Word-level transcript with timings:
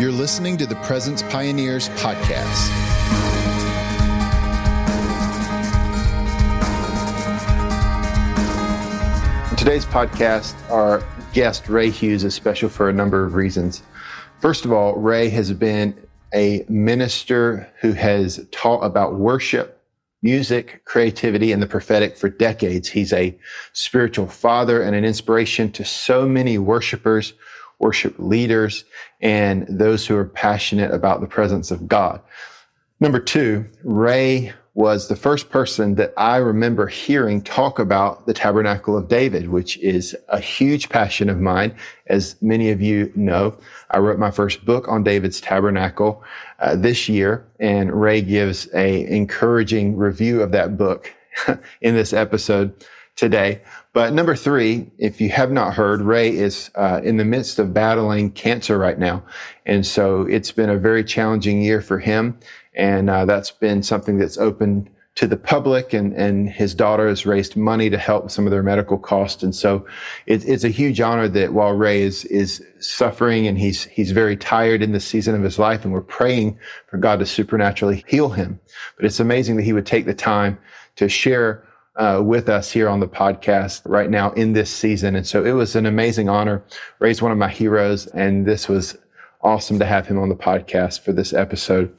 You're 0.00 0.10
listening 0.10 0.56
to 0.56 0.66
the 0.66 0.74
Presence 0.76 1.22
Pioneers 1.22 1.88
podcast. 1.90 2.70
today's 9.56 9.86
podcast, 9.86 10.54
our 10.68 11.02
guest, 11.32 11.68
Ray 11.68 11.90
Hughes, 11.90 12.24
is 12.24 12.34
special 12.34 12.68
for 12.68 12.88
a 12.88 12.92
number 12.92 13.24
of 13.24 13.34
reasons. 13.34 13.84
First 14.40 14.64
of 14.64 14.72
all, 14.72 14.94
Ray 14.96 15.28
has 15.30 15.52
been 15.52 15.96
a 16.34 16.66
minister 16.68 17.72
who 17.80 17.92
has 17.92 18.44
taught 18.50 18.80
about 18.80 19.14
worship, 19.14 19.80
music, 20.22 20.82
creativity, 20.84 21.52
and 21.52 21.62
the 21.62 21.68
prophetic 21.68 22.16
for 22.18 22.28
decades. 22.28 22.88
He's 22.88 23.12
a 23.12 23.38
spiritual 23.72 24.26
father 24.26 24.82
and 24.82 24.96
an 24.96 25.04
inspiration 25.04 25.70
to 25.72 25.84
so 25.84 26.28
many 26.28 26.58
worshipers 26.58 27.32
worship 27.78 28.14
leaders, 28.18 28.84
and 29.20 29.66
those 29.68 30.06
who 30.06 30.16
are 30.16 30.24
passionate 30.24 30.92
about 30.92 31.20
the 31.20 31.26
presence 31.26 31.70
of 31.70 31.88
God. 31.88 32.20
Number 33.00 33.20
two, 33.20 33.66
Ray 33.82 34.52
was 34.74 35.06
the 35.06 35.16
first 35.16 35.50
person 35.50 35.94
that 35.94 36.12
I 36.16 36.36
remember 36.38 36.88
hearing 36.88 37.40
talk 37.42 37.78
about 37.78 38.26
the 38.26 38.34
Tabernacle 38.34 38.98
of 38.98 39.08
David, 39.08 39.48
which 39.48 39.76
is 39.78 40.16
a 40.28 40.40
huge 40.40 40.88
passion 40.88 41.30
of 41.30 41.40
mine. 41.40 41.76
As 42.08 42.34
many 42.42 42.70
of 42.70 42.82
you 42.82 43.12
know, 43.14 43.56
I 43.90 43.98
wrote 43.98 44.18
my 44.18 44.32
first 44.32 44.64
book 44.64 44.88
on 44.88 45.04
David's 45.04 45.40
Tabernacle 45.40 46.24
uh, 46.58 46.74
this 46.74 47.08
year, 47.08 47.46
and 47.60 47.92
Ray 47.92 48.20
gives 48.20 48.68
a 48.74 49.06
encouraging 49.06 49.96
review 49.96 50.42
of 50.42 50.50
that 50.52 50.76
book 50.76 51.14
in 51.80 51.94
this 51.94 52.12
episode 52.12 52.84
today. 53.16 53.62
But 53.92 54.12
number 54.12 54.34
three, 54.34 54.90
if 54.98 55.20
you 55.20 55.28
have 55.30 55.52
not 55.52 55.74
heard, 55.74 56.00
Ray 56.00 56.34
is 56.34 56.70
uh, 56.74 57.00
in 57.04 57.16
the 57.16 57.24
midst 57.24 57.58
of 57.58 57.72
battling 57.72 58.32
cancer 58.32 58.76
right 58.76 58.98
now. 58.98 59.22
And 59.66 59.86
so 59.86 60.22
it's 60.22 60.50
been 60.50 60.70
a 60.70 60.78
very 60.78 61.04
challenging 61.04 61.62
year 61.62 61.80
for 61.80 61.98
him. 61.98 62.38
And 62.74 63.08
uh, 63.08 63.24
that's 63.24 63.52
been 63.52 63.82
something 63.82 64.18
that's 64.18 64.36
open 64.36 64.88
to 65.14 65.28
the 65.28 65.36
public 65.36 65.92
and, 65.92 66.12
and 66.14 66.50
his 66.50 66.74
daughter 66.74 67.06
has 67.06 67.24
raised 67.24 67.56
money 67.56 67.88
to 67.88 67.96
help 67.96 68.32
some 68.32 68.46
of 68.46 68.50
their 68.50 68.64
medical 68.64 68.98
costs. 68.98 69.44
And 69.44 69.54
so 69.54 69.86
it, 70.26 70.44
it's 70.44 70.64
a 70.64 70.68
huge 70.68 71.00
honor 71.00 71.28
that 71.28 71.52
while 71.52 71.72
Ray 71.72 72.02
is, 72.02 72.24
is 72.24 72.60
suffering 72.80 73.46
and 73.46 73.56
he's, 73.56 73.84
he's 73.84 74.10
very 74.10 74.36
tired 74.36 74.82
in 74.82 74.90
this 74.90 75.04
season 75.04 75.36
of 75.36 75.42
his 75.42 75.56
life 75.56 75.84
and 75.84 75.92
we're 75.92 76.00
praying 76.00 76.58
for 76.88 76.96
God 76.96 77.20
to 77.20 77.26
supernaturally 77.26 78.02
heal 78.08 78.30
him. 78.30 78.58
But 78.96 79.04
it's 79.04 79.20
amazing 79.20 79.54
that 79.56 79.62
he 79.62 79.72
would 79.72 79.86
take 79.86 80.06
the 80.06 80.14
time 80.14 80.58
to 80.96 81.08
share 81.08 81.64
uh, 81.96 82.20
with 82.24 82.48
us 82.48 82.70
here 82.70 82.88
on 82.88 83.00
the 83.00 83.08
podcast 83.08 83.82
right 83.84 84.10
now 84.10 84.32
in 84.32 84.52
this 84.52 84.70
season. 84.70 85.16
And 85.16 85.26
so 85.26 85.44
it 85.44 85.52
was 85.52 85.76
an 85.76 85.86
amazing 85.86 86.28
honor. 86.28 86.62
Ray's 86.98 87.22
one 87.22 87.32
of 87.32 87.38
my 87.38 87.48
heroes, 87.48 88.06
and 88.08 88.46
this 88.46 88.68
was 88.68 88.98
awesome 89.42 89.78
to 89.78 89.86
have 89.86 90.06
him 90.06 90.18
on 90.18 90.28
the 90.28 90.34
podcast 90.34 91.00
for 91.00 91.12
this 91.12 91.32
episode. 91.32 91.94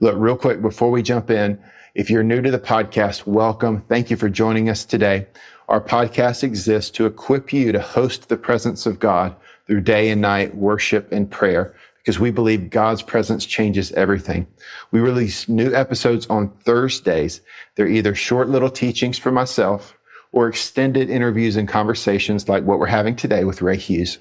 Look, 0.00 0.16
real 0.16 0.36
quick 0.36 0.62
before 0.62 0.90
we 0.90 1.02
jump 1.02 1.30
in, 1.30 1.58
if 1.94 2.10
you're 2.10 2.24
new 2.24 2.42
to 2.42 2.50
the 2.50 2.58
podcast, 2.58 3.26
welcome. 3.26 3.84
Thank 3.88 4.10
you 4.10 4.16
for 4.16 4.28
joining 4.28 4.68
us 4.68 4.84
today. 4.84 5.26
Our 5.68 5.80
podcast 5.80 6.42
exists 6.42 6.90
to 6.92 7.06
equip 7.06 7.52
you 7.52 7.72
to 7.72 7.80
host 7.80 8.28
the 8.28 8.36
presence 8.36 8.86
of 8.86 8.98
God 8.98 9.34
through 9.66 9.82
day 9.82 10.10
and 10.10 10.20
night 10.20 10.54
worship 10.56 11.10
and 11.12 11.30
prayer 11.30 11.74
because 12.04 12.20
we 12.20 12.30
believe 12.30 12.68
God's 12.68 13.00
presence 13.00 13.46
changes 13.46 13.90
everything. 13.92 14.46
We 14.90 15.00
release 15.00 15.48
new 15.48 15.74
episodes 15.74 16.26
on 16.26 16.50
Thursdays. 16.50 17.40
They're 17.76 17.88
either 17.88 18.14
short 18.14 18.50
little 18.50 18.68
teachings 18.68 19.16
for 19.16 19.32
myself 19.32 19.96
or 20.30 20.46
extended 20.46 21.08
interviews 21.08 21.56
and 21.56 21.66
conversations 21.66 22.46
like 22.46 22.64
what 22.64 22.78
we're 22.78 22.86
having 22.86 23.16
today 23.16 23.44
with 23.44 23.62
Ray 23.62 23.78
Hughes. 23.78 24.18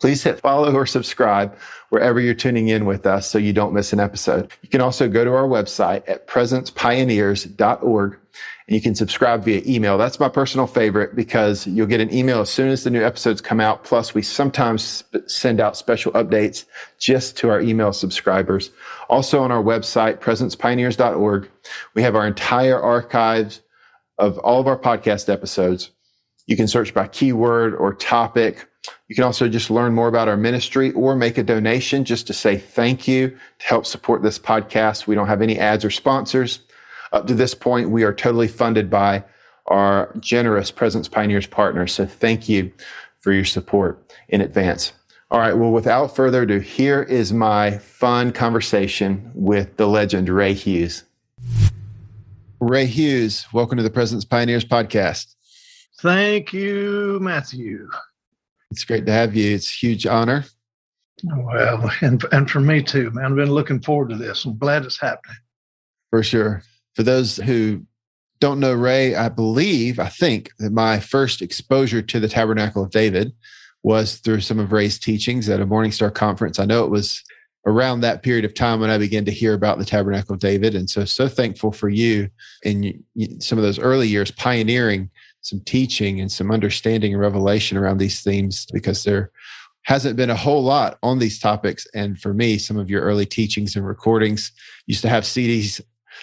Please 0.00 0.22
hit 0.22 0.40
follow 0.40 0.74
or 0.74 0.86
subscribe 0.86 1.54
wherever 1.90 2.18
you're 2.18 2.32
tuning 2.32 2.68
in 2.68 2.86
with 2.86 3.06
us 3.06 3.28
so 3.28 3.36
you 3.36 3.52
don't 3.52 3.74
miss 3.74 3.92
an 3.92 4.00
episode. 4.00 4.50
You 4.62 4.70
can 4.70 4.80
also 4.80 5.06
go 5.06 5.22
to 5.22 5.34
our 5.34 5.48
website 5.48 6.02
at 6.08 6.26
presencepioneers.org 6.26 8.18
and 8.66 8.74
you 8.74 8.80
can 8.80 8.94
subscribe 8.94 9.44
via 9.44 9.62
email. 9.64 9.96
That's 9.96 10.18
my 10.18 10.28
personal 10.28 10.66
favorite 10.66 11.14
because 11.14 11.66
you'll 11.68 11.86
get 11.86 12.00
an 12.00 12.12
email 12.12 12.40
as 12.40 12.50
soon 12.50 12.68
as 12.68 12.82
the 12.82 12.90
new 12.90 13.04
episodes 13.04 13.40
come 13.40 13.60
out. 13.60 13.84
Plus, 13.84 14.12
we 14.12 14.22
sometimes 14.22 15.04
send 15.26 15.60
out 15.60 15.76
special 15.76 16.10
updates 16.12 16.64
just 16.98 17.36
to 17.38 17.48
our 17.48 17.60
email 17.60 17.92
subscribers. 17.92 18.70
Also 19.08 19.40
on 19.40 19.52
our 19.52 19.62
website, 19.62 20.18
presencepioneers.org, 20.18 21.48
we 21.94 22.02
have 22.02 22.16
our 22.16 22.26
entire 22.26 22.80
archives 22.80 23.60
of 24.18 24.38
all 24.38 24.60
of 24.60 24.66
our 24.66 24.78
podcast 24.78 25.32
episodes. 25.32 25.90
You 26.46 26.56
can 26.56 26.66
search 26.66 26.92
by 26.92 27.06
keyword 27.06 27.74
or 27.74 27.94
topic. 27.94 28.68
You 29.08 29.14
can 29.14 29.24
also 29.24 29.48
just 29.48 29.70
learn 29.70 29.94
more 29.94 30.08
about 30.08 30.28
our 30.28 30.36
ministry 30.36 30.92
or 30.92 31.14
make 31.14 31.38
a 31.38 31.42
donation 31.42 32.04
just 32.04 32.26
to 32.28 32.32
say 32.32 32.56
thank 32.56 33.06
you 33.06 33.30
to 33.30 33.66
help 33.66 33.86
support 33.86 34.22
this 34.22 34.38
podcast. 34.38 35.06
We 35.06 35.14
don't 35.14 35.26
have 35.28 35.42
any 35.42 35.58
ads 35.58 35.84
or 35.84 35.90
sponsors. 35.90 36.60
Up 37.12 37.26
to 37.26 37.34
this 37.34 37.54
point, 37.54 37.90
we 37.90 38.02
are 38.02 38.12
totally 38.12 38.48
funded 38.48 38.90
by 38.90 39.24
our 39.66 40.14
generous 40.20 40.70
Presence 40.70 41.08
Pioneers 41.08 41.46
partners. 41.46 41.92
So 41.92 42.06
thank 42.06 42.48
you 42.48 42.72
for 43.18 43.32
your 43.32 43.44
support 43.44 44.12
in 44.28 44.40
advance. 44.40 44.92
All 45.30 45.40
right. 45.40 45.56
Well, 45.56 45.72
without 45.72 46.14
further 46.14 46.42
ado, 46.42 46.60
here 46.60 47.02
is 47.02 47.32
my 47.32 47.78
fun 47.78 48.32
conversation 48.32 49.30
with 49.34 49.76
the 49.76 49.88
legend, 49.88 50.28
Ray 50.28 50.54
Hughes. 50.54 51.02
Ray 52.60 52.86
Hughes, 52.86 53.46
welcome 53.52 53.76
to 53.76 53.82
the 53.82 53.90
Presence 53.90 54.24
Pioneers 54.24 54.64
podcast. 54.64 55.34
Thank 56.00 56.52
you, 56.52 57.18
Matthew. 57.20 57.88
It's 58.70 58.84
great 58.84 59.06
to 59.06 59.12
have 59.12 59.34
you. 59.34 59.54
It's 59.54 59.68
a 59.68 59.74
huge 59.74 60.06
honor. 60.06 60.44
Well, 61.24 61.90
and, 62.02 62.24
and 62.32 62.50
for 62.50 62.60
me 62.60 62.82
too, 62.82 63.10
man. 63.10 63.26
I've 63.26 63.36
been 63.36 63.50
looking 63.50 63.80
forward 63.80 64.10
to 64.10 64.16
this. 64.16 64.44
I'm 64.44 64.58
glad 64.58 64.84
it's 64.84 65.00
happening. 65.00 65.36
For 66.10 66.22
sure. 66.22 66.62
For 66.96 67.02
those 67.02 67.36
who 67.36 67.82
don't 68.40 68.58
know 68.58 68.74
Ray, 68.74 69.14
I 69.14 69.28
believe, 69.28 69.98
I 69.98 70.08
think 70.08 70.50
that 70.58 70.72
my 70.72 70.98
first 70.98 71.42
exposure 71.42 72.02
to 72.02 72.20
the 72.20 72.28
Tabernacle 72.28 72.82
of 72.82 72.90
David 72.90 73.32
was 73.82 74.16
through 74.16 74.40
some 74.40 74.58
of 74.58 74.72
Ray's 74.72 74.98
teachings 74.98 75.48
at 75.48 75.60
a 75.60 75.66
Morningstar 75.66 76.12
conference. 76.12 76.58
I 76.58 76.64
know 76.64 76.84
it 76.84 76.90
was 76.90 77.22
around 77.66 78.00
that 78.00 78.22
period 78.22 78.44
of 78.44 78.54
time 78.54 78.80
when 78.80 78.90
I 78.90 78.98
began 78.98 79.24
to 79.26 79.30
hear 79.30 79.52
about 79.52 79.78
the 79.78 79.84
Tabernacle 79.84 80.34
of 80.34 80.40
David. 80.40 80.74
And 80.74 80.88
so, 80.88 81.04
so 81.04 81.28
thankful 81.28 81.70
for 81.70 81.88
you 81.88 82.30
in 82.62 83.04
some 83.40 83.58
of 83.58 83.64
those 83.64 83.78
early 83.78 84.08
years 84.08 84.30
pioneering 84.30 85.10
some 85.42 85.60
teaching 85.60 86.20
and 86.20 86.30
some 86.30 86.50
understanding 86.50 87.12
and 87.12 87.20
revelation 87.20 87.76
around 87.76 87.98
these 87.98 88.22
themes 88.22 88.66
because 88.72 89.04
there 89.04 89.30
hasn't 89.82 90.16
been 90.16 90.30
a 90.30 90.36
whole 90.36 90.62
lot 90.62 90.98
on 91.04 91.20
these 91.20 91.38
topics. 91.38 91.86
And 91.94 92.18
for 92.20 92.34
me, 92.34 92.58
some 92.58 92.76
of 92.76 92.90
your 92.90 93.02
early 93.02 93.26
teachings 93.26 93.76
and 93.76 93.86
recordings 93.86 94.50
used 94.86 95.02
to 95.02 95.08
have 95.08 95.22
CDs 95.22 95.80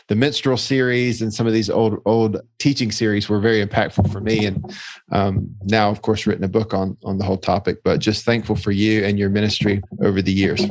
the 0.10 0.16
minstrel 0.16 0.58
series 0.58 1.22
and 1.22 1.34
some 1.34 1.48
of 1.48 1.54
these 1.54 1.70
old 1.70 2.02
old 2.06 2.38
teaching 2.60 2.92
series 2.92 3.30
were 3.30 3.40
very 3.40 3.66
impactful 3.66 4.12
for 4.12 4.20
me 4.20 4.46
and 4.46 4.76
um, 5.12 5.50
now 5.64 5.90
of 5.90 6.02
course 6.02 6.28
written 6.28 6.44
a 6.44 6.50
book 6.50 6.74
on 6.74 6.98
on 7.04 7.18
the 7.18 7.24
whole 7.24 7.38
topic 7.38 7.78
but 7.84 8.00
just 8.00 8.26
thankful 8.26 8.56
for 8.56 8.72
you 8.72 9.04
and 9.04 9.18
your 9.18 9.30
ministry 9.30 9.82
over 10.02 10.22
the 10.22 10.34
years 10.34 10.62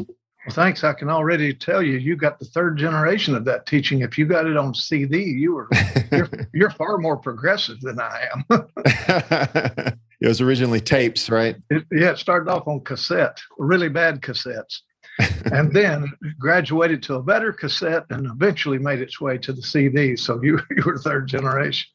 well, 0.44 0.56
thanks. 0.56 0.82
I 0.82 0.93
can 0.93 1.09
already 1.09 1.54
tell 1.54 1.81
you, 1.81 1.98
you 1.98 2.16
got 2.16 2.41
the 2.41 2.47
third 2.47 2.76
generation 2.76 3.37
of 3.37 3.44
that 3.44 3.65
teaching. 3.65 4.00
If 4.00 4.19
you 4.19 4.26
got 4.26 4.44
it 4.44 4.56
on 4.56 4.75
CD, 4.75 5.22
you 5.22 5.54
were 5.54 5.69
you're, 6.10 6.28
you're 6.53 6.70
far 6.70 6.99
more 6.99 7.16
progressive 7.16 7.81
than 7.81 8.00
I 8.00 8.26
am. 8.34 8.44
it 10.20 10.26
was 10.26 10.41
originally 10.41 10.81
tapes, 10.81 11.31
right? 11.31 11.54
It, 11.70 11.84
yeah, 11.93 12.10
it 12.10 12.19
started 12.19 12.50
off 12.50 12.66
on 12.66 12.81
cassette, 12.81 13.41
really 13.56 13.88
bad 13.88 14.20
cassettes 14.20 14.81
and 15.53 15.73
then 15.73 16.12
graduated 16.39 17.03
to 17.05 17.15
a 17.15 17.23
better 17.23 17.53
cassette 17.53 18.05
and 18.11 18.27
eventually 18.27 18.78
made 18.78 19.00
its 19.00 19.21
way 19.21 19.39
to 19.39 19.53
the 19.53 19.62
CD. 19.62 20.17
So 20.17 20.43
you, 20.43 20.61
you 20.71 20.83
were 20.84 20.99
third 20.99 21.28
generation. 21.28 21.89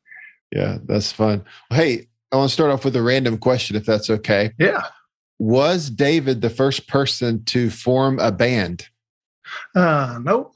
Yeah, 0.51 0.77
that's 0.85 1.11
fun. 1.11 1.43
Hey, 1.69 2.07
I 2.31 2.37
want 2.37 2.49
to 2.49 2.53
start 2.53 2.71
off 2.71 2.85
with 2.85 2.95
a 2.95 3.01
random 3.01 3.37
question, 3.37 3.75
if 3.75 3.85
that's 3.85 4.09
okay. 4.09 4.53
Yeah. 4.57 4.85
Was 5.39 5.89
David 5.89 6.41
the 6.41 6.49
first 6.49 6.87
person 6.87 7.43
to 7.45 7.69
form 7.69 8.19
a 8.19 8.31
band? 8.31 8.87
Uh, 9.75 10.19
nope. 10.21 10.55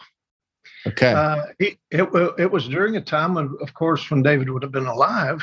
Okay. 0.88 1.14
Uh, 1.14 1.44
it, 1.60 1.78
it, 1.92 2.36
it 2.40 2.52
was 2.52 2.68
during 2.68 2.96
a 2.96 3.02
time, 3.02 3.38
of, 3.38 3.52
of 3.62 3.74
course, 3.74 4.10
when 4.10 4.24
David 4.24 4.50
would 4.50 4.64
have 4.64 4.72
been 4.72 4.88
alive. 4.88 5.42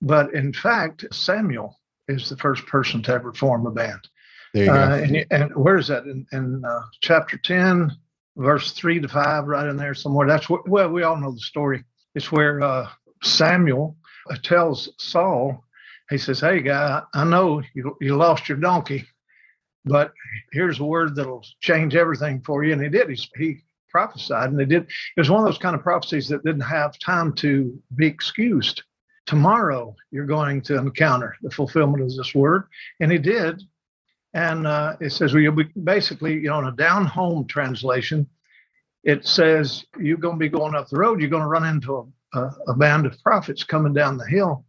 But 0.00 0.32
in 0.32 0.52
fact, 0.52 1.04
Samuel 1.12 1.78
is 2.06 2.28
the 2.28 2.36
first 2.36 2.64
person 2.66 3.02
to 3.02 3.12
ever 3.12 3.32
form 3.32 3.66
a 3.66 3.70
band. 3.70 4.08
There 4.54 4.64
you 4.64 4.70
go. 4.70 4.74
Uh, 4.74 4.96
and, 4.96 5.26
and, 5.30 5.56
where 5.56 5.76
is 5.76 5.88
that 5.88 6.04
in, 6.04 6.26
in 6.32 6.64
uh, 6.64 6.82
chapter 7.00 7.36
10, 7.36 7.92
verse 8.36 8.72
3 8.72 9.00
to 9.00 9.08
5, 9.08 9.44
right 9.44 9.66
in 9.66 9.76
there 9.76 9.94
somewhere? 9.94 10.26
That's 10.26 10.48
where, 10.48 10.60
well, 10.66 10.90
we 10.90 11.02
all 11.02 11.16
know 11.16 11.32
the 11.32 11.40
story. 11.40 11.84
It's 12.14 12.32
where 12.32 12.60
uh, 12.62 12.88
Samuel 13.22 13.96
uh, 14.30 14.36
tells 14.42 14.90
Saul, 14.98 15.64
he 16.10 16.18
says, 16.18 16.40
Hey, 16.40 16.60
guy, 16.62 17.02
I 17.12 17.24
know 17.24 17.62
you, 17.74 17.96
you 18.00 18.16
lost 18.16 18.48
your 18.48 18.58
donkey, 18.58 19.06
but 19.84 20.12
here's 20.52 20.80
a 20.80 20.84
word 20.84 21.14
that'll 21.14 21.44
change 21.60 21.94
everything 21.94 22.42
for 22.44 22.64
you. 22.64 22.72
And 22.72 22.82
he 22.82 22.88
did. 22.88 23.10
He, 23.10 23.22
he 23.36 23.56
prophesied, 23.90 24.50
and 24.50 24.58
they 24.58 24.64
did. 24.64 24.82
It 24.82 25.20
was 25.20 25.30
one 25.30 25.40
of 25.40 25.46
those 25.46 25.58
kind 25.58 25.74
of 25.74 25.82
prophecies 25.82 26.28
that 26.28 26.44
didn't 26.44 26.62
have 26.62 26.98
time 26.98 27.34
to 27.34 27.78
be 27.94 28.06
excused. 28.06 28.82
Tomorrow, 29.26 29.94
you're 30.10 30.26
going 30.26 30.62
to 30.62 30.78
encounter 30.78 31.36
the 31.42 31.50
fulfillment 31.50 32.02
of 32.02 32.16
this 32.16 32.34
word. 32.34 32.64
And 33.00 33.12
he 33.12 33.18
did 33.18 33.62
And 34.38 34.68
uh, 34.68 34.96
it 35.00 35.10
says, 35.10 35.32
well, 35.34 35.42
you'll 35.42 35.52
be 35.52 35.64
basically, 35.82 36.34
you 36.34 36.48
know, 36.48 36.60
in 36.60 36.66
a 36.66 36.72
down 36.72 37.06
home 37.06 37.44
translation, 37.48 38.24
it 39.02 39.26
says 39.26 39.84
you're 39.98 40.16
going 40.16 40.36
to 40.36 40.38
be 40.38 40.48
going 40.48 40.76
up 40.76 40.88
the 40.88 40.96
road, 40.96 41.20
you're 41.20 41.28
going 41.28 41.42
to 41.42 41.48
run 41.48 41.64
into 41.64 41.96
a, 41.96 42.38
a, 42.38 42.50
a 42.68 42.74
band 42.74 43.04
of 43.04 43.20
prophets 43.24 43.64
coming 43.64 43.92
down 43.92 44.16
the 44.16 44.28
hill. 44.28 44.64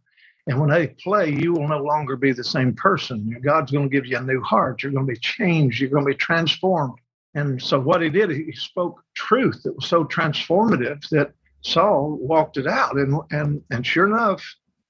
And 0.48 0.58
when 0.58 0.70
they 0.70 0.88
play, 0.88 1.30
you 1.30 1.52
will 1.52 1.68
no 1.68 1.78
longer 1.78 2.16
be 2.16 2.32
the 2.32 2.42
same 2.42 2.74
person. 2.74 3.40
God's 3.44 3.70
going 3.70 3.88
to 3.88 3.96
give 3.96 4.06
you 4.06 4.16
a 4.16 4.22
new 4.22 4.42
heart. 4.42 4.82
You're 4.82 4.90
going 4.90 5.06
to 5.06 5.12
be 5.12 5.20
changed. 5.20 5.80
You're 5.80 5.90
going 5.90 6.04
to 6.04 6.10
be 6.10 6.16
transformed. 6.16 6.98
And 7.34 7.62
so 7.62 7.78
what 7.78 8.02
he 8.02 8.10
did, 8.10 8.30
he 8.30 8.50
spoke 8.50 9.00
truth 9.14 9.62
that 9.62 9.76
was 9.76 9.86
so 9.86 10.04
transformative 10.04 11.08
that 11.10 11.30
Saul 11.60 12.18
walked 12.20 12.56
it 12.56 12.66
out. 12.66 12.96
And 12.96 13.20
and 13.30 13.62
and 13.70 13.86
sure 13.86 14.06
enough, 14.06 14.42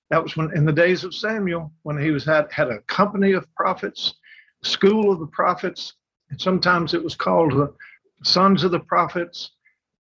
that 0.09 0.23
was 0.23 0.38
when 0.38 0.56
in 0.56 0.65
the 0.65 0.73
days 0.73 1.05
of 1.05 1.15
Samuel, 1.15 1.71
when 1.82 1.99
he 2.00 2.11
was 2.12 2.25
had 2.25 2.50
had 2.50 2.69
a 2.69 2.81
company 2.82 3.32
of 3.32 3.55
prophets, 3.55 4.15
school 4.62 5.12
of 5.12 5.20
the 5.20 5.26
prophets, 5.26 5.94
and 6.30 6.40
sometimes 6.40 6.94
it 6.94 7.02
was 7.02 7.14
called 7.14 7.52
the 7.52 7.72
sons 8.24 8.64
of 8.64 8.70
the 8.70 8.80
prophets. 8.80 9.50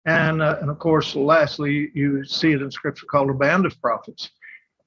And, 0.05 0.41
uh, 0.41 0.57
and 0.61 0.69
of 0.69 0.79
course, 0.79 1.15
lastly, 1.15 1.91
you 1.93 2.23
see 2.23 2.51
it 2.51 2.61
in 2.61 2.71
scripture 2.71 3.05
called 3.05 3.29
a 3.29 3.33
band 3.33 3.65
of 3.65 3.79
prophets. 3.81 4.29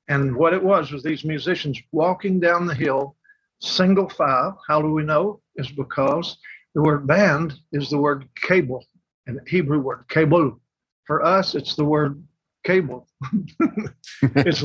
And 0.09 0.35
what 0.35 0.53
it 0.53 0.63
was 0.63 0.91
was 0.91 1.03
these 1.03 1.25
musicians 1.25 1.81
walking 1.93 2.41
down 2.41 2.67
the 2.67 2.75
hill, 2.75 3.17
single 3.61 4.09
file. 4.09 4.61
How 4.69 4.83
do 4.83 4.91
we 4.91 5.05
know? 5.05 5.41
Is 5.57 5.71
because 5.71 6.37
the 6.75 6.83
word 6.83 7.07
band 7.07 7.55
is 7.73 7.91
the 7.91 7.99
word 7.99 8.29
cable, 8.37 8.85
the 9.27 9.41
Hebrew 9.47 9.81
word 9.81 10.05
cable. 10.09 10.61
For 11.05 11.25
us, 11.25 11.55
it's 11.55 11.77
the 11.77 11.85
word 11.85 12.23
cable. 12.65 13.07
it's 14.23 14.65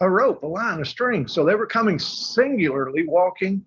a 0.00 0.10
rope, 0.10 0.42
a 0.42 0.46
line, 0.46 0.80
a 0.80 0.84
string. 0.84 1.26
So 1.26 1.44
they 1.44 1.54
were 1.54 1.66
coming 1.66 1.98
singularly, 1.98 3.06
walking 3.06 3.64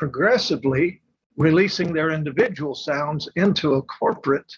progressively, 0.00 1.02
releasing 1.36 1.92
their 1.92 2.10
individual 2.10 2.74
sounds 2.74 3.28
into 3.36 3.74
a 3.74 3.82
corporate 3.82 4.50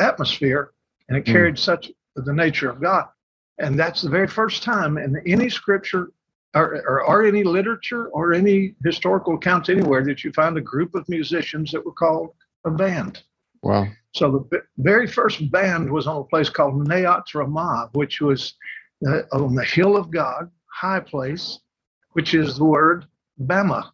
atmosphere, 0.00 0.72
and 1.08 1.16
it 1.16 1.24
hmm. 1.24 1.32
carried 1.32 1.54
mm. 1.54 1.58
such 1.58 1.92
the 2.16 2.32
nature 2.32 2.68
of 2.68 2.82
God. 2.82 3.04
And 3.58 3.78
that's 3.78 4.02
the 4.02 4.10
very 4.10 4.26
first 4.26 4.64
time 4.64 4.98
in 4.98 5.22
any 5.24 5.48
scripture 5.48 6.08
or, 6.56 6.82
or, 6.88 7.04
or, 7.04 7.24
any 7.24 7.44
literature 7.44 8.08
or 8.08 8.32
any 8.32 8.74
historical 8.84 9.34
accounts 9.36 9.68
anywhere 9.68 10.02
that 10.04 10.24
you 10.24 10.32
find 10.32 10.56
a 10.58 10.60
group 10.60 10.96
of 10.96 11.08
musicians 11.08 11.70
that 11.70 11.84
were 11.84 11.92
called 11.92 12.30
a 12.64 12.70
band. 12.70 13.22
Wow. 13.62 13.86
So 14.14 14.48
the 14.50 14.62
very 14.78 15.06
first 15.06 15.50
band 15.52 15.92
was 15.92 16.08
on 16.08 16.22
a 16.22 16.24
place 16.24 16.48
called 16.48 16.88
Neot 16.88 17.34
Ramah, 17.34 17.90
which 17.92 18.20
was 18.20 18.54
uh, 19.06 19.22
on 19.32 19.54
the 19.54 19.64
hill 19.64 19.96
of 19.96 20.10
God, 20.10 20.50
high 20.72 21.00
place, 21.00 21.60
which 22.12 22.34
is 22.34 22.56
the 22.56 22.64
word 22.64 23.06
Bama. 23.40 23.90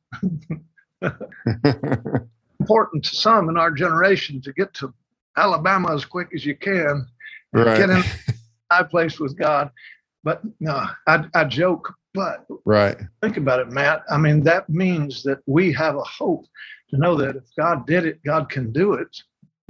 Important 2.61 3.05
to 3.05 3.17
some 3.17 3.49
in 3.49 3.57
our 3.57 3.71
generation 3.71 4.41
to 4.43 4.53
get 4.53 4.73
to 4.75 4.93
Alabama 5.37 5.95
as 5.95 6.05
quick 6.05 6.29
as 6.35 6.47
you 6.47 6.57
can, 6.57 7.07
right. 7.53 7.77
get 7.77 7.91
in 7.91 8.03
high 8.71 8.85
place 8.85 9.19
with 9.19 9.37
God. 9.37 9.71
But 10.25 10.43
no, 10.61 10.87
I, 11.07 11.25
I 11.35 11.45
joke, 11.45 11.93
but 12.15 12.47
right. 12.65 12.97
Think 13.21 13.37
about 13.37 13.61
it, 13.61 13.71
Matt. 13.71 14.03
I 14.11 14.19
mean, 14.19 14.43
that 14.45 14.69
means 14.69 15.23
that 15.25 15.41
we 15.47 15.73
have 15.73 15.97
a 15.97 16.05
hope 16.05 16.47
to 16.91 16.97
know 16.99 17.17
that 17.17 17.37
if 17.37 17.45
God 17.59 17.87
did 17.87 18.07
it, 18.07 18.23
God 18.25 18.49
can 18.49 18.73
do 18.73 18.95
it. 18.95 19.17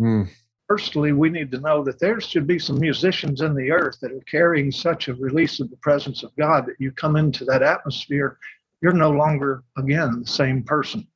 Mm. 0.01 0.29
Firstly, 0.69 1.13
we 1.13 1.29
need 1.29 1.51
to 1.53 1.61
know 1.61 1.85
that 1.85 2.01
there 2.01 2.21
should 2.21 2.47
be 2.47 2.59
some 2.59 2.81
musicians 2.81 3.41
in 3.41 3.55
the 3.55 3.71
earth 3.71 3.99
that 4.01 4.13
are 4.13 4.25
carrying 4.31 4.71
such 4.71 5.09
a 5.09 5.15
release 5.15 5.61
of 5.61 5.71
the 5.71 5.77
presence 5.77 6.23
of 6.23 6.35
God 6.37 6.67
that 6.67 6.77
you 6.79 6.93
come 6.93 7.17
into 7.17 7.45
that 7.45 7.63
atmosphere, 7.63 8.39
you're 8.83 8.93
no 8.93 9.11
longer, 9.11 9.63
again, 9.79 10.21
the 10.21 10.27
same 10.27 10.63
person. 10.63 11.07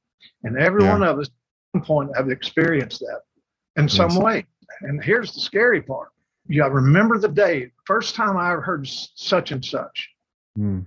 And 0.45 0.57
every 0.57 0.85
yeah. 0.85 0.93
one 0.93 1.03
of 1.03 1.19
us, 1.19 1.27
at 1.27 1.33
some 1.79 1.83
point, 1.85 2.17
have 2.17 2.31
experienced 2.31 3.01
that 3.01 3.23
in 3.77 3.89
some 3.89 4.11
yes. 4.13 4.19
way. 4.21 4.47
And 4.83 5.03
here's 5.03 5.35
the 5.35 5.41
scary 5.41 5.83
part. 5.83 6.11
You 6.49 6.63
yeah, 6.63 6.69
remember 6.69 7.19
the 7.19 7.29
day, 7.29 7.73
first 7.85 8.15
time 8.15 8.37
I 8.37 8.51
heard 8.51 8.87
such 8.87 9.51
and 9.51 9.65
such. 9.65 10.09
Mm. 10.57 10.87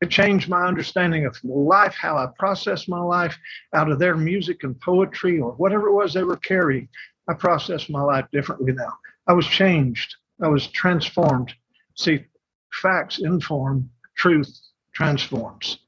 It 0.00 0.10
changed 0.10 0.48
my 0.48 0.66
understanding 0.66 1.26
of 1.26 1.38
life, 1.44 1.94
how 1.94 2.16
I 2.16 2.28
processed 2.38 2.88
my 2.88 3.00
life 3.00 3.36
out 3.74 3.90
of 3.90 3.98
their 3.98 4.16
music 4.16 4.62
and 4.62 4.78
poetry 4.80 5.38
or 5.38 5.52
whatever 5.52 5.88
it 5.88 5.92
was 5.92 6.12
they 6.12 6.22
were 6.22 6.36
carrying. 6.36 6.88
I 7.28 7.34
process 7.34 7.88
my 7.88 8.02
life 8.02 8.26
differently 8.32 8.72
now. 8.72 8.92
I 9.26 9.32
was 9.32 9.46
changed. 9.46 10.14
I 10.42 10.48
was 10.48 10.66
transformed. 10.68 11.52
See, 11.94 12.24
facts 12.72 13.18
inform, 13.18 13.90
truth 14.16 14.58
transforms. 14.92 15.78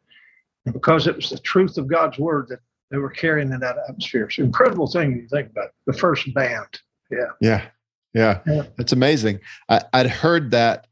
Because 0.72 1.06
it 1.06 1.16
was 1.16 1.30
the 1.30 1.38
truth 1.38 1.78
of 1.78 1.88
God's 1.88 2.18
word 2.18 2.48
that 2.48 2.60
they 2.90 2.98
were 2.98 3.10
carrying 3.10 3.52
in 3.52 3.60
that 3.60 3.76
atmosphere. 3.88 4.24
It's 4.24 4.38
an 4.38 4.46
incredible 4.46 4.86
thing 4.86 5.16
you 5.16 5.28
think 5.28 5.50
about. 5.50 5.70
The 5.86 5.92
first 5.92 6.32
band. 6.34 6.80
Yeah. 7.10 7.18
Yeah. 7.40 7.66
Yeah. 8.14 8.40
yeah. 8.46 8.62
That's 8.76 8.92
amazing. 8.92 9.40
I, 9.68 9.82
I'd 9.92 10.06
heard 10.08 10.50
that, 10.52 10.86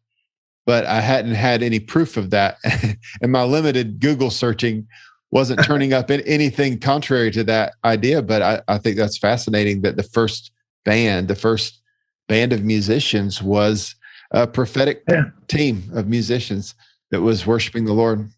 but 0.67 0.85
I 0.85 1.01
hadn't 1.01 1.35
had 1.35 1.63
any 1.63 1.81
proof 1.81 2.17
of 2.17 2.31
that. 2.31 2.59
and 3.23 3.33
my 3.33 3.45
limited 3.45 4.01
Google 4.01 4.31
searching 4.31 4.87
wasn't 5.31 5.63
turning 5.65 5.93
up 5.93 6.11
in 6.11 6.21
anything 6.23 6.79
contrary 6.79 7.31
to 7.33 7.45
that 7.45 7.75
idea. 7.85 8.23
But 8.23 8.43
I, 8.43 8.63
I 8.69 8.79
think 8.79 8.97
that's 8.97 9.19
fascinating 9.19 9.83
that 9.83 9.97
the 9.97 10.03
first 10.03 10.53
band, 10.85 11.29
the 11.29 11.35
first 11.35 11.81
band 12.29 12.53
of 12.53 12.65
musicians 12.65 13.43
was 13.43 13.95
a 14.33 14.47
prophetic 14.47 15.03
yeah. 15.09 15.25
team 15.49 15.91
of 15.95 16.09
musicians 16.09 16.75
that 17.11 17.21
was 17.21 17.47
worshiping 17.47 17.85
the 17.85 17.93
Lord. 17.93 18.31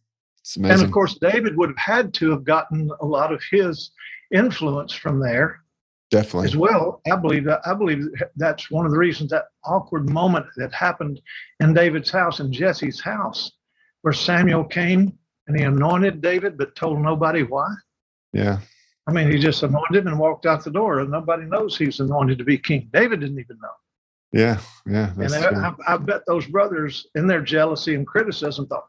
And 0.56 0.82
of 0.82 0.90
course, 0.90 1.18
David 1.20 1.56
would 1.56 1.70
have 1.70 1.78
had 1.78 2.14
to 2.14 2.30
have 2.30 2.44
gotten 2.44 2.90
a 3.00 3.06
lot 3.06 3.32
of 3.32 3.42
his 3.50 3.90
influence 4.34 4.92
from 4.92 5.20
there. 5.20 5.60
Definitely. 6.10 6.46
As 6.46 6.56
well, 6.56 7.02
I 7.10 7.16
believe 7.16 7.44
that 7.44 7.60
I 7.66 7.74
believe 7.74 8.06
that's 8.36 8.70
one 8.70 8.86
of 8.86 8.92
the 8.92 8.98
reasons 8.98 9.30
that 9.30 9.44
awkward 9.64 10.08
moment 10.08 10.46
that 10.56 10.72
happened 10.72 11.20
in 11.60 11.74
David's 11.74 12.10
house 12.10 12.40
and 12.40 12.50
Jesse's 12.50 12.98
house, 12.98 13.52
where 14.00 14.14
Samuel 14.14 14.64
came 14.64 15.12
and 15.46 15.58
he 15.58 15.64
anointed 15.64 16.22
David, 16.22 16.56
but 16.56 16.74
told 16.74 17.00
nobody 17.00 17.42
why. 17.42 17.68
Yeah. 18.32 18.58
I 19.06 19.12
mean, 19.12 19.30
he 19.30 19.38
just 19.38 19.62
anointed 19.62 20.02
him 20.02 20.08
and 20.08 20.18
walked 20.18 20.44
out 20.46 20.64
the 20.64 20.70
door, 20.70 21.00
and 21.00 21.10
nobody 21.10 21.44
knows 21.44 21.76
he's 21.76 22.00
anointed 22.00 22.38
to 22.38 22.44
be 22.44 22.58
king. 22.58 22.90
David 22.92 23.20
didn't 23.20 23.38
even 23.38 23.58
know. 23.60 23.68
Yeah, 24.30 24.60
yeah. 24.84 25.14
and 25.16 25.34
I, 25.34 25.72
I, 25.86 25.96
bet 25.96 26.20
those 26.26 26.46
brothers, 26.46 27.06
in 27.14 27.26
their 27.26 27.40
jealousy 27.40 27.94
and 27.94 28.06
criticism, 28.06 28.66
thought, 28.66 28.88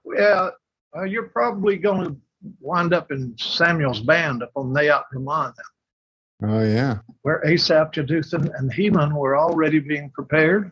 "Well, 0.94 1.06
you're 1.06 1.30
probably 1.30 1.78
going 1.78 2.06
to 2.06 2.18
wind 2.60 2.94
up 2.94 3.12
in 3.12 3.36
Samuel's 3.38 4.02
band 4.02 4.44
up 4.44 4.52
on 4.56 4.74
Neot 4.74 5.04
Ramah." 5.14 5.54
Oh 6.42 6.64
yeah, 6.64 7.00
where 7.24 7.46
Asaph, 7.46 7.92
Jeduthun, 7.92 8.50
and 8.58 8.72
Heman 8.72 9.14
were 9.14 9.38
already 9.38 9.80
being 9.80 10.10
prepared, 10.12 10.72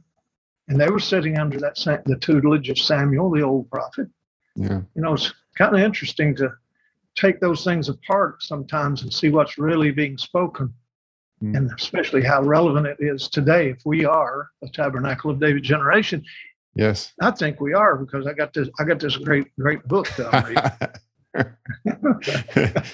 and 0.68 0.80
they 0.80 0.90
were 0.90 1.00
sitting 1.00 1.38
under 1.38 1.60
that 1.60 1.76
the 2.06 2.18
tutelage 2.18 2.70
of 2.70 2.78
Samuel, 2.78 3.32
the 3.32 3.42
old 3.42 3.70
prophet. 3.70 4.08
Yeah, 4.56 4.82
you 4.96 5.02
know, 5.02 5.14
it's 5.14 5.34
kind 5.58 5.76
of 5.76 5.82
interesting 5.82 6.36
to 6.36 6.54
take 7.18 7.40
those 7.40 7.64
things 7.64 7.90
apart 7.90 8.44
sometimes 8.44 9.02
and 9.02 9.14
see 9.14 9.30
what's 9.30 9.58
really 9.58 9.92
being 9.92 10.18
spoken 10.18 10.74
mm. 11.44 11.58
and 11.58 11.72
especially 11.78 12.24
how 12.24 12.42
relevant 12.42 12.86
it 12.86 12.98
is 13.00 13.28
today 13.28 13.70
if 13.70 13.80
we 13.86 14.06
are 14.06 14.50
a 14.64 14.70
tabernacle 14.70 15.32
of 15.32 15.40
david 15.40 15.64
generation 15.64 16.24
yes. 16.78 17.14
I 17.22 17.32
think 17.32 17.60
we 17.60 17.74
are 17.74 17.98
because 17.98 18.28
i 18.28 18.34
got 18.34 18.54
this 18.54 18.70
i 18.80 18.84
got 18.84 19.00
this 19.00 19.18
great 19.18 19.48
great 19.60 19.84
book 19.88 20.08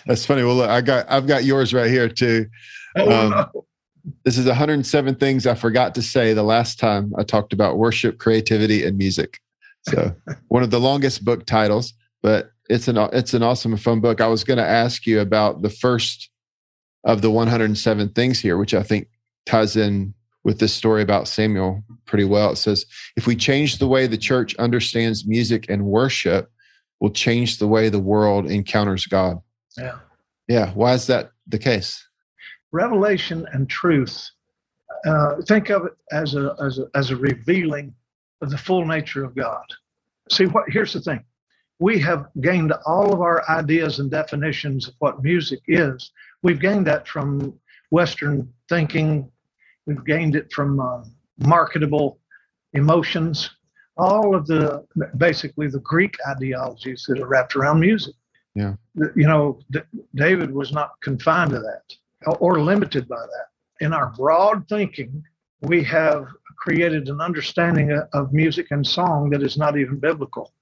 that's 0.05 0.25
funny. 0.25 0.43
Well 0.43 0.55
look, 0.55 0.69
i 0.69 0.81
got 0.81 1.09
i've 1.09 1.27
got 1.27 1.43
yours 1.43 1.73
right 1.73 1.89
here 1.89 2.09
too. 2.09 2.47
Oh, 2.97 3.11
um, 3.11 3.29
no. 3.31 3.65
this 4.25 4.37
is 4.37 4.45
107 4.45 5.15
things 5.15 5.47
i 5.47 5.55
forgot 5.55 5.95
to 5.95 6.01
say 6.01 6.33
the 6.33 6.43
last 6.43 6.79
time 6.79 7.13
i 7.17 7.23
talked 7.23 7.53
about 7.53 7.77
worship 7.77 8.17
creativity 8.17 8.85
and 8.85 8.97
music. 8.97 9.39
So 9.89 10.15
one 10.47 10.63
of 10.63 10.71
the 10.71 10.79
longest 10.79 11.23
book 11.23 11.45
titles 11.45 11.93
but 12.23 12.53
it's 12.69 12.87
an 12.87 12.97
it's 13.11 13.33
an 13.33 13.43
awesome 13.43 13.73
and 13.73 13.81
fun 13.81 13.99
book. 13.99 14.21
I 14.21 14.27
was 14.27 14.43
going 14.43 14.57
to 14.57 14.65
ask 14.65 15.05
you 15.05 15.19
about 15.19 15.61
the 15.61 15.69
first 15.69 16.29
of 17.03 17.21
the 17.21 17.29
107 17.29 18.09
things 18.09 18.39
here, 18.39 18.57
which 18.57 18.73
I 18.73 18.81
think 18.81 19.09
ties 19.45 19.75
in 19.75 20.13
with 20.43 20.59
this 20.59 20.73
story 20.73 21.01
about 21.01 21.27
Samuel 21.27 21.83
pretty 22.05 22.25
well. 22.25 22.51
It 22.51 22.57
says, 22.57 22.85
if 23.15 23.27
we 23.27 23.35
change 23.35 23.77
the 23.77 23.87
way 23.87 24.07
the 24.07 24.17
church 24.17 24.55
understands 24.55 25.25
music 25.25 25.65
and 25.69 25.85
worship, 25.85 26.51
we'll 26.99 27.11
change 27.11 27.57
the 27.57 27.67
way 27.67 27.89
the 27.89 27.99
world 27.99 28.49
encounters 28.49 29.05
God. 29.05 29.41
Yeah. 29.77 29.99
Yeah. 30.47 30.71
Why 30.73 30.93
is 30.93 31.07
that 31.07 31.31
the 31.47 31.59
case? 31.59 32.05
Revelation 32.71 33.47
and 33.53 33.69
truth. 33.69 34.29
Uh, 35.05 35.41
think 35.47 35.69
of 35.69 35.85
it 35.85 35.93
as 36.11 36.35
a, 36.35 36.55
as 36.63 36.79
a 36.79 36.85
as 36.95 37.11
a 37.11 37.15
revealing 37.15 37.93
of 38.41 38.49
the 38.49 38.57
full 38.57 38.85
nature 38.85 39.23
of 39.23 39.35
God. 39.35 39.65
See 40.31 40.45
what? 40.45 40.65
Here's 40.69 40.93
the 40.93 41.01
thing 41.01 41.23
we 41.79 41.99
have 41.99 42.27
gained 42.39 42.71
all 42.85 43.13
of 43.13 43.21
our 43.21 43.43
ideas 43.49 43.99
and 43.99 44.09
definitions 44.09 44.87
of 44.87 44.93
what 44.99 45.21
music 45.23 45.59
is. 45.67 46.11
We've 46.41 46.59
gained 46.59 46.87
that 46.87 47.07
from 47.07 47.53
Western 47.91 48.51
thinking. 48.69 49.29
We've 49.85 50.03
gained 50.05 50.35
it 50.35 50.51
from 50.51 50.79
uh, 50.79 51.03
marketable 51.39 52.19
emotions, 52.73 53.49
all 53.97 54.35
of 54.35 54.47
the 54.47 54.85
basically 55.17 55.67
the 55.67 55.79
Greek 55.79 56.15
ideologies 56.27 57.05
that 57.07 57.19
are 57.19 57.27
wrapped 57.27 57.55
around 57.55 57.79
music. 57.79 58.15
Yeah. 58.55 58.75
You 59.15 59.27
know, 59.27 59.59
D- 59.71 59.81
David 60.15 60.53
was 60.53 60.71
not 60.71 61.01
confined 61.01 61.51
to 61.51 61.59
that 61.59 62.37
or 62.39 62.61
limited 62.61 63.07
by 63.07 63.19
that. 63.19 63.85
In 63.85 63.93
our 63.93 64.11
broad 64.11 64.67
thinking, 64.69 65.23
we 65.61 65.83
have 65.83 66.27
created 66.57 67.09
an 67.09 67.19
understanding 67.19 67.91
of 68.13 68.33
music 68.33 68.67
and 68.71 68.85
song 68.85 69.29
that 69.31 69.43
is 69.43 69.57
not 69.57 69.77
even 69.77 69.99
biblical. 69.99 70.53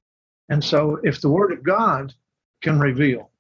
And 0.50 0.64
so, 0.64 1.00
if 1.04 1.22
the 1.22 1.30
Word 1.30 1.52
of 1.52 1.64
God 1.64 2.14
can 2.62 2.80
reveal 2.80 3.31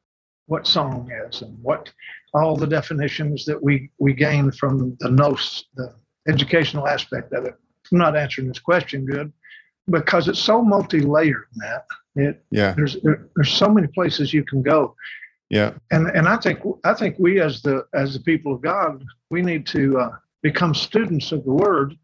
what 0.52 0.68
song 0.68 1.10
is 1.26 1.42
and 1.44 1.58
what 1.64 1.90
all 2.34 2.58
the 2.58 2.68
definitions 2.68 3.46
that 3.46 3.62
we, 3.64 3.90
we 4.00 4.14
gain 4.14 4.52
from 4.52 4.98
the 5.00 5.10
nos, 5.10 5.64
the 5.76 5.96
educational 6.28 6.90
aspect 6.90 7.32
of 7.32 7.46
it, 7.46 7.56
I'm 7.90 7.98
not 7.98 8.18
answering 8.18 8.50
this 8.50 8.60
question 8.60 9.06
good 9.06 9.32
because 9.90 10.28
it's 10.28 10.40
so 10.40 10.62
multi-layered, 10.62 11.48
Matt. 11.56 11.86
It, 12.16 12.44
yeah. 12.52 12.74
There's 12.74 12.98
there, 13.02 13.30
there's 13.36 13.54
so 13.54 13.70
many 13.70 13.88
places 13.88 14.34
you 14.34 14.44
can 14.44 14.62
go. 14.62 14.94
Yeah. 15.50 15.72
And 15.92 16.08
and 16.08 16.28
I 16.28 16.36
think 16.36 16.60
I 16.84 16.94
think 16.94 17.16
we 17.18 17.40
as 17.40 17.62
the 17.62 17.86
as 17.94 18.14
the 18.14 18.20
people 18.20 18.54
of 18.54 18.62
God, 18.62 19.04
we 19.30 19.42
need 19.42 19.66
to 19.68 19.98
uh, 20.00 20.12
become 20.44 20.74
students 20.76 21.32
of 21.32 21.46
the 21.46 21.54
Word 21.54 21.96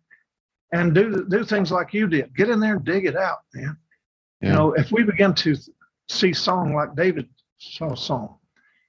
and 0.71 0.95
do 0.95 1.25
do 1.29 1.43
things 1.43 1.69
like 1.69 1.93
you 1.93 2.07
did. 2.07 2.33
Get 2.33 2.49
in 2.49 2.61
there 2.61 2.75
and 2.77 2.85
dig 2.85 3.05
it 3.05 3.17
out, 3.17 3.39
man. 3.53 3.75
Yeah. 4.41 4.49
You 4.49 4.55
know, 4.55 4.73
if 4.73 4.91
we 4.91 5.03
begin 5.03 5.33
to 5.35 5.55
see 6.07 6.33
song 6.33 6.73
like 6.73 6.95
David 6.95 7.27
saw 7.57 7.95
song, 7.95 8.36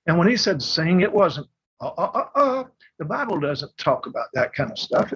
and 0.08 0.18
when 0.18 0.26
he 0.26 0.36
said 0.36 0.62
sing, 0.62 1.02
it 1.02 1.12
wasn't 1.12 1.46
uh, 1.80 1.92
uh, 1.96 2.10
uh, 2.14 2.40
uh. 2.40 2.64
the 2.98 3.04
Bible 3.04 3.38
doesn't 3.38 3.76
talk 3.78 4.06
about 4.06 4.26
that 4.32 4.52
kind 4.54 4.72
of 4.72 4.78
stuff. 4.78 5.12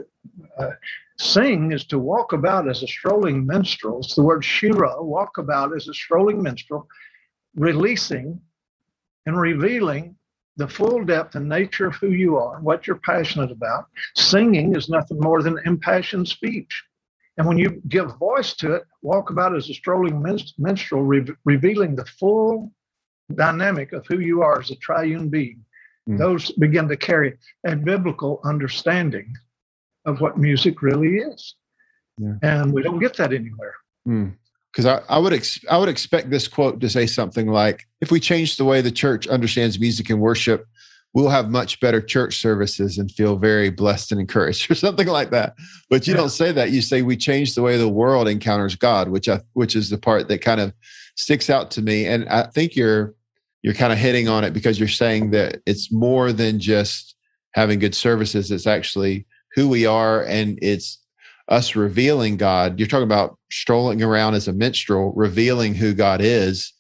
Uh, 0.57 0.71
sing 1.19 1.73
is 1.73 1.85
to 1.87 1.99
walk 1.99 2.33
about 2.33 2.69
as 2.69 2.83
a 2.83 2.87
strolling 2.87 3.45
minstrel. 3.45 3.99
It's 4.01 4.15
the 4.15 4.23
word 4.23 4.45
shira, 4.45 5.03
walk 5.03 5.39
about 5.39 5.75
as 5.75 5.89
a 5.89 5.95
strolling 5.95 6.43
minstrel, 6.43 6.87
releasing 7.57 8.41
and 9.27 9.41
revealing 9.41 10.15
the 10.57 10.69
full 10.69 11.03
depth 11.05 11.35
and 11.35 11.49
nature 11.49 11.87
of 11.87 11.95
who 11.95 12.11
you 12.11 12.37
are, 12.37 12.61
what 12.61 12.87
you're 12.87 12.97
passionate 12.97 13.51
about. 13.51 13.87
Singing 14.15 14.77
is 14.77 14.91
nothing 14.91 15.19
more 15.19 15.43
than 15.43 15.59
impassioned 15.65 16.29
speech. 16.29 16.85
And 17.39 17.47
when 17.47 17.57
you 17.57 17.81
give 17.89 18.19
voice 18.19 18.53
to 18.57 18.75
it, 18.75 18.83
walk 19.01 19.31
about 19.31 19.57
as 19.57 19.71
a 19.71 19.75
strolling 19.75 20.23
minstrel, 20.59 21.03
re- 21.03 21.35
revealing 21.47 21.97
the 21.97 22.05
full 22.05 22.71
dynamic 23.35 23.93
of 23.93 24.07
who 24.07 24.21
you 24.21 24.43
are 24.43 24.61
as 24.61 24.71
a 24.71 24.77
triune 24.77 25.29
being. 25.29 25.65
Mm. 26.09 26.19
Those 26.19 26.51
begin 26.53 26.89
to 26.89 26.97
carry 26.97 27.39
a 27.67 27.77
biblical 27.77 28.41
understanding 28.45 29.33
of 30.05 30.21
what 30.21 30.39
music 30.39 30.83
really 30.83 31.19
is. 31.19 31.55
Yeah. 32.19 32.35
And 32.43 32.73
we 32.73 32.83
don't 32.83 32.99
get 32.99 33.17
that 33.17 33.33
anywhere. 33.33 33.75
Mm 34.07 34.35
because 34.73 34.87
I, 34.87 35.03
I 35.09 35.19
would 35.19 35.33
ex- 35.33 35.65
I 35.71 35.77
would 35.77 35.89
expect 35.89 36.31
this 36.31 36.49
quote 36.49 36.81
to 36.81 36.89
say 36.89 37.07
something 37.07 37.49
like, 37.49 37.87
"If 38.01 38.11
we 38.11 38.21
change 38.21 38.57
the 38.57 38.65
way 38.65 38.81
the 38.81 38.91
church 38.91 39.27
understands 39.27 39.79
music 39.79 40.09
and 40.11 40.21
worship, 40.21 40.67
we'll 41.13 41.29
have 41.29 41.51
much 41.51 41.79
better 41.81 42.01
church 42.01 42.39
services 42.39 42.97
and 42.97 43.11
feel 43.11 43.37
very 43.37 43.71
blessed 43.71 44.13
and 44.13 44.21
encouraged," 44.21 44.71
or 44.71 44.75
something 44.75 45.09
like 45.09 45.31
that. 45.31 45.55
But 45.91 46.07
you 46.07 46.15
yeah. 46.15 46.21
don't 46.21 46.31
say 46.31 46.53
that. 46.53 46.71
You 46.71 46.83
say 46.83 47.03
we 47.03 47.17
change 47.17 47.55
the 47.55 47.63
way 47.63 47.77
the 47.77 47.89
world 47.89 48.29
encounters 48.29 48.75
God, 48.75 49.09
which 49.09 49.29
I, 49.29 49.41
which 49.53 49.77
is 49.77 49.91
the 49.91 49.99
part 49.99 50.29
that 50.29 50.41
kind 50.41 50.61
of 50.61 50.73
sticks 51.17 51.51
out 51.51 51.71
to 51.73 51.83
me. 51.83 52.07
And 52.07 52.29
I 52.29 52.45
think 52.45 52.77
you're 52.77 53.15
you're 53.63 53.75
kind 53.75 53.93
of 53.93 53.99
hitting 53.99 54.29
on 54.29 54.43
it 54.43 54.53
because 54.53 54.79
you're 54.79 54.89
saying 54.89 55.31
that 55.31 55.61
it's 55.67 55.93
more 55.93 56.33
than 56.33 56.59
just 56.59 57.15
having 57.55 57.79
good 57.79 57.95
services. 57.95 58.51
It's 58.51 58.67
actually 58.67 59.27
who 59.55 59.69
we 59.69 59.87
are, 59.87 60.25
and 60.25 60.59
it's 60.63 60.99
us 61.49 61.77
revealing 61.77 62.37
God, 62.37 62.79
you're 62.79 62.89
talking 62.89 63.05
about 63.05 63.39
strolling 63.51 64.03
around 64.03 64.35
as 64.35 64.49
a 64.49 64.53
minstrel, 64.53 65.13
revealing 65.15 65.75
who 65.75 65.93
God 65.93 66.21
is. 66.21 66.73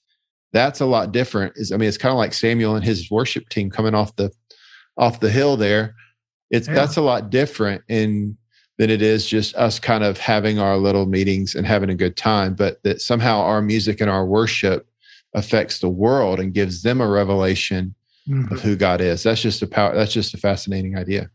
That's 0.52 0.80
a 0.80 0.86
lot 0.86 1.12
different. 1.12 1.54
Is 1.56 1.72
I 1.72 1.76
mean, 1.76 1.88
it's 1.88 1.98
kind 1.98 2.12
of 2.12 2.18
like 2.18 2.32
Samuel 2.32 2.76
and 2.76 2.84
his 2.84 3.10
worship 3.10 3.48
team 3.48 3.70
coming 3.70 3.94
off 3.94 4.16
the 4.16 4.30
off 4.96 5.20
the 5.20 5.30
hill 5.30 5.56
there. 5.56 5.94
It's 6.50 6.68
yeah. 6.68 6.74
that's 6.74 6.96
a 6.96 7.02
lot 7.02 7.30
different 7.30 7.82
in 7.88 8.36
than 8.82 8.90
it 8.90 9.00
is 9.00 9.28
just 9.28 9.54
us 9.54 9.78
kind 9.78 10.02
of 10.02 10.18
having 10.18 10.58
our 10.58 10.76
little 10.76 11.06
meetings 11.06 11.54
and 11.54 11.64
having 11.64 11.88
a 11.88 11.94
good 11.94 12.16
time, 12.16 12.52
but 12.52 12.82
that 12.82 13.00
somehow 13.00 13.38
our 13.38 13.62
music 13.62 14.00
and 14.00 14.10
our 14.10 14.26
worship 14.26 14.88
affects 15.34 15.78
the 15.78 15.88
world 15.88 16.40
and 16.40 16.52
gives 16.52 16.82
them 16.82 17.00
a 17.00 17.06
revelation 17.06 17.94
mm-hmm. 18.28 18.52
of 18.52 18.60
who 18.60 18.74
God 18.74 19.00
is. 19.00 19.22
That's 19.22 19.40
just 19.40 19.62
a 19.62 19.68
power. 19.68 19.94
That's 19.94 20.12
just 20.12 20.34
a 20.34 20.36
fascinating 20.36 20.98
idea. 20.98 21.30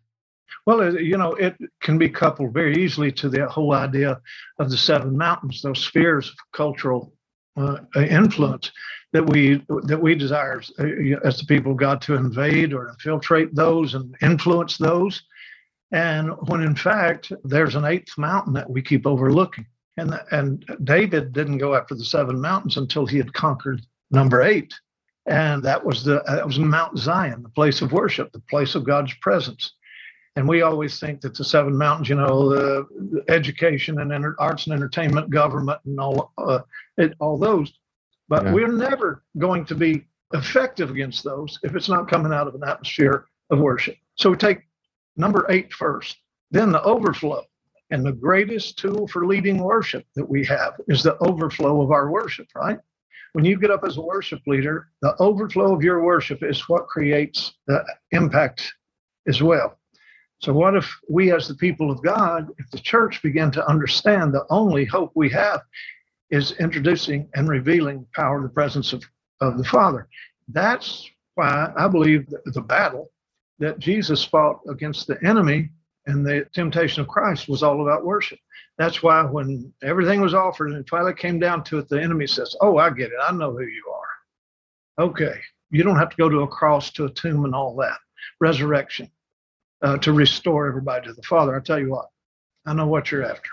Well, 0.65 0.99
you 0.99 1.17
know, 1.17 1.35
it 1.35 1.55
can 1.81 1.97
be 1.97 2.09
coupled 2.09 2.53
very 2.53 2.83
easily 2.83 3.13
to 3.13 3.29
the 3.29 3.47
whole 3.47 3.73
idea 3.73 4.19
of 4.59 4.69
the 4.69 4.75
seven 4.75 5.17
mountains, 5.17 5.61
those 5.61 5.79
spheres 5.79 6.27
of 6.27 6.35
cultural 6.51 7.13
uh, 7.55 7.77
influence 7.95 8.73
that 9.13 9.25
we 9.25 9.63
that 9.83 10.01
we 10.01 10.15
desire 10.15 10.61
uh, 10.79 10.85
as 11.23 11.37
the 11.37 11.45
people 11.47 11.71
of 11.71 11.77
God 11.77 12.01
to 12.01 12.15
invade 12.15 12.73
or 12.73 12.89
infiltrate 12.89 13.55
those 13.55 13.93
and 13.93 14.13
influence 14.21 14.77
those. 14.77 15.23
And 15.91 16.31
when 16.47 16.61
in 16.61 16.75
fact 16.75 17.31
there's 17.43 17.75
an 17.75 17.85
eighth 17.85 18.17
mountain 18.17 18.53
that 18.53 18.69
we 18.69 18.81
keep 18.81 19.07
overlooking. 19.07 19.65
And, 19.97 20.19
and 20.31 20.65
David 20.83 21.33
didn't 21.33 21.57
go 21.57 21.73
after 21.73 21.95
the 21.95 22.05
seven 22.05 22.39
mountains 22.39 22.77
until 22.77 23.05
he 23.05 23.17
had 23.17 23.33
conquered 23.33 23.81
number 24.11 24.41
eight. 24.41 24.73
And 25.25 25.63
that 25.63 25.83
was 25.83 26.03
the 26.03 26.23
that 26.27 26.45
was 26.45 26.57
Mount 26.57 26.97
Zion, 26.97 27.43
the 27.43 27.49
place 27.49 27.81
of 27.81 27.91
worship, 27.91 28.31
the 28.31 28.39
place 28.39 28.75
of 28.75 28.85
God's 28.85 29.13
presence. 29.15 29.73
And 30.37 30.47
we 30.47 30.61
always 30.61 30.99
think 30.99 31.21
that 31.21 31.35
the 31.35 31.43
seven 31.43 31.75
mountains, 31.75 32.09
you 32.09 32.15
know, 32.15 32.47
the, 32.47 32.85
the 33.11 33.23
education 33.27 33.99
and 33.99 34.13
enter, 34.13 34.35
arts 34.39 34.67
and 34.67 34.73
entertainment, 34.73 35.31
government, 35.31 35.79
and 35.85 35.99
all 35.99 36.31
uh, 36.37 36.59
it, 36.97 37.13
all 37.19 37.37
those. 37.37 37.73
But 38.29 38.43
yeah. 38.43 38.53
we're 38.53 38.71
never 38.71 39.23
going 39.37 39.65
to 39.65 39.75
be 39.75 40.05
effective 40.33 40.91
against 40.91 41.23
those 41.23 41.59
if 41.63 41.75
it's 41.75 41.89
not 41.89 42.07
coming 42.07 42.31
out 42.31 42.47
of 42.47 42.55
an 42.55 42.63
atmosphere 42.63 43.25
of 43.49 43.59
worship. 43.59 43.95
So 44.15 44.29
we 44.29 44.37
take 44.37 44.59
number 45.17 45.45
eight 45.49 45.73
first, 45.73 46.17
then 46.51 46.71
the 46.71 46.81
overflow. 46.83 47.43
And 47.89 48.05
the 48.05 48.11
greatest 48.11 48.77
tool 48.77 49.07
for 49.07 49.25
leading 49.25 49.57
worship 49.59 50.05
that 50.15 50.29
we 50.29 50.45
have 50.45 50.73
is 50.87 51.03
the 51.03 51.17
overflow 51.19 51.81
of 51.81 51.91
our 51.91 52.11
worship, 52.11 52.47
right? 52.53 52.79
When 53.33 53.45
you 53.45 53.57
get 53.59 53.71
up 53.71 53.83
as 53.85 53.97
a 53.97 54.01
worship 54.01 54.41
leader, 54.45 54.89
the 55.01 55.15
overflow 55.19 55.73
of 55.73 55.83
your 55.83 56.03
worship 56.03 56.43
is 56.43 56.67
what 56.67 56.87
creates 56.87 57.53
the 57.67 57.85
impact 58.11 58.73
as 59.27 59.41
well. 59.41 59.77
So, 60.39 60.53
what 60.53 60.75
if 60.75 60.91
we, 61.09 61.31
as 61.31 61.47
the 61.47 61.55
people 61.55 61.89
of 61.89 62.03
God, 62.03 62.49
if 62.57 62.69
the 62.71 62.79
church 62.79 63.21
began 63.23 63.51
to 63.51 63.67
understand 63.67 64.33
the 64.33 64.45
only 64.49 64.85
hope 64.85 65.11
we 65.15 65.29
have 65.29 65.61
is 66.29 66.51
introducing 66.53 67.29
and 67.35 67.47
revealing 67.49 68.05
power 68.13 68.37
of 68.37 68.43
the 68.43 68.49
presence 68.49 68.93
of, 68.93 69.03
of 69.41 69.57
the 69.57 69.63
Father? 69.63 70.07
That's 70.49 71.09
why 71.35 71.71
I 71.75 71.87
believe 71.87 72.27
the 72.45 72.61
battle 72.61 73.11
that 73.59 73.79
Jesus 73.79 74.23
fought 74.23 74.59
against 74.69 75.07
the 75.07 75.17
enemy 75.25 75.69
and 76.05 76.25
the 76.25 76.47
temptation 76.53 77.01
of 77.01 77.07
Christ 77.07 77.49
was 77.49 77.63
all 77.63 77.81
about 77.81 78.05
worship. 78.05 78.39
That's 78.77 79.03
why 79.03 79.23
when 79.23 79.73
everything 79.83 80.21
was 80.21 80.33
offered 80.33 80.71
and 80.71 80.87
finally 80.87 81.13
came 81.13 81.39
down 81.39 81.63
to 81.65 81.79
it, 81.79 81.89
the 81.89 82.01
enemy 82.01 82.27
says, 82.27 82.55
Oh, 82.61 82.77
I 82.77 82.89
get 82.91 83.11
it. 83.11 83.17
I 83.21 83.31
know 83.31 83.51
who 83.51 83.63
you 83.63 83.83
are. 83.93 85.05
Okay. 85.05 85.39
You 85.69 85.83
don't 85.83 85.97
have 85.97 86.09
to 86.09 86.17
go 86.17 86.29
to 86.29 86.41
a 86.41 86.47
cross, 86.47 86.91
to 86.91 87.05
a 87.05 87.09
tomb, 87.09 87.45
and 87.45 87.53
all 87.53 87.75
that. 87.77 87.97
Resurrection 88.39 89.11
uh, 89.81 89.97
to 89.97 90.13
restore 90.13 90.67
everybody 90.67 91.07
to 91.07 91.13
the 91.13 91.21
Father. 91.23 91.55
I 91.55 91.59
tell 91.59 91.79
you 91.79 91.89
what, 91.89 92.07
I 92.65 92.73
know 92.73 92.87
what 92.87 93.11
you're 93.11 93.25
after, 93.25 93.49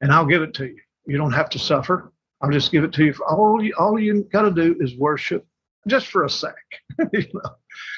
and 0.00 0.12
I'll 0.12 0.26
give 0.26 0.42
it 0.42 0.54
to 0.54 0.66
you. 0.66 0.80
You 1.06 1.16
don't 1.16 1.32
have 1.32 1.50
to 1.50 1.58
suffer. 1.58 2.12
I'll 2.40 2.50
just 2.50 2.72
give 2.72 2.84
it 2.84 2.92
to 2.94 3.04
you. 3.04 3.14
All 3.28 3.62
you 3.62 3.74
all 3.78 3.98
you 3.98 4.24
got 4.32 4.42
to 4.42 4.50
do 4.50 4.76
is 4.80 4.96
worship, 4.96 5.46
just 5.86 6.08
for 6.08 6.24
a 6.24 6.30
sec. 6.30 6.54
you 7.12 7.24
know, 7.32 7.50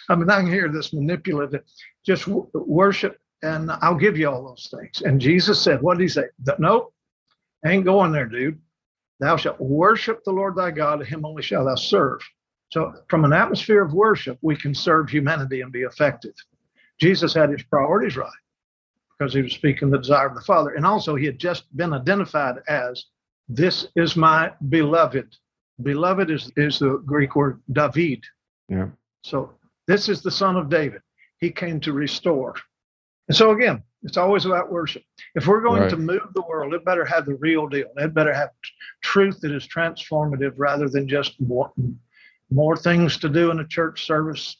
I 0.08 0.14
mean, 0.14 0.30
I 0.30 0.40
can 0.40 0.46
hear 0.50 0.68
this 0.68 0.92
manipulative. 0.92 1.62
Just 2.04 2.26
w- 2.26 2.48
worship, 2.54 3.18
and 3.42 3.70
I'll 3.70 3.96
give 3.96 4.18
you 4.18 4.28
all 4.28 4.46
those 4.46 4.68
things. 4.74 5.02
And 5.02 5.20
Jesus 5.20 5.60
said, 5.60 5.82
"What 5.82 5.98
did 5.98 6.04
He 6.04 6.08
say? 6.08 6.24
Nope, 6.58 6.94
ain't 7.66 7.84
going 7.84 8.12
there, 8.12 8.26
dude. 8.26 8.60
Thou 9.20 9.36
shalt 9.36 9.60
worship 9.60 10.22
the 10.24 10.32
Lord 10.32 10.56
thy 10.56 10.70
God; 10.70 11.04
Him 11.06 11.24
only 11.24 11.42
shalt 11.42 11.66
thou 11.66 11.74
serve." 11.76 12.20
So, 12.70 12.92
from 13.08 13.24
an 13.24 13.32
atmosphere 13.32 13.84
of 13.84 13.92
worship, 13.92 14.38
we 14.42 14.56
can 14.56 14.74
serve 14.74 15.08
humanity 15.08 15.60
and 15.60 15.70
be 15.70 15.82
effective. 15.82 16.34
Jesus 17.00 17.34
had 17.34 17.50
his 17.50 17.62
priorities 17.62 18.16
right 18.16 18.30
because 19.18 19.32
he 19.32 19.42
was 19.42 19.52
speaking 19.52 19.90
the 19.90 19.98
desire 19.98 20.26
of 20.26 20.34
the 20.34 20.40
Father. 20.40 20.70
And 20.70 20.84
also, 20.84 21.14
he 21.14 21.26
had 21.26 21.38
just 21.38 21.64
been 21.76 21.92
identified 21.92 22.56
as, 22.68 23.04
This 23.48 23.88
is 23.96 24.16
my 24.16 24.52
beloved. 24.68 25.36
Beloved 25.82 26.30
is, 26.30 26.50
is 26.56 26.78
the 26.78 27.02
Greek 27.04 27.36
word 27.36 27.60
David. 27.72 28.24
Yeah. 28.68 28.88
So, 29.22 29.52
this 29.86 30.08
is 30.08 30.22
the 30.22 30.30
son 30.30 30.56
of 30.56 30.68
David. 30.68 31.02
He 31.38 31.50
came 31.50 31.80
to 31.80 31.92
restore. 31.92 32.54
And 33.28 33.36
so, 33.36 33.52
again, 33.52 33.82
it's 34.02 34.16
always 34.16 34.44
about 34.44 34.70
worship. 34.70 35.02
If 35.34 35.46
we're 35.46 35.62
going 35.62 35.82
right. 35.82 35.90
to 35.90 35.96
move 35.96 36.32
the 36.34 36.42
world, 36.42 36.74
it 36.74 36.84
better 36.84 37.04
have 37.04 37.24
the 37.26 37.36
real 37.36 37.66
deal. 37.66 37.86
It 37.96 38.14
better 38.14 38.34
have 38.34 38.50
truth 39.02 39.40
that 39.40 39.52
is 39.52 39.66
transformative 39.66 40.52
rather 40.56 40.88
than 40.88 41.08
just 41.08 41.40
more, 41.40 41.72
more 42.50 42.76
things 42.76 43.16
to 43.18 43.28
do 43.28 43.50
in 43.50 43.60
a 43.60 43.66
church 43.66 44.06
service 44.06 44.56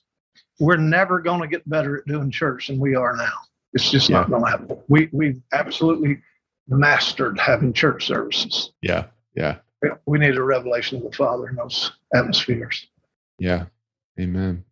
we're 0.60 0.76
never 0.76 1.20
going 1.20 1.40
to 1.40 1.48
get 1.48 1.68
better 1.68 1.98
at 1.98 2.06
doing 2.06 2.30
church 2.30 2.68
than 2.68 2.78
we 2.78 2.94
are 2.94 3.16
now. 3.16 3.32
It's 3.72 3.90
just 3.90 4.08
yeah. 4.08 4.18
not 4.18 4.30
going 4.30 4.44
to 4.44 4.50
happen. 4.50 4.78
We 4.88 5.08
we 5.12 5.40
absolutely 5.52 6.20
mastered 6.68 7.38
having 7.38 7.72
church 7.72 8.06
services. 8.06 8.72
Yeah, 8.82 9.06
yeah. 9.34 9.56
We 10.06 10.18
need 10.18 10.36
a 10.36 10.42
revelation 10.42 10.98
of 10.98 11.10
the 11.10 11.16
Father 11.16 11.48
in 11.48 11.56
those 11.56 11.92
atmospheres. 12.14 12.86
Yeah. 13.38 13.66
Amen. 14.18 14.64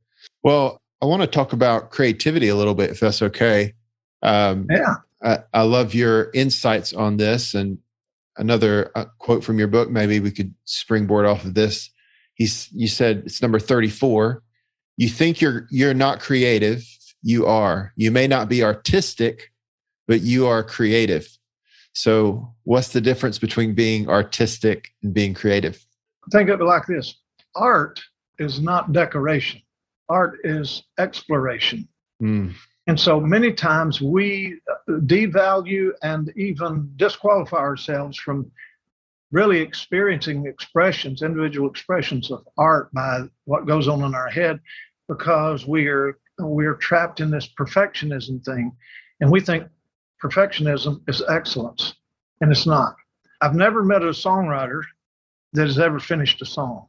Well, 0.43 0.81
I 1.01 1.07
want 1.07 1.23
to 1.23 1.27
talk 1.29 1.53
about 1.53 1.91
creativity 1.91 2.49
a 2.49 2.57
little 2.57 2.75
bit, 2.75 2.91
if 2.91 3.01
that's 3.01 3.23
okay. 3.23 3.75
Um, 4.23 4.67
yeah. 4.71 4.95
I, 5.23 5.39
I, 5.53 5.63
love 5.63 5.95
your 5.95 6.31
insights 6.33 6.93
on 6.93 7.17
this. 7.17 7.55
And 7.55 7.79
another 8.37 8.91
uh, 8.95 9.07
quote 9.19 9.45
from 9.45 9.59
your 9.59 9.69
book, 9.69 9.91
maybe 9.91 10.21
we 10.21 10.31
could 10.31 10.55
springboard 10.65 11.27
off 11.27 11.45
of 11.45 11.55
this. 11.55 11.91
He's, 12.35 12.69
you 12.73 12.89
said 12.89 13.25
it's 13.27 13.43
number 13.43 13.59
34. 13.59 14.43
You 14.97 15.09
think 15.09 15.41
you're 15.41 15.67
you're 15.71 15.95
not 15.95 16.21
creative, 16.21 16.85
you 17.23 17.47
are. 17.47 17.93
You 17.97 18.11
may 18.11 18.27
not 18.27 18.49
be 18.49 18.63
artistic, 18.63 19.51
but 20.07 20.21
you 20.21 20.47
are 20.47 20.63
creative. 20.63 21.27
So, 21.95 22.55
what's 22.65 22.89
the 22.89 23.01
difference 23.01 23.39
between 23.39 23.75
being 23.75 24.09
artistic 24.09 24.89
and 25.03 25.13
being 25.13 25.35
creative? 25.35 25.85
Think 26.31 26.51
of 26.51 26.61
it 26.61 26.65
like 26.65 26.87
this 26.87 27.15
art 27.55 28.01
is 28.39 28.61
not 28.61 28.93
decoration, 28.93 29.61
art 30.13 30.41
is 30.45 30.83
exploration. 30.99 31.89
Mm. 32.23 32.55
And 32.87 33.01
so 33.01 33.19
many 33.21 33.53
times 33.53 34.01
we 34.01 34.61
uh, 34.71 34.93
devalue 35.07 35.93
and 36.03 36.33
even 36.37 36.93
disqualify 36.97 37.57
ourselves 37.57 38.19
from 38.19 38.51
really 39.31 39.61
experiencing 39.61 40.47
expressions, 40.47 41.23
individual 41.23 41.71
expressions 41.71 42.31
of 42.31 42.47
art 42.59 42.93
by 42.93 43.23
what 43.45 43.67
goes 43.67 43.89
on 43.89 44.03
in 44.03 44.15
our 44.15 44.29
head 44.29 44.61
because 45.09 45.67
we 45.67 45.89
are 45.89 46.19
we're 46.39 46.75
trapped 46.75 47.21
in 47.21 47.31
this 47.31 47.49
perfectionism 47.59 48.45
thing 48.45 48.73
and 49.21 49.31
we 49.31 49.41
think 49.41 49.65
perfectionism 50.23 51.01
is 51.09 51.23
excellence 51.29 51.95
and 52.41 52.51
it's 52.51 52.67
not. 52.67 52.97
I've 53.41 53.55
never 53.55 53.83
met 53.83 54.03
a 54.03 54.07
songwriter 54.27 54.83
that 55.55 55.67
has 55.67 55.79
ever 55.79 55.99
finished 55.99 56.43
a 56.43 56.47
song. 56.47 56.87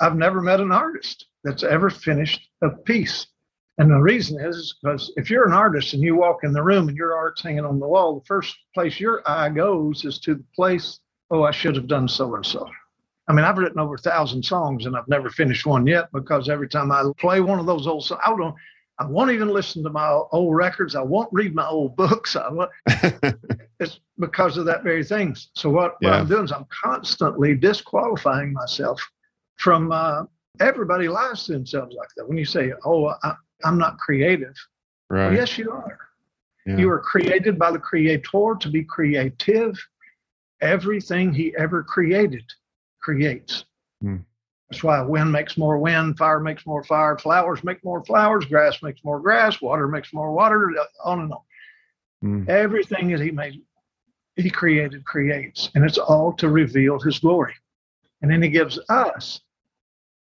I've 0.00 0.16
never 0.16 0.40
met 0.40 0.60
an 0.60 0.72
artist 0.72 1.27
that's 1.44 1.62
ever 1.62 1.90
finished 1.90 2.48
a 2.62 2.70
piece. 2.70 3.26
And 3.78 3.90
the 3.90 4.00
reason 4.00 4.40
is 4.40 4.76
because 4.82 5.12
if 5.16 5.30
you're 5.30 5.46
an 5.46 5.52
artist 5.52 5.94
and 5.94 6.02
you 6.02 6.16
walk 6.16 6.38
in 6.42 6.52
the 6.52 6.62
room 6.62 6.88
and 6.88 6.96
your 6.96 7.16
art's 7.16 7.42
hanging 7.42 7.64
on 7.64 7.78
the 7.78 7.86
wall, 7.86 8.18
the 8.18 8.26
first 8.26 8.56
place 8.74 8.98
your 8.98 9.22
eye 9.24 9.48
goes 9.50 10.04
is 10.04 10.18
to 10.20 10.34
the 10.34 10.44
place, 10.54 10.98
oh, 11.30 11.44
I 11.44 11.52
should 11.52 11.76
have 11.76 11.86
done 11.86 12.08
so 12.08 12.34
and 12.34 12.44
so. 12.44 12.68
I 13.28 13.34
mean, 13.34 13.44
I've 13.44 13.58
written 13.58 13.78
over 13.78 13.94
a 13.94 13.98
thousand 13.98 14.42
songs 14.42 14.86
and 14.86 14.96
I've 14.96 15.06
never 15.06 15.30
finished 15.30 15.64
one 15.64 15.86
yet 15.86 16.10
because 16.12 16.48
every 16.48 16.68
time 16.68 16.90
I 16.90 17.04
play 17.18 17.40
one 17.40 17.60
of 17.60 17.66
those 17.66 17.86
old 17.86 18.04
songs, 18.04 18.20
I 18.26 18.30
don't, 18.30 18.54
I 18.98 19.04
won't 19.04 19.30
even 19.30 19.48
listen 19.48 19.84
to 19.84 19.90
my 19.90 20.08
old 20.32 20.56
records. 20.56 20.96
I 20.96 21.02
won't 21.02 21.28
read 21.30 21.54
my 21.54 21.68
old 21.68 21.94
books. 21.96 22.34
I 22.34 22.48
won't, 22.50 22.70
it's 23.78 24.00
because 24.18 24.56
of 24.56 24.64
that 24.64 24.82
very 24.82 25.04
thing. 25.04 25.36
So 25.54 25.70
what, 25.70 25.96
yeah. 26.00 26.10
what 26.10 26.20
I'm 26.20 26.28
doing 26.28 26.44
is 26.44 26.52
I'm 26.52 26.66
constantly 26.82 27.54
disqualifying 27.54 28.52
myself 28.52 29.00
from 29.56 29.92
uh, 29.92 30.24
everybody 30.60 31.08
lies 31.08 31.44
to 31.44 31.52
themselves 31.52 31.94
like 31.96 32.08
that. 32.16 32.28
When 32.28 32.38
you 32.38 32.44
say, 32.44 32.72
"Oh, 32.84 33.14
I, 33.22 33.34
am 33.64 33.78
not 33.78 33.98
creative," 33.98 34.54
right? 35.10 35.28
Well, 35.28 35.34
yes, 35.34 35.58
you 35.58 35.70
are. 35.70 35.98
Yeah. 36.66 36.76
You 36.76 36.88
were 36.88 37.00
created 37.00 37.58
by 37.58 37.70
the 37.70 37.78
Creator 37.78 38.56
to 38.60 38.68
be 38.70 38.84
creative. 38.84 39.78
Everything 40.60 41.32
He 41.32 41.54
ever 41.56 41.82
created 41.82 42.44
creates. 43.00 43.64
Hmm. 44.02 44.16
That's 44.68 44.82
why 44.82 45.00
wind 45.00 45.32
makes 45.32 45.56
more 45.56 45.78
wind, 45.78 46.18
fire 46.18 46.40
makes 46.40 46.66
more 46.66 46.84
fire, 46.84 47.16
flowers 47.16 47.64
make 47.64 47.82
more 47.82 48.04
flowers, 48.04 48.44
grass 48.44 48.82
makes 48.82 49.02
more 49.02 49.18
grass, 49.18 49.62
water 49.62 49.88
makes 49.88 50.12
more 50.12 50.32
water, 50.32 50.70
on 51.02 51.20
and 51.20 51.32
on. 51.32 51.40
Hmm. 52.20 52.44
Everything 52.50 53.08
that 53.08 53.20
He 53.20 53.30
made, 53.30 53.62
He 54.36 54.50
created, 54.50 55.06
creates, 55.06 55.70
and 55.74 55.84
it's 55.84 55.96
all 55.96 56.34
to 56.34 56.50
reveal 56.50 57.00
His 57.00 57.18
glory. 57.18 57.54
And 58.20 58.30
then 58.30 58.42
He 58.42 58.50
gives 58.50 58.78
us 58.90 59.40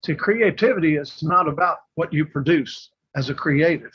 See, 0.05 0.15
creativity 0.15 0.97
is 0.97 1.23
not 1.23 1.49
about 1.49 1.79
what 1.95 2.13
you 2.13 2.27
produce 2.27 2.91
as 3.15 3.31
a 3.31 3.35
creative. 3.35 3.93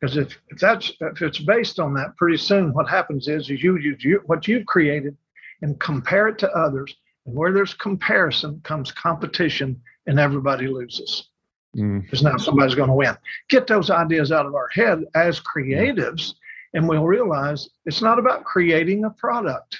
Because 0.00 0.16
if, 0.16 0.38
if 0.48 0.58
that's 0.58 0.92
if 1.00 1.22
it's 1.22 1.38
based 1.40 1.80
on 1.80 1.92
that, 1.94 2.16
pretty 2.16 2.36
soon 2.36 2.72
what 2.72 2.88
happens 2.88 3.28
is, 3.28 3.50
is 3.50 3.62
you 3.62 3.76
use 3.78 4.02
you, 4.04 4.22
what 4.26 4.46
you've 4.46 4.66
created 4.66 5.16
and 5.60 5.78
compare 5.80 6.28
it 6.28 6.38
to 6.38 6.50
others. 6.52 6.94
And 7.26 7.34
where 7.34 7.52
there's 7.52 7.74
comparison 7.74 8.60
comes 8.64 8.92
competition 8.92 9.80
and 10.06 10.18
everybody 10.18 10.68
loses. 10.68 11.28
Mm. 11.76 12.02
Because 12.02 12.22
now 12.22 12.36
somebody's 12.38 12.74
going 12.74 12.88
to 12.88 12.94
win. 12.94 13.16
Get 13.48 13.66
those 13.66 13.90
ideas 13.90 14.32
out 14.32 14.46
of 14.46 14.54
our 14.54 14.68
head 14.68 15.04
as 15.14 15.40
creatives, 15.40 16.34
and 16.72 16.88
we'll 16.88 17.04
realize 17.04 17.68
it's 17.84 18.00
not 18.00 18.18
about 18.18 18.44
creating 18.44 19.04
a 19.04 19.10
product. 19.10 19.78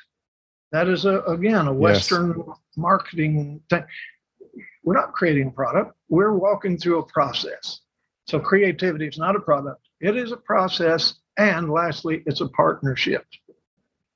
That 0.73 0.89
is 0.89 1.07
a 1.07 1.21
again 1.23 1.67
a 1.67 1.73
Western 1.73 2.35
yes. 2.47 2.57
marketing 2.77 3.63
thing. 3.71 3.85
We're 4.88 4.94
not 4.94 5.12
creating 5.12 5.48
a 5.48 5.51
product, 5.51 5.94
we're 6.09 6.33
walking 6.33 6.79
through 6.79 7.01
a 7.01 7.03
process. 7.03 7.81
So 8.27 8.40
creativity 8.40 9.07
is 9.07 9.18
not 9.18 9.37
a 9.37 9.38
product, 9.38 9.87
it 10.01 10.16
is 10.16 10.33
a 10.33 10.37
process. 10.38 11.16
And 11.37 11.68
lastly, 11.68 12.22
it's 12.24 12.40
a 12.40 12.48
partnership. 12.48 13.27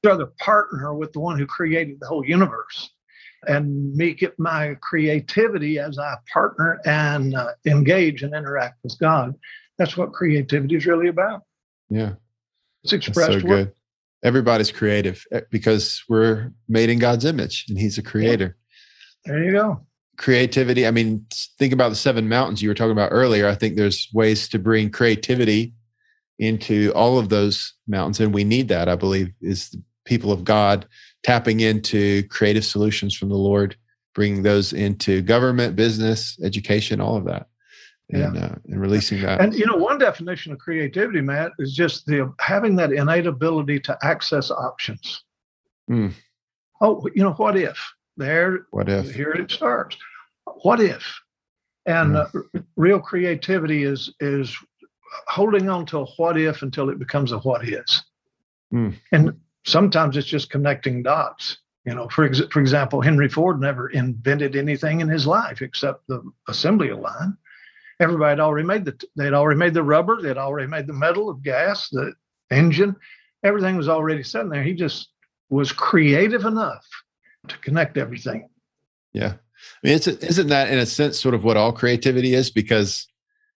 You're 0.02 0.16
the 0.16 0.32
partner 0.40 0.94
with 0.94 1.12
the 1.12 1.20
one 1.20 1.38
who 1.38 1.44
created 1.44 2.00
the 2.00 2.06
whole 2.06 2.24
universe 2.24 2.88
and 3.46 3.94
make 3.94 4.22
it 4.22 4.32
my 4.38 4.78
creativity 4.80 5.78
as 5.78 5.98
I 5.98 6.14
partner 6.32 6.80
and 6.86 7.34
uh, 7.34 7.50
engage 7.66 8.22
and 8.22 8.34
interact 8.34 8.78
with 8.82 8.98
God. 8.98 9.34
That's 9.76 9.98
what 9.98 10.14
creativity 10.14 10.76
is 10.76 10.86
really 10.86 11.08
about. 11.08 11.42
Yeah. 11.90 12.14
It's 12.82 12.94
expressed. 12.94 13.32
That's 13.32 13.42
so 13.42 13.46
good. 13.46 13.72
Everybody's 14.24 14.72
creative 14.72 15.22
eh, 15.32 15.42
because 15.50 16.02
we're 16.08 16.50
made 16.66 16.88
in 16.88 16.98
God's 16.98 17.26
image 17.26 17.66
and 17.68 17.78
He's 17.78 17.98
a 17.98 18.02
creator. 18.02 18.56
Yeah. 19.26 19.32
There 19.32 19.44
you 19.44 19.52
go 19.52 19.86
creativity. 20.16 20.86
I 20.86 20.90
mean, 20.90 21.26
think 21.58 21.72
about 21.72 21.88
the 21.88 21.96
seven 21.96 22.28
mountains 22.28 22.62
you 22.62 22.68
were 22.68 22.74
talking 22.74 22.92
about 22.92 23.10
earlier. 23.12 23.48
I 23.48 23.54
think 23.54 23.76
there's 23.76 24.08
ways 24.12 24.48
to 24.48 24.58
bring 24.58 24.90
creativity 24.90 25.74
into 26.38 26.92
all 26.94 27.18
of 27.18 27.28
those 27.28 27.74
mountains, 27.86 28.20
and 28.20 28.34
we 28.34 28.44
need 28.44 28.68
that. 28.68 28.88
I 28.88 28.96
believe 28.96 29.32
is 29.40 29.70
the 29.70 29.82
people 30.04 30.32
of 30.32 30.44
God 30.44 30.86
tapping 31.22 31.60
into 31.60 32.24
creative 32.28 32.64
solutions 32.64 33.16
from 33.16 33.28
the 33.28 33.36
Lord, 33.36 33.76
bringing 34.14 34.42
those 34.42 34.72
into 34.72 35.22
government, 35.22 35.76
business, 35.76 36.38
education, 36.42 37.00
all 37.00 37.16
of 37.16 37.24
that. 37.24 37.46
And, 38.10 38.34
yeah. 38.34 38.44
uh, 38.44 38.54
and 38.68 38.78
releasing 38.78 39.22
that. 39.22 39.40
And 39.40 39.54
you 39.54 39.64
know, 39.64 39.76
one 39.76 39.96
definition 39.96 40.52
of 40.52 40.58
creativity, 40.58 41.22
Matt, 41.22 41.52
is 41.58 41.72
just 41.72 42.04
the 42.04 42.30
having 42.40 42.76
that 42.76 42.92
innate 42.92 43.26
ability 43.26 43.80
to 43.80 43.96
access 44.02 44.50
options. 44.50 45.24
Mm. 45.90 46.12
Oh, 46.82 47.08
you 47.14 47.22
know, 47.22 47.32
what 47.32 47.56
if? 47.56 47.78
There, 48.16 48.66
what 48.70 48.88
if? 48.88 49.14
Here 49.14 49.32
it 49.32 49.50
starts. 49.50 49.96
What 50.62 50.80
if? 50.80 51.20
And 51.86 52.14
mm. 52.14 52.46
uh, 52.54 52.60
real 52.76 53.00
creativity 53.00 53.84
is 53.84 54.12
is 54.20 54.56
holding 55.26 55.68
on 55.68 55.86
to 55.86 56.00
a 56.00 56.04
what 56.16 56.38
if 56.38 56.62
until 56.62 56.90
it 56.90 56.98
becomes 56.98 57.32
a 57.32 57.38
what 57.38 57.66
is. 57.68 58.02
Mm. 58.72 58.94
And 59.12 59.40
sometimes 59.64 60.16
it's 60.16 60.26
just 60.26 60.50
connecting 60.50 61.02
dots. 61.02 61.58
You 61.84 61.94
know, 61.94 62.08
for 62.08 62.24
ex- 62.24 62.42
for 62.50 62.60
example, 62.60 63.00
Henry 63.00 63.28
Ford 63.28 63.60
never 63.60 63.88
invented 63.88 64.54
anything 64.56 65.00
in 65.00 65.08
his 65.08 65.26
life 65.26 65.62
except 65.62 66.06
the 66.06 66.22
assembly 66.48 66.92
line. 66.92 67.36
Everybody 67.98 68.30
had 68.30 68.40
already 68.40 68.66
made 68.66 68.84
the 68.84 69.00
they'd 69.16 69.34
already 69.34 69.58
made 69.58 69.74
the 69.74 69.82
rubber, 69.82 70.20
they'd 70.20 70.36
already 70.36 70.68
made 70.68 70.86
the 70.86 70.92
metal 70.92 71.28
of 71.28 71.42
gas, 71.42 71.88
the 71.88 72.14
engine, 72.50 72.94
everything 73.42 73.76
was 73.76 73.88
already 73.88 74.22
sitting 74.22 74.48
there. 74.48 74.62
He 74.62 74.74
just 74.74 75.08
was 75.50 75.72
creative 75.72 76.44
enough 76.44 76.86
to 77.48 77.58
connect 77.58 77.96
everything. 77.96 78.48
Yeah. 79.12 79.34
I 79.34 79.86
mean, 79.86 79.94
it's, 79.94 80.06
isn't 80.06 80.48
that 80.48 80.70
in 80.70 80.78
a 80.78 80.86
sense 80.86 81.20
sort 81.20 81.34
of 81.34 81.44
what 81.44 81.56
all 81.56 81.72
creativity 81.72 82.34
is? 82.34 82.50
Because 82.50 83.06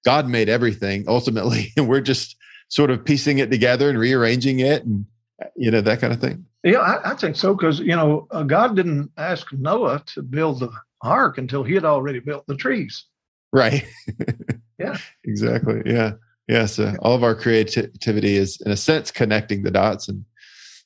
God 0.04 0.28
made 0.28 0.48
everything 0.48 1.04
ultimately, 1.08 1.72
and 1.76 1.88
we're 1.88 2.00
just 2.00 2.36
sort 2.68 2.90
of 2.90 3.04
piecing 3.04 3.38
it 3.38 3.50
together 3.50 3.88
and 3.88 3.98
rearranging 3.98 4.60
it 4.60 4.84
and, 4.84 5.06
you 5.54 5.70
know, 5.70 5.80
that 5.80 6.00
kind 6.00 6.12
of 6.12 6.20
thing. 6.20 6.44
Yeah, 6.64 6.78
I, 6.78 7.12
I 7.12 7.14
think 7.14 7.36
so. 7.36 7.54
Because, 7.54 7.78
you 7.80 7.94
know, 7.94 8.26
uh, 8.30 8.42
God 8.42 8.74
didn't 8.74 9.10
ask 9.16 9.52
Noah 9.52 10.02
to 10.14 10.22
build 10.22 10.60
the 10.60 10.70
ark 11.02 11.38
until 11.38 11.62
he 11.62 11.74
had 11.74 11.84
already 11.84 12.18
built 12.18 12.46
the 12.46 12.56
trees. 12.56 13.04
Right. 13.52 13.86
yeah. 14.78 14.96
Exactly. 15.24 15.82
Yeah. 15.86 16.12
Yeah. 16.48 16.66
So 16.66 16.94
all 17.00 17.14
of 17.14 17.22
our 17.22 17.34
creativity 17.34 18.36
is, 18.36 18.60
in 18.64 18.72
a 18.72 18.76
sense, 18.76 19.10
connecting 19.10 19.62
the 19.62 19.70
dots 19.70 20.08
and 20.08 20.24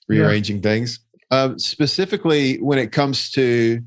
rearranging 0.09 0.57
yeah. 0.57 0.63
things. 0.63 1.01
Uh, 1.31 1.57
specifically, 1.57 2.57
when 2.57 2.79
it 2.79 2.93
comes 2.93 3.31
to 3.31 3.81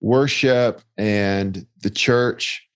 worship 0.00 0.82
and 0.96 1.66
the 1.82 1.90
church, 1.90 2.66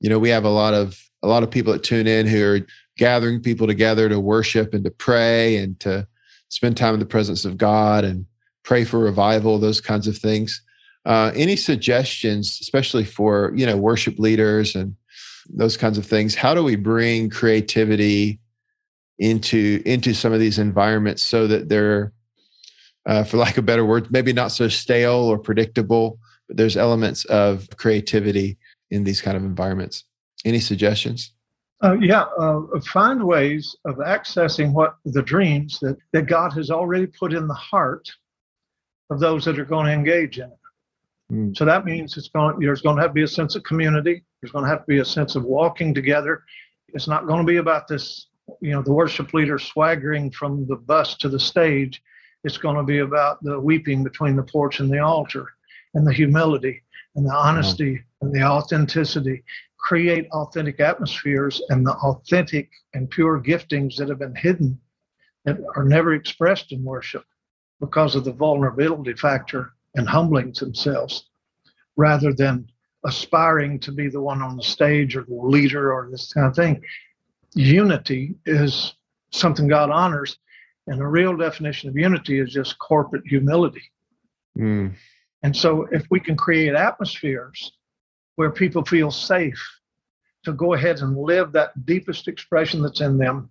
you 0.00 0.10
know, 0.10 0.18
we 0.18 0.28
have 0.30 0.44
a 0.44 0.50
lot 0.50 0.74
of 0.74 1.00
a 1.22 1.28
lot 1.28 1.42
of 1.42 1.50
people 1.50 1.72
that 1.72 1.82
tune 1.82 2.06
in 2.06 2.26
who 2.26 2.44
are 2.44 2.60
gathering 2.96 3.40
people 3.40 3.66
together 3.66 4.08
to 4.08 4.20
worship 4.20 4.74
and 4.74 4.84
to 4.84 4.90
pray 4.90 5.56
and 5.56 5.78
to 5.80 6.06
spend 6.48 6.76
time 6.76 6.94
in 6.94 7.00
the 7.00 7.06
presence 7.06 7.44
of 7.44 7.56
God 7.56 8.04
and 8.04 8.26
pray 8.62 8.84
for 8.84 8.98
revival, 8.98 9.58
those 9.58 9.80
kinds 9.80 10.06
of 10.06 10.16
things. 10.16 10.62
Uh, 11.04 11.32
any 11.34 11.56
suggestions, 11.56 12.58
especially 12.60 13.04
for 13.04 13.52
you 13.54 13.64
know 13.64 13.76
worship 13.76 14.18
leaders 14.18 14.74
and 14.74 14.94
those 15.48 15.76
kinds 15.76 15.98
of 15.98 16.06
things? 16.06 16.34
How 16.34 16.54
do 16.54 16.62
we 16.62 16.76
bring 16.76 17.30
creativity 17.30 18.40
into 19.18 19.82
into 19.86 20.14
some 20.14 20.32
of 20.32 20.40
these 20.40 20.58
environments 20.58 21.22
so 21.22 21.46
that 21.46 21.68
they're 21.68 22.12
uh, 23.08 23.24
for 23.24 23.38
lack 23.38 23.56
of 23.56 23.66
better 23.66 23.84
word, 23.84 24.12
maybe 24.12 24.32
not 24.32 24.52
so 24.52 24.68
stale 24.68 25.14
or 25.14 25.38
predictable, 25.38 26.20
but 26.46 26.56
there's 26.56 26.76
elements 26.76 27.24
of 27.24 27.68
creativity 27.76 28.58
in 28.90 29.02
these 29.02 29.20
kind 29.20 29.36
of 29.36 29.42
environments. 29.42 30.04
Any 30.44 30.60
suggestions? 30.60 31.32
Uh, 31.82 31.96
yeah, 32.00 32.22
uh, 32.38 32.60
find 32.92 33.24
ways 33.24 33.74
of 33.84 33.96
accessing 33.96 34.72
what 34.72 34.96
the 35.04 35.22
dreams 35.22 35.78
that, 35.80 35.96
that 36.12 36.26
God 36.26 36.52
has 36.52 36.70
already 36.70 37.06
put 37.06 37.32
in 37.32 37.48
the 37.48 37.54
heart 37.54 38.08
of 39.10 39.20
those 39.20 39.44
that 39.46 39.58
are 39.58 39.64
going 39.64 39.86
to 39.86 39.92
engage 39.92 40.38
in 40.38 40.50
it. 40.50 41.32
Mm. 41.32 41.56
So 41.56 41.64
that 41.64 41.84
means 41.84 42.16
it's 42.16 42.28
going. 42.28 42.58
There's 42.58 42.82
going 42.82 42.96
to 42.96 43.02
have 43.02 43.12
to 43.12 43.14
be 43.14 43.22
a 43.22 43.28
sense 43.28 43.54
of 43.54 43.62
community. 43.62 44.24
There's 44.40 44.52
going 44.52 44.64
to 44.64 44.70
have 44.70 44.80
to 44.80 44.86
be 44.86 44.98
a 44.98 45.04
sense 45.04 45.36
of 45.36 45.44
walking 45.44 45.94
together. 45.94 46.42
It's 46.88 47.08
not 47.08 47.26
going 47.26 47.40
to 47.40 47.46
be 47.46 47.58
about 47.58 47.86
this, 47.86 48.26
you 48.60 48.72
know, 48.72 48.82
the 48.82 48.92
worship 48.92 49.32
leader 49.32 49.58
swaggering 49.58 50.30
from 50.30 50.66
the 50.66 50.76
bus 50.76 51.16
to 51.18 51.28
the 51.28 51.40
stage. 51.40 52.02
It's 52.44 52.58
going 52.58 52.76
to 52.76 52.82
be 52.82 52.98
about 52.98 53.42
the 53.42 53.58
weeping 53.58 54.04
between 54.04 54.36
the 54.36 54.42
porch 54.42 54.80
and 54.80 54.90
the 54.90 55.00
altar, 55.00 55.48
and 55.94 56.06
the 56.06 56.12
humility 56.12 56.82
and 57.16 57.26
the 57.26 57.34
honesty 57.34 58.02
and 58.20 58.32
the 58.32 58.42
authenticity 58.42 59.42
create 59.78 60.28
authentic 60.32 60.80
atmospheres 60.80 61.62
and 61.70 61.86
the 61.86 61.92
authentic 61.94 62.70
and 62.94 63.10
pure 63.10 63.40
giftings 63.40 63.96
that 63.96 64.08
have 64.08 64.18
been 64.18 64.34
hidden 64.34 64.78
that 65.44 65.58
are 65.76 65.84
never 65.84 66.14
expressed 66.14 66.72
in 66.72 66.84
worship 66.84 67.24
because 67.80 68.14
of 68.14 68.24
the 68.24 68.32
vulnerability 68.32 69.14
factor 69.14 69.72
and 69.94 70.08
humbling 70.08 70.52
themselves 70.52 71.28
rather 71.96 72.32
than 72.32 72.68
aspiring 73.04 73.78
to 73.78 73.92
be 73.92 74.08
the 74.08 74.20
one 74.20 74.42
on 74.42 74.56
the 74.56 74.62
stage 74.62 75.16
or 75.16 75.22
the 75.22 75.34
leader 75.34 75.92
or 75.92 76.08
this 76.10 76.32
kind 76.32 76.46
of 76.46 76.54
thing. 76.54 76.82
Unity 77.54 78.34
is 78.46 78.94
something 79.30 79.68
God 79.68 79.90
honors. 79.90 80.38
And 80.88 80.98
the 80.98 81.06
real 81.06 81.36
definition 81.36 81.88
of 81.88 81.96
unity 81.96 82.40
is 82.40 82.52
just 82.52 82.78
corporate 82.78 83.26
humility. 83.26 83.82
Mm. 84.58 84.94
And 85.42 85.56
so, 85.56 85.86
if 85.92 86.06
we 86.10 86.18
can 86.18 86.36
create 86.36 86.74
atmospheres 86.74 87.72
where 88.36 88.50
people 88.50 88.84
feel 88.84 89.10
safe 89.10 89.62
to 90.44 90.52
go 90.52 90.72
ahead 90.72 91.00
and 91.00 91.16
live 91.16 91.52
that 91.52 91.86
deepest 91.86 92.26
expression 92.26 92.82
that's 92.82 93.00
in 93.00 93.18
them, 93.18 93.50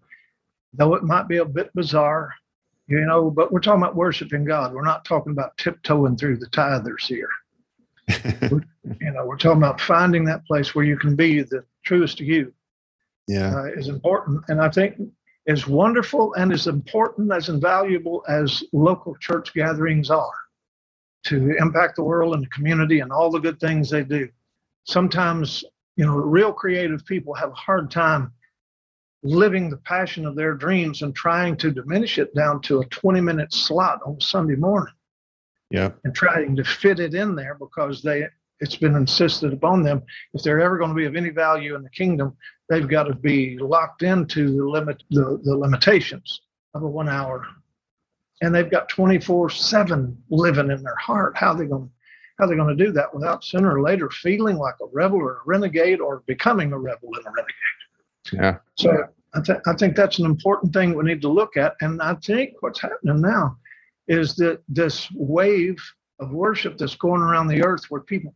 though 0.74 0.96
it 0.96 1.04
might 1.04 1.28
be 1.28 1.38
a 1.38 1.46
bit 1.46 1.74
bizarre, 1.76 2.34
you 2.88 3.02
know, 3.02 3.30
but 3.30 3.52
we're 3.52 3.60
talking 3.60 3.84
about 3.84 3.96
worshiping 3.96 4.46
God. 4.46 4.74
We're 4.74 4.84
not 4.84 5.06
talking 5.06 5.32
about 5.32 5.58
tiptoeing 5.58 6.18
through 6.18 6.38
the 6.38 6.48
tithers 6.48 7.06
here. 7.06 7.30
you 8.10 9.12
know, 9.12 9.26
we're 9.26 9.38
talking 9.38 9.62
about 9.62 9.82
finding 9.82 10.26
that 10.26 10.46
place 10.46 10.74
where 10.74 10.86
you 10.86 10.98
can 10.98 11.16
be 11.16 11.42
the 11.42 11.64
truest 11.86 12.18
to 12.18 12.26
you. 12.26 12.54
Yeah, 13.28 13.54
uh, 13.54 13.66
is 13.66 13.90
important, 13.90 14.46
and 14.48 14.62
I 14.62 14.70
think 14.70 14.96
as 15.48 15.66
wonderful 15.66 16.34
and 16.34 16.52
as 16.52 16.68
important 16.68 17.32
as 17.32 17.50
invaluable 17.50 18.24
as 18.28 18.64
local 18.74 19.16
church 19.16 19.54
gatherings 19.54 20.10
are 20.10 20.32
to 21.24 21.56
impact 21.60 21.96
the 21.96 22.04
world 22.04 22.34
and 22.34 22.44
the 22.44 22.50
community 22.50 23.00
and 23.00 23.12
all 23.12 23.32
the 23.32 23.40
good 23.40 23.60
things 23.60 23.90
they 23.90 24.04
do. 24.04 24.30
Sometimes, 24.84 25.64
you 25.96 26.06
know, 26.06 26.16
real 26.16 26.54
creative 26.54 27.06
people 27.06 27.34
have 27.34 27.52
a 27.52 27.56
hard 27.56 27.90
time 27.90 28.32
living 29.24 29.70
the 29.70 29.78
passion 29.78 30.26
of 30.26 30.36
their 30.36 30.54
dreams 30.54 31.02
and 31.02 31.16
trying 31.16 31.58
to 31.58 31.72
diminish 31.72 32.18
it 32.18 32.34
down 32.36 32.62
to 32.62 32.80
a 32.80 32.86
20 32.86 33.20
minute 33.22 33.52
slot 33.52 34.00
on 34.06 34.20
Sunday 34.22 34.56
morning. 34.56 34.94
Yeah. 35.70 35.92
And 36.04 36.16
trying 36.16 36.56
to 36.56 36.64
fit 36.64 37.00
it 37.00 37.14
in 37.14 37.36
there 37.36 37.56
because 37.56 38.02
they 38.02 38.28
it's 38.60 38.76
been 38.76 38.96
insisted 38.96 39.54
upon 39.54 39.84
them 39.84 40.02
if 40.34 40.42
they're 40.42 40.62
ever 40.62 40.78
going 40.78 40.90
to 40.90 40.96
be 40.96 41.06
of 41.06 41.16
any 41.16 41.30
value 41.30 41.76
in 41.76 41.84
the 41.84 41.90
kingdom, 41.90 42.36
they've 42.70 42.88
got 42.88 43.04
to 43.04 43.16
be 43.16 43.58
locked 43.60 44.04
into 44.04 44.58
the 44.58 44.66
limit 44.66 45.04
the, 45.10 45.40
the 45.44 45.56
limitations 45.56 46.42
of 46.74 46.84
a 46.84 46.88
one 46.88 47.10
hour. 47.10 47.46
And 48.42 48.54
they've 48.54 48.70
got 48.70 48.90
24-7 48.90 50.16
living 50.30 50.70
in 50.70 50.84
their 50.84 50.96
heart. 50.96 51.36
How 51.36 51.52
are 51.52 51.58
they 51.58 51.66
going 51.66 51.90
how 52.38 52.46
are 52.46 52.50
they 52.50 52.56
going 52.56 52.78
to 52.78 52.86
do 52.86 52.92
that 52.92 53.14
without 53.14 53.44
sooner 53.44 53.76
or 53.76 53.82
later 53.82 54.12
feeling 54.12 54.58
like 54.58 54.76
a 54.80 54.86
rebel 54.94 55.18
or 55.18 55.38
a 55.38 55.42
renegade 55.48 56.00
or 56.00 56.22
becoming 56.28 56.72
a 56.72 56.78
rebel 56.78 57.10
and 57.16 57.26
a 57.26 57.32
renegade? 57.32 58.34
Yeah. 58.34 58.58
So 58.76 59.08
I, 59.34 59.42
th- 59.42 59.60
I 59.66 59.74
think 59.74 59.96
that's 59.96 60.20
an 60.20 60.26
important 60.26 60.72
thing 60.72 60.96
we 60.96 61.04
need 61.04 61.22
to 61.24 61.30
look 61.30 61.58
at. 61.58 61.76
And 61.82 62.00
I 62.00 62.14
think 62.16 62.54
what's 62.60 62.80
happening 62.80 63.22
now 63.22 63.58
is 64.08 64.36
that 64.36 64.62
this 64.70 65.10
wave 65.16 65.78
of 66.20 66.32
worship 66.32 66.78
that's 66.78 66.96
going 66.96 67.22
around 67.22 67.48
the 67.48 67.64
earth 67.64 67.86
where 67.90 68.02
people 68.02 68.34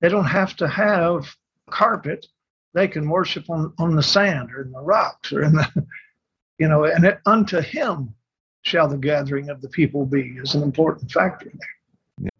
they 0.00 0.08
don't 0.08 0.24
have 0.24 0.56
to 0.56 0.66
have 0.66 1.26
carpet 1.68 2.26
they 2.74 2.88
can 2.88 3.08
worship 3.08 3.48
on, 3.50 3.72
on 3.78 3.96
the 3.96 4.02
sand 4.02 4.50
or 4.52 4.62
in 4.62 4.72
the 4.72 4.80
rocks 4.80 5.32
or 5.32 5.42
in 5.42 5.52
the 5.52 5.86
you 6.58 6.68
know 6.68 6.84
and 6.84 7.04
it, 7.04 7.20
unto 7.26 7.60
him 7.60 8.14
shall 8.62 8.88
the 8.88 8.96
gathering 8.96 9.48
of 9.48 9.60
the 9.62 9.68
people 9.68 10.04
be 10.06 10.36
is 10.42 10.54
an 10.54 10.62
important 10.62 11.10
factor 11.10 11.50
there. 11.50 12.30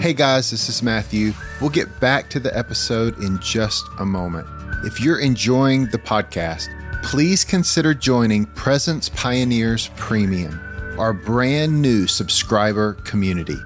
Hey 0.00 0.12
guys 0.12 0.50
this 0.50 0.68
is 0.68 0.82
matthew. 0.82 1.32
We'll 1.60 1.70
get 1.70 2.00
back 2.00 2.30
to 2.30 2.40
the 2.40 2.56
episode 2.56 3.18
in 3.22 3.38
just 3.40 3.84
a 3.98 4.06
moment. 4.06 4.46
If 4.84 5.00
you're 5.00 5.20
enjoying 5.20 5.86
the 5.86 5.98
podcast, 5.98 6.68
please 7.02 7.44
consider 7.44 7.94
joining 7.94 8.46
Presence 8.46 9.08
Pioneers 9.08 9.90
Premium, 9.96 10.60
our 10.98 11.12
brand 11.12 11.80
new 11.80 12.06
subscriber 12.06 12.94
community. 13.04 13.56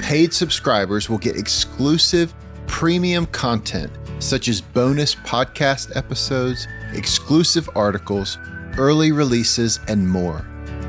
Paid 0.00 0.32
subscribers 0.32 1.08
will 1.08 1.18
get 1.18 1.36
exclusive 1.36 2.32
premium 2.66 3.26
content 3.26 3.92
such 4.22 4.48
as 4.48 4.60
bonus 4.60 5.14
podcast 5.14 5.94
episodes, 5.96 6.68
exclusive 6.92 7.68
articles, 7.74 8.38
early 8.78 9.12
releases, 9.12 9.80
and 9.88 10.08
more. 10.08 10.46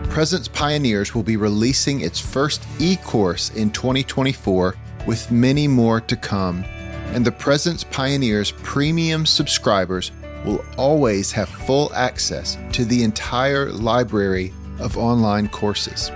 Presence 0.10 0.48
Pioneers 0.48 1.15
will 1.15 1.24
be 1.24 1.38
releasing 1.38 2.02
its 2.02 2.19
first 2.19 2.63
e 2.80 2.98
course 2.98 3.50
in 3.52 3.72
2024 3.72 4.76
with 5.08 5.32
many 5.32 5.67
more 5.67 6.00
to 6.02 6.15
come 6.15 6.63
and 7.13 7.24
the 7.24 7.32
Presence 7.32 7.84
Pioneers 7.84 8.52
premium 8.63 9.28
subscribers 9.28 10.12
will 10.43 10.65
always 10.78 11.32
have 11.32 11.48
full 11.48 11.93
access 11.93 12.58
to 12.72 12.86
the 12.86 13.04
entire 13.04 13.72
library 13.72 14.52
of 14.80 14.98
online 14.98 15.48
courses. 15.48 16.10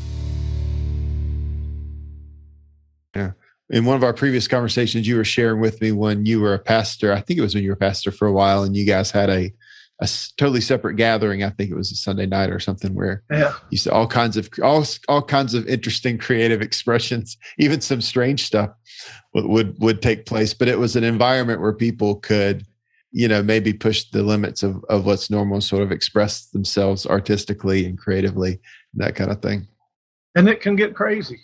Yeah. 3.14 3.32
In 3.70 3.84
one 3.84 3.96
of 3.96 4.02
our 4.02 4.12
previous 4.12 4.48
conversations, 4.48 5.06
you 5.06 5.16
were 5.16 5.24
sharing 5.24 5.60
with 5.60 5.80
me 5.80 5.92
when 5.92 6.26
you 6.26 6.40
were 6.40 6.54
a 6.54 6.58
pastor. 6.58 7.12
I 7.12 7.20
think 7.20 7.38
it 7.38 7.42
was 7.42 7.54
when 7.54 7.62
you 7.62 7.70
were 7.70 7.74
a 7.74 7.78
pastor 7.78 8.10
for 8.10 8.26
a 8.26 8.32
while, 8.32 8.62
and 8.62 8.76
you 8.76 8.84
guys 8.84 9.10
had 9.10 9.30
a 9.30 9.52
a 10.00 10.08
totally 10.36 10.60
separate 10.60 10.94
gathering. 10.94 11.42
I 11.44 11.50
think 11.50 11.70
it 11.70 11.76
was 11.76 11.92
a 11.92 11.96
Sunday 11.96 12.26
night 12.26 12.50
or 12.50 12.58
something 12.58 12.94
where 12.94 13.22
yeah. 13.30 13.54
you 13.70 13.78
saw 13.78 13.92
all 13.92 14.06
kinds 14.06 14.36
of 14.36 14.48
all 14.62 14.84
all 15.08 15.22
kinds 15.22 15.54
of 15.54 15.66
interesting 15.66 16.18
creative 16.18 16.62
expressions, 16.62 17.36
even 17.58 17.80
some 17.80 18.00
strange 18.00 18.44
stuff 18.44 18.70
would, 19.34 19.46
would 19.46 19.78
would 19.80 20.02
take 20.02 20.26
place. 20.26 20.54
But 20.54 20.68
it 20.68 20.78
was 20.78 20.96
an 20.96 21.04
environment 21.04 21.60
where 21.60 21.72
people 21.72 22.16
could 22.16 22.64
you 23.12 23.28
know 23.28 23.42
maybe 23.42 23.72
push 23.72 24.04
the 24.04 24.22
limits 24.22 24.62
of, 24.62 24.84
of 24.88 25.06
what's 25.06 25.30
normal 25.30 25.60
sort 25.60 25.82
of 25.82 25.92
express 25.92 26.46
themselves 26.46 27.06
artistically 27.06 27.84
and 27.84 27.98
creatively 27.98 28.60
that 28.94 29.14
kind 29.14 29.30
of 29.30 29.42
thing 29.42 29.66
and 30.36 30.48
it 30.48 30.60
can 30.60 30.76
get 30.76 30.94
crazy 30.94 31.40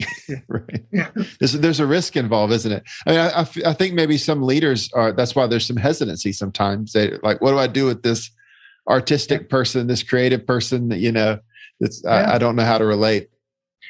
right 0.48 0.84
yeah. 0.92 1.10
there's, 1.38 1.52
there's 1.52 1.80
a 1.80 1.86
risk 1.86 2.16
involved 2.16 2.52
isn't 2.52 2.72
it 2.72 2.82
i 3.06 3.10
mean 3.10 3.20
I, 3.20 3.70
I, 3.70 3.72
think 3.74 3.94
maybe 3.94 4.18
some 4.18 4.42
leaders 4.42 4.90
are 4.92 5.12
that's 5.12 5.36
why 5.36 5.46
there's 5.46 5.66
some 5.66 5.76
hesitancy 5.76 6.32
sometimes 6.32 6.92
they 6.92 7.16
like 7.22 7.40
what 7.40 7.52
do 7.52 7.58
i 7.58 7.68
do 7.68 7.86
with 7.86 8.02
this 8.02 8.30
artistic 8.88 9.42
yeah. 9.42 9.48
person 9.48 9.86
this 9.86 10.02
creative 10.02 10.46
person 10.46 10.88
that 10.88 10.98
you 10.98 11.12
know 11.12 11.38
that's 11.78 12.02
yeah. 12.04 12.10
I, 12.10 12.34
I, 12.34 12.38
don't 12.38 12.56
know 12.56 12.64
how 12.64 12.78
to 12.78 12.84
relate 12.84 13.28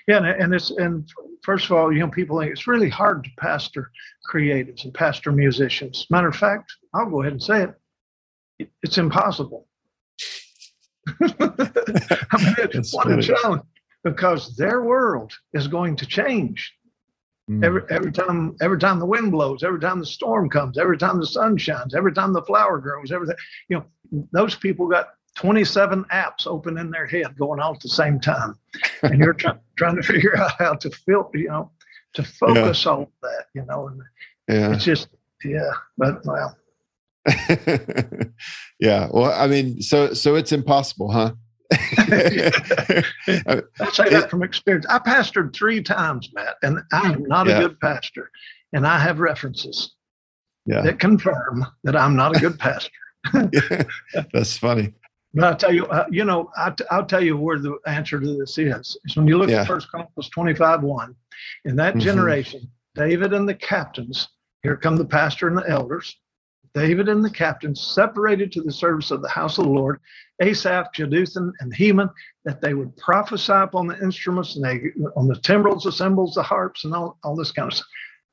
yeah 0.07 0.19
and, 0.19 0.27
and 0.27 0.55
it's 0.55 0.71
and 0.73 1.09
first 1.43 1.65
of 1.67 1.73
all 1.73 1.91
you 1.91 2.01
know 2.01 2.09
people 2.09 2.39
think 2.39 2.53
it's 2.53 2.67
really 2.67 2.91
hard 2.91 3.25
to 3.25 3.31
pastor 3.39 3.91
creatives 4.31 4.85
and 4.85 4.93
pastor 4.93 5.33
musicians 5.33 6.07
matter 6.11 6.29
of 6.29 6.37
fact 6.37 6.71
I'll 6.95 7.11
go 7.11 7.23
ahead 7.23 7.33
and 7.33 7.43
say 7.43 7.65
it. 7.65 8.71
It's 8.83 8.99
impossible. 8.99 9.67
I 11.21 11.35
mean, 12.73 12.85
what 12.93 13.11
a 13.11 13.21
challenge. 13.21 13.63
Because 14.05 14.55
their 14.57 14.83
world 14.83 15.33
is 15.55 15.67
going 15.67 15.97
to 15.97 16.07
change. 16.07 16.73
Mm. 17.51 17.65
Every 17.65 17.83
every 17.91 18.13
time 18.13 18.57
every 18.63 18.79
time 18.79 18.99
the 18.99 19.07
wind 19.07 19.33
blows, 19.33 19.63
every 19.63 19.81
time 19.81 19.99
the 19.99 20.07
storm 20.07 20.49
comes, 20.49 20.79
every 20.79 20.97
time 20.97 21.19
the 21.19 21.27
sun 21.27 21.59
shines, 21.59 21.95
every 21.95 22.13
time 22.13 22.33
the 22.33 22.43
flower 22.43 22.79
grows, 22.79 23.11
everything. 23.11 23.37
You 23.69 23.85
know, 24.13 24.27
those 24.33 24.55
people 24.55 24.87
got 24.87 25.09
27 25.37 26.05
apps 26.05 26.47
open 26.47 26.79
in 26.79 26.91
their 26.91 27.07
head 27.07 27.37
going 27.37 27.61
on 27.61 27.75
at 27.75 27.81
the 27.81 27.89
same 27.89 28.19
time, 28.21 28.55
and 29.03 29.19
you're 29.19 29.35
trying 29.35 29.59
trying 29.77 29.97
to 29.97 30.03
figure 30.03 30.39
out 30.39 30.53
how 30.59 30.75
to 30.75 30.91
filter, 30.91 31.39
you 31.39 31.49
know, 31.49 31.71
to 32.15 32.23
focus 32.23 32.87
on 32.87 33.07
that. 33.23 33.47
You 33.55 33.65
know, 33.67 33.89
and 33.89 34.03
yeah. 34.49 34.73
it's 34.73 34.85
just 34.85 35.09
yeah, 35.45 35.73
but 35.99 36.25
well, 36.25 36.57
yeah. 38.81 39.09
Well, 39.11 39.33
I 39.33 39.47
mean, 39.49 39.83
so 39.83 40.15
so 40.15 40.35
it's 40.37 40.53
impossible, 40.53 41.11
huh? 41.11 41.33
I 41.73 43.03
say 43.93 44.09
that 44.11 44.29
from 44.31 44.43
experience. 44.43 44.87
I 44.89 44.99
pastored 44.99 45.55
three 45.55 45.83
times, 45.83 46.29
Matt, 46.35 46.57
and 46.63 46.81
I 46.93 47.13
am 47.13 47.25
not 47.25 47.47
Yeah. 47.47 47.59
a 47.59 47.69
good 47.69 47.81
pastor. 47.81 48.31
And 48.73 48.87
I 48.87 48.99
have 48.99 49.21
references 49.21 49.95
yeah. 50.67 50.83
that 50.83 50.99
confirm 50.99 51.65
that 51.85 51.97
I'm 51.97 52.17
not 52.17 52.37
a 52.37 52.41
good 52.41 52.59
pastor. 52.59 52.91
That's 54.33 54.57
funny. 54.59 54.93
But 55.33 55.45
I'll 55.45 55.57
tell 55.57 55.73
you, 55.73 55.87
uh, 55.87 56.07
you 56.11 56.25
know, 56.25 56.51
I 56.57 56.71
t- 56.71 56.85
I'll 56.91 57.07
tell 57.07 57.23
you 57.23 57.37
where 57.37 57.59
the 57.59 57.77
answer 57.87 58.21
to 58.21 58.39
this 58.39 58.59
is. 58.59 58.97
Is 59.05 59.17
when 59.17 59.27
you 59.27 59.39
look 59.39 59.51
Yeah. 59.51 59.63
at 59.63 59.67
First 59.67 59.89
Chronicles 59.89 60.29
25 60.31 60.83
1, 60.83 61.15
in 61.65 61.77
that 61.77 61.95
Mhm. 61.95 62.01
generation, 62.01 62.71
David 62.95 63.33
and 63.33 63.49
the 63.49 63.55
captains, 63.55 64.29
here 64.63 64.77
come 64.77 64.97
the 64.97 65.05
pastor 65.05 65.49
and 65.49 65.57
the 65.59 65.69
elders, 65.69 66.17
David 66.75 67.09
and 67.09 67.25
the 67.25 67.31
captains 67.31 67.81
separated 67.81 68.51
to 68.53 68.63
the 68.63 68.73
service 68.73 69.11
of 69.13 69.23
the 69.23 69.29
house 69.29 69.59
of 69.59 69.65
the 69.65 69.71
Lord, 69.71 70.01
Asaph, 70.41 70.93
Jeduthun, 70.93 71.53
and 71.61 71.73
Heman, 71.73 72.11
that 72.45 72.61
they 72.61 72.75
would 72.75 72.97
prophesy 72.97 73.53
upon 73.53 73.87
the 73.87 73.99
instruments 74.03 74.57
and 74.57 74.65
they 74.65 74.81
on 75.15 75.29
the 75.29 75.37
timbrels, 75.37 75.85
the 75.85 75.93
cymbals, 75.93 76.35
the 76.35 76.43
harps, 76.43 76.85
and 76.85 76.93
all, 76.93 77.19
all 77.23 77.37
this 77.37 77.53
kind 77.53 77.71
of 77.71 77.77
stuff. 77.77 77.89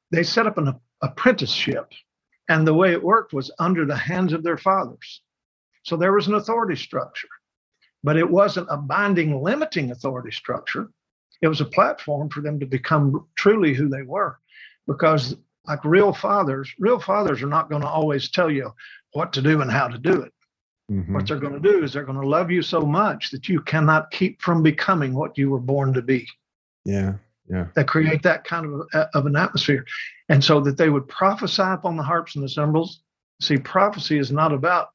They 0.10 0.24
set 0.24 0.48
up 0.48 0.58
an 0.58 0.74
apprenticeship. 1.02 1.92
And 2.50 2.68
the 2.68 2.74
way 2.74 2.92
it 2.92 3.04
worked 3.04 3.32
was 3.32 3.52
under 3.60 3.86
the 3.86 3.96
hands 3.96 4.34
of 4.34 4.44
their 4.44 4.58
fathers. 4.58 5.22
So 5.84 5.96
there 5.96 6.12
was 6.12 6.28
an 6.28 6.34
authority 6.34 6.76
structure, 6.76 7.30
but 8.04 8.18
it 8.18 8.30
wasn't 8.30 8.68
a 8.70 8.78
binding, 8.78 9.42
limiting 9.42 9.92
authority 9.92 10.32
structure. 10.32 10.90
It 11.42 11.48
was 11.48 11.62
a 11.62 11.66
platform 11.66 12.30
for 12.30 12.42
them 12.42 12.60
to 12.60 12.66
become 12.66 13.28
truly 13.36 13.74
who 13.74 13.88
they 13.88 14.02
were. 14.02 14.38
Because, 14.88 15.38
like 15.67 15.84
real 15.86 16.13
fathers, 16.13 16.74
real 16.80 17.00
fathers 17.00 17.41
are 17.41 17.47
not 17.47 17.69
going 17.69 17.82
to 17.82 17.88
always 17.88 18.30
tell 18.30 18.50
you 18.50 18.71
what 19.13 19.34
to 19.34 19.41
do 19.41 19.62
and 19.62 19.71
how 19.71 19.88
to 19.88 19.97
do 19.97 20.21
it. 20.21 20.34
Mhm. 20.91 21.13
What 21.13 21.28
they're 21.28 21.39
going 21.39 21.62
to 21.62 21.71
do 21.71 21.84
is 21.84 21.93
they're 21.93 22.04
going 22.04 22.19
to 22.19 22.28
love 22.28 22.52
you 22.52 22.62
so 22.62 22.82
much 22.82 23.32
that 23.32 23.47
you 23.47 23.62
cannot 23.62 24.12
keep 24.12 24.41
from 24.41 24.63
becoming 24.63 25.13
what 25.13 25.38
you 25.38 25.50
were 25.50 25.60
born 25.60 25.93
to 25.93 26.02
be. 26.02 26.28
Yeah. 26.86 27.13
Yeah. 27.50 27.67
That 27.76 27.88
create 27.88 28.24
that 28.24 28.43
kind 28.43 28.65
of, 28.65 28.88
a, 28.93 29.10
of 29.13 29.26
an 29.26 29.36
atmosphere. 29.36 29.86
And 30.30 30.43
so 30.43 30.60
that 30.62 30.78
they 30.78 30.89
would 30.89 31.08
prophesy 31.08 31.62
upon 31.62 31.97
the 31.97 32.04
harps 32.04 32.36
and 32.36 32.43
the 32.43 32.50
cymbals. 32.50 33.02
See, 33.41 33.58
prophecy 33.58 34.17
is 34.17 34.32
not 34.32 34.54
about 34.54 34.89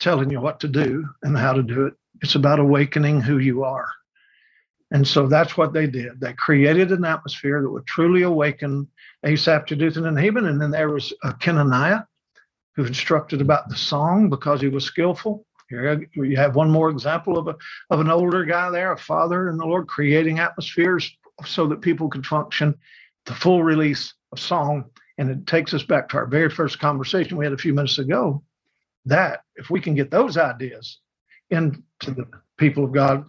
telling 0.00 0.30
you 0.30 0.40
what 0.40 0.58
to 0.60 0.68
do 0.68 1.08
and 1.22 1.36
how 1.36 1.52
to 1.52 1.62
do 1.62 1.86
it, 1.86 1.94
it's 2.22 2.34
about 2.34 2.58
awakening 2.58 3.20
who 3.20 3.38
you 3.38 3.62
are. 3.62 3.86
And 4.92 5.08
so 5.08 5.26
that's 5.26 5.56
what 5.56 5.72
they 5.72 5.86
did. 5.86 6.20
They 6.20 6.34
created 6.34 6.92
an 6.92 7.06
atmosphere 7.06 7.62
that 7.62 7.70
would 7.70 7.86
truly 7.86 8.22
awaken 8.22 8.86
Asaph, 9.24 9.64
Jeduthun, 9.64 10.06
and 10.06 10.18
Heman. 10.18 10.46
And 10.46 10.60
then 10.60 10.70
there 10.70 10.90
was 10.90 11.14
uh, 11.24 11.32
Kenaniah, 11.40 12.06
who 12.76 12.84
instructed 12.84 13.40
about 13.40 13.70
the 13.70 13.76
song 13.76 14.28
because 14.28 14.60
he 14.60 14.68
was 14.68 14.84
skillful. 14.84 15.46
Here 15.70 16.06
you 16.12 16.36
have 16.36 16.56
one 16.56 16.70
more 16.70 16.90
example 16.90 17.38
of 17.38 17.48
a 17.48 17.56
of 17.88 18.00
an 18.00 18.10
older 18.10 18.44
guy 18.44 18.68
there, 18.68 18.92
a 18.92 18.98
father 18.98 19.48
in 19.48 19.56
the 19.56 19.64
Lord, 19.64 19.88
creating 19.88 20.38
atmospheres 20.38 21.10
so 21.46 21.66
that 21.68 21.80
people 21.80 22.10
could 22.10 22.26
function 22.26 22.74
the 23.24 23.34
full 23.34 23.62
release 23.62 24.12
of 24.32 24.40
song. 24.40 24.84
And 25.16 25.30
it 25.30 25.46
takes 25.46 25.72
us 25.72 25.82
back 25.82 26.10
to 26.10 26.18
our 26.18 26.26
very 26.26 26.50
first 26.50 26.78
conversation 26.78 27.38
we 27.38 27.46
had 27.46 27.54
a 27.54 27.58
few 27.58 27.72
minutes 27.72 27.98
ago. 27.98 28.42
That 29.06 29.44
if 29.56 29.70
we 29.70 29.80
can 29.80 29.94
get 29.94 30.10
those 30.10 30.36
ideas 30.36 30.98
into 31.48 31.80
the 32.02 32.26
people 32.58 32.84
of 32.84 32.92
God, 32.92 33.24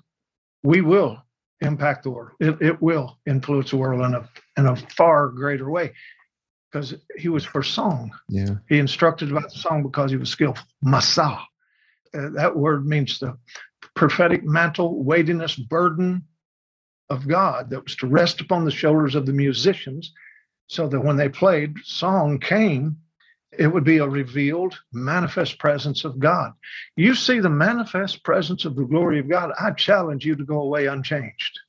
we 0.63 0.81
will 0.81 1.22
impact 1.63 2.03
the 2.03 2.11
world. 2.11 2.31
It, 2.39 2.61
it 2.61 2.81
will 2.81 3.17
influence 3.25 3.71
the 3.71 3.77
world 3.77 4.01
in 4.05 4.13
a 4.13 4.29
in 4.57 4.67
a 4.67 4.75
far 4.75 5.29
greater 5.29 5.69
way. 5.69 5.93
Because 6.71 6.95
he 7.17 7.29
was 7.29 7.45
for 7.45 7.61
song. 7.61 8.11
Yeah. 8.29 8.55
He 8.67 8.79
instructed 8.79 9.31
about 9.31 9.51
the 9.51 9.59
song 9.59 9.83
because 9.83 10.09
he 10.09 10.17
was 10.17 10.29
skillful. 10.29 10.65
Masa. 10.83 11.39
Uh, 12.15 12.29
that 12.29 12.55
word 12.55 12.87
means 12.87 13.19
the 13.19 13.37
prophetic 13.95 14.43
mantle, 14.43 15.03
weightiness, 15.03 15.55
burden 15.55 16.23
of 17.09 17.27
God 17.27 17.69
that 17.69 17.83
was 17.83 17.95
to 17.97 18.07
rest 18.07 18.41
upon 18.41 18.65
the 18.65 18.71
shoulders 18.71 19.13
of 19.13 19.25
the 19.25 19.33
musicians 19.33 20.13
so 20.67 20.87
that 20.87 20.99
when 20.99 21.17
they 21.17 21.29
played, 21.29 21.75
song 21.83 22.39
came, 22.39 22.97
it 23.57 23.67
would 23.67 23.83
be 23.83 23.97
a 23.97 24.07
revealed, 24.07 24.79
manifest 24.91 25.59
presence 25.59 26.05
of 26.05 26.19
God. 26.19 26.53
You 26.95 27.15
see 27.15 27.39
the 27.39 27.49
manifest 27.49 28.23
presence 28.23 28.65
of 28.65 28.75
the 28.75 28.85
glory 28.85 29.19
of 29.19 29.29
God, 29.29 29.51
I 29.59 29.71
challenge 29.71 30.25
you 30.25 30.35
to 30.35 30.43
go 30.45 30.61
away 30.61 30.87
unchanged. 30.87 31.59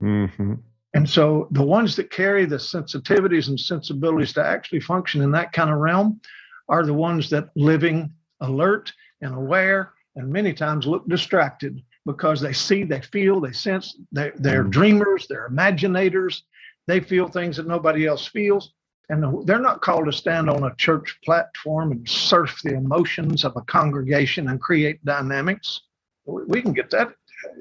hmm 0.00 0.54
And 0.94 1.08
so 1.08 1.48
the 1.50 1.62
ones 1.62 1.96
that 1.96 2.10
carry 2.10 2.44
the 2.46 2.56
sensitivities 2.56 3.48
and 3.48 3.58
sensibilities 3.58 4.32
to 4.34 4.44
actually 4.44 4.80
function 4.80 5.22
in 5.22 5.32
that 5.32 5.52
kind 5.52 5.70
of 5.70 5.78
realm 5.78 6.20
are 6.68 6.84
the 6.86 6.94
ones 6.94 7.28
that 7.30 7.50
living 7.56 8.12
alert 8.40 8.92
and 9.20 9.34
aware 9.34 9.92
and 10.16 10.28
many 10.32 10.52
times 10.54 10.86
look 10.86 11.06
distracted 11.08 11.82
because 12.06 12.40
they 12.40 12.52
see, 12.52 12.84
they 12.84 13.00
feel, 13.00 13.40
they 13.40 13.52
sense, 13.52 13.96
they, 14.12 14.30
they're 14.36 14.64
Mm. 14.64 14.70
dreamers, 14.70 15.26
they're 15.26 15.48
imaginators, 15.48 16.42
they 16.86 17.00
feel 17.00 17.28
things 17.28 17.56
that 17.56 17.66
nobody 17.66 18.06
else 18.06 18.26
feels. 18.26 18.72
And 19.10 19.46
they're 19.46 19.58
not 19.60 19.82
called 19.82 20.06
to 20.06 20.12
stand 20.12 20.48
on 20.48 20.64
a 20.64 20.74
church 20.76 21.18
platform 21.24 21.92
and 21.92 22.08
surf 22.08 22.60
the 22.64 22.74
emotions 22.74 23.44
of 23.44 23.54
a 23.56 23.60
congregation 23.62 24.48
and 24.48 24.60
create 24.60 25.04
dynamics. 25.04 25.82
We 26.24 26.42
we 26.44 26.62
can 26.62 26.72
get 26.72 26.90
that 26.90 27.12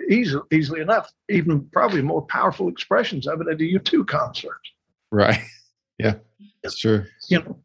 easily, 0.09 0.43
easily 0.51 0.79
enough, 0.81 1.11
even 1.29 1.65
probably 1.73 2.01
more 2.01 2.21
powerful 2.21 2.69
expressions 2.69 3.27
of 3.27 3.41
it 3.41 3.47
at 3.49 3.59
a 3.59 3.63
U2 3.63 4.07
concert. 4.07 4.59
Right. 5.11 5.39
Yeah. 5.99 6.15
That's 6.63 6.79
true. 6.79 7.05
You 7.29 7.39
know, 7.39 7.57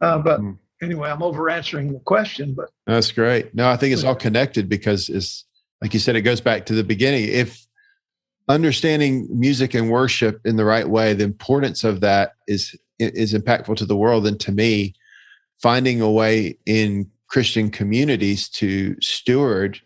uh, 0.00 0.18
but 0.18 0.40
Mm. 0.40 0.58
anyway, 0.82 1.08
I'm 1.08 1.22
over 1.22 1.48
answering 1.48 1.92
the 1.92 2.00
question, 2.00 2.52
but 2.52 2.68
That's 2.84 3.12
great. 3.12 3.54
No, 3.54 3.70
I 3.70 3.76
think 3.76 3.92
it's 3.94 4.02
all 4.02 4.16
connected 4.16 4.68
because 4.68 5.08
it's 5.08 5.44
like 5.80 5.94
you 5.94 6.00
said, 6.00 6.16
it 6.16 6.22
goes 6.22 6.40
back 6.40 6.66
to 6.66 6.74
the 6.74 6.82
beginning. 6.82 7.28
If 7.28 7.64
understanding 8.48 9.28
music 9.30 9.74
and 9.74 9.88
worship 9.90 10.40
in 10.44 10.56
the 10.56 10.64
right 10.64 10.88
way, 10.88 11.14
the 11.14 11.24
importance 11.24 11.84
of 11.84 12.00
that 12.00 12.32
is 12.48 12.74
is 12.98 13.34
impactful 13.34 13.76
to 13.76 13.86
the 13.86 13.96
world. 13.96 14.26
And 14.26 14.38
to 14.40 14.52
me, 14.52 14.94
finding 15.62 16.00
a 16.00 16.10
way 16.10 16.58
in 16.66 17.10
Christian 17.28 17.70
communities 17.70 18.48
to 18.50 18.96
steward 19.00 19.80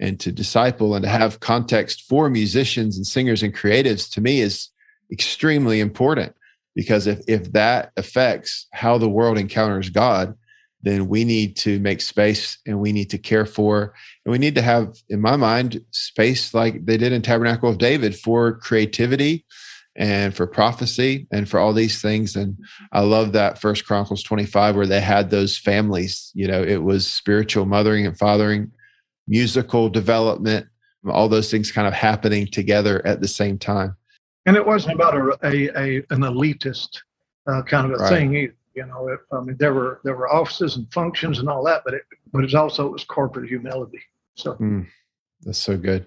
and 0.00 0.18
to 0.20 0.32
disciple 0.32 0.94
and 0.94 1.02
to 1.02 1.08
have 1.08 1.40
context 1.40 2.02
for 2.02 2.28
musicians 2.28 2.96
and 2.96 3.06
singers 3.06 3.42
and 3.42 3.54
creatives 3.54 4.10
to 4.12 4.20
me 4.20 4.40
is 4.40 4.68
extremely 5.12 5.80
important 5.80 6.34
because 6.74 7.06
if 7.06 7.20
if 7.28 7.52
that 7.52 7.92
affects 7.96 8.66
how 8.72 8.98
the 8.98 9.08
world 9.08 9.38
encounters 9.38 9.90
God, 9.90 10.34
then 10.84 11.08
we 11.08 11.24
need 11.24 11.56
to 11.56 11.78
make 11.80 12.00
space 12.00 12.58
and 12.66 12.78
we 12.78 12.92
need 12.92 13.10
to 13.10 13.18
care 13.18 13.46
for 13.46 13.94
and 14.24 14.32
we 14.32 14.38
need 14.38 14.54
to 14.54 14.62
have 14.62 14.94
in 15.08 15.20
my 15.20 15.36
mind 15.36 15.80
space 15.90 16.52
like 16.54 16.84
they 16.84 16.96
did 16.96 17.12
in 17.12 17.22
tabernacle 17.22 17.70
of 17.70 17.78
david 17.78 18.14
for 18.14 18.52
creativity 18.58 19.44
and 19.96 20.34
for 20.34 20.46
prophecy 20.46 21.26
and 21.32 21.48
for 21.48 21.60
all 21.60 21.72
these 21.72 22.02
things 22.02 22.34
and 22.36 22.56
i 22.92 23.00
love 23.00 23.32
that 23.32 23.60
first 23.60 23.86
chronicles 23.86 24.22
25 24.22 24.74
where 24.76 24.86
they 24.86 25.00
had 25.00 25.30
those 25.30 25.56
families 25.56 26.32
you 26.34 26.48
know 26.48 26.62
it 26.62 26.82
was 26.82 27.06
spiritual 27.06 27.64
mothering 27.64 28.06
and 28.06 28.18
fathering 28.18 28.70
musical 29.28 29.88
development 29.88 30.66
all 31.10 31.28
those 31.28 31.50
things 31.50 31.70
kind 31.70 31.86
of 31.86 31.94
happening 31.94 32.46
together 32.46 33.06
at 33.06 33.20
the 33.20 33.28
same 33.28 33.56
time 33.58 33.94
and 34.46 34.56
it 34.56 34.66
wasn't 34.66 34.94
about 34.94 35.14
a, 35.14 35.38
a, 35.42 35.68
a 35.76 35.96
an 36.10 36.20
elitist 36.20 37.00
uh, 37.46 37.62
kind 37.62 37.86
of 37.86 37.98
a 37.98 38.02
Right. 38.02 38.08
thing 38.08 38.34
either. 38.36 38.54
You 38.74 38.86
know, 38.86 39.08
it, 39.08 39.20
I 39.32 39.40
mean, 39.40 39.56
there 39.58 39.72
were 39.72 40.00
there 40.02 40.16
were 40.16 40.28
offices 40.32 40.76
and 40.76 40.92
functions 40.92 41.38
and 41.38 41.48
all 41.48 41.62
that, 41.64 41.82
but 41.84 41.94
it 41.94 42.02
but 42.32 42.42
it's 42.42 42.54
also 42.54 42.86
it 42.86 42.92
was 42.92 43.04
corporate 43.04 43.48
humility. 43.48 44.00
So 44.34 44.58
That's 45.42 45.58
so 45.58 45.76
good. 45.76 46.06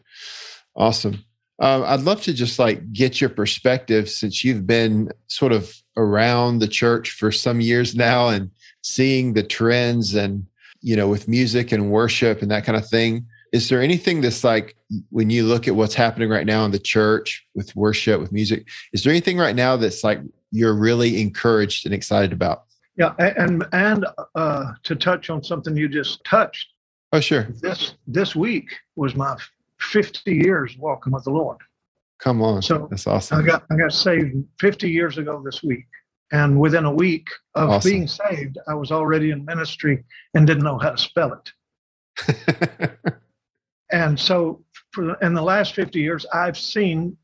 Awesome. 0.75 1.23
Um, 1.59 1.83
I'd 1.85 2.01
love 2.01 2.21
to 2.23 2.33
just 2.33 2.59
like 2.59 2.93
get 2.93 3.19
your 3.19 3.29
perspective 3.31 4.09
since 4.09 4.43
you've 4.43 4.67
been 4.67 5.11
sort 5.27 5.51
of 5.51 5.73
around 5.95 6.59
the 6.59 6.67
church 6.67 7.11
for 7.11 7.31
some 7.31 7.59
years 7.61 7.95
now 7.95 8.27
and 8.29 8.51
seeing 8.83 9.33
the 9.33 9.43
trends 9.43 10.13
and, 10.13 10.45
you 10.81 10.95
know, 10.95 11.07
with 11.07 11.27
music 11.27 11.71
and 11.71 11.89
worship 11.91 12.41
and 12.41 12.51
that 12.51 12.63
kind 12.63 12.77
of 12.77 12.87
thing. 12.87 13.25
Is 13.53 13.69
there 13.69 13.81
anything 13.81 14.21
that's 14.21 14.43
like 14.43 14.75
when 15.09 15.29
you 15.29 15.45
look 15.45 15.67
at 15.67 15.75
what's 15.75 15.95
happening 15.95 16.29
right 16.29 16.45
now 16.45 16.63
in 16.65 16.71
the 16.71 16.79
church 16.79 17.45
with 17.55 17.75
worship, 17.75 18.21
with 18.21 18.31
music, 18.31 18.67
is 18.93 19.03
there 19.03 19.11
anything 19.11 19.37
right 19.37 19.55
now 19.55 19.75
that's 19.77 20.03
like 20.03 20.19
you're 20.51 20.75
really 20.75 21.19
encouraged 21.21 21.85
and 21.85 21.93
excited 21.93 22.31
about? 22.33 22.63
yeah, 22.97 23.13
and 23.19 23.63
and 23.73 24.05
uh, 24.35 24.73
to 24.83 24.95
touch 24.95 25.29
on 25.29 25.43
something 25.43 25.77
you 25.77 25.87
just 25.87 26.23
touched, 26.23 26.67
Oh, 27.13 27.19
sure. 27.19 27.43
this 27.61 27.93
this 28.07 28.35
week 28.35 28.69
was 28.95 29.15
my 29.15 29.35
50 29.79 30.33
years 30.33 30.75
walking 30.77 31.13
with 31.13 31.23
the 31.23 31.31
Lord. 31.31 31.57
Come 32.19 32.41
on. 32.41 32.61
So 32.61 32.87
that's 32.89 33.07
awesome. 33.07 33.39
I 33.39 33.43
got 33.43 33.63
I 33.71 33.75
got 33.75 33.93
saved 33.93 34.43
50 34.59 34.89
years 34.89 35.17
ago 35.17 35.41
this 35.43 35.61
week. 35.63 35.85
And 36.31 36.59
within 36.59 36.85
a 36.85 36.93
week 36.93 37.29
of 37.55 37.69
awesome. 37.69 37.91
being 37.91 38.07
saved, 38.07 38.57
I 38.67 38.73
was 38.73 38.91
already 38.91 39.31
in 39.31 39.45
ministry 39.45 40.03
and 40.33 40.45
didn't 40.45 40.63
know 40.63 40.77
how 40.77 40.89
to 40.89 40.97
spell 40.97 41.41
it. 42.27 42.91
and 43.91 44.19
so 44.19 44.61
for 44.91 45.13
in 45.21 45.33
the 45.33 45.41
last 45.41 45.73
50 45.73 45.99
years, 45.99 46.25
I've 46.33 46.57
seen, 46.57 47.15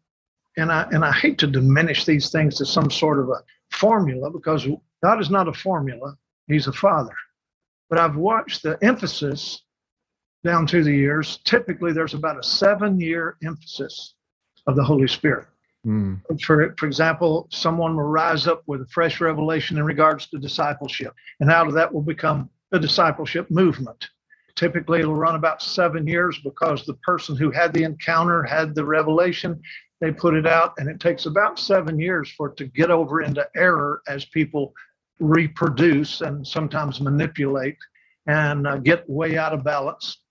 and 0.57 0.71
I 0.71 0.87
and 0.91 1.03
I 1.03 1.11
hate 1.11 1.37
to 1.39 1.47
diminish 1.47 2.05
these 2.05 2.29
things 2.29 2.55
to 2.57 2.65
some 2.65 2.89
sort 2.89 3.19
of 3.19 3.29
a 3.29 3.43
formula 3.71 4.29
because 4.29 4.65
God 5.03 5.19
is 5.19 5.29
not 5.29 5.47
a 5.47 5.53
formula, 5.53 6.15
He's 6.47 6.67
a 6.67 6.73
father. 6.73 7.15
But 7.89 7.99
I've 7.99 8.15
watched 8.15 8.63
the 8.63 8.77
emphasis 8.81 9.63
down 10.43 10.67
through 10.67 10.83
the 10.83 10.95
years. 10.95 11.39
Typically, 11.45 11.93
there's 11.93 12.13
about 12.13 12.39
a 12.39 12.43
seven 12.43 12.99
year 12.99 13.37
emphasis 13.43 14.15
of 14.67 14.75
the 14.75 14.83
Holy 14.83 15.07
Spirit. 15.07 15.47
Mm. 15.85 16.21
For, 16.41 16.73
for 16.77 16.85
example, 16.85 17.47
someone 17.51 17.95
will 17.95 18.03
rise 18.03 18.47
up 18.47 18.63
with 18.67 18.81
a 18.81 18.87
fresh 18.87 19.19
revelation 19.19 19.77
in 19.77 19.83
regards 19.83 20.27
to 20.27 20.37
discipleship, 20.37 21.13
and 21.39 21.51
out 21.51 21.67
of 21.67 21.73
that 21.73 21.93
will 21.93 22.01
become 22.01 22.49
a 22.71 22.79
discipleship 22.79 23.51
movement. 23.51 24.09
Typically, 24.55 24.99
it'll 24.99 25.15
run 25.15 25.35
about 25.35 25.61
seven 25.61 26.07
years 26.07 26.39
because 26.43 26.85
the 26.85 26.93
person 26.95 27.35
who 27.35 27.51
had 27.51 27.73
the 27.73 27.83
encounter 27.83 28.43
had 28.43 28.75
the 28.75 28.85
revelation. 28.85 29.61
They 29.99 30.11
put 30.11 30.35
it 30.35 30.45
out, 30.45 30.73
and 30.77 30.87
it 30.87 30.99
takes 30.99 31.25
about 31.25 31.57
seven 31.59 31.99
years 31.99 32.31
for 32.31 32.49
it 32.49 32.57
to 32.57 32.65
get 32.65 32.91
over 32.91 33.21
into 33.21 33.47
error 33.55 34.01
as 34.07 34.25
people 34.25 34.73
reproduce 35.19 36.21
and 36.21 36.45
sometimes 36.45 37.01
manipulate 37.01 37.77
and 38.27 38.67
uh, 38.67 38.77
get 38.77 39.09
way 39.09 39.37
out 39.37 39.53
of 39.53 39.63
balance. 39.63 40.22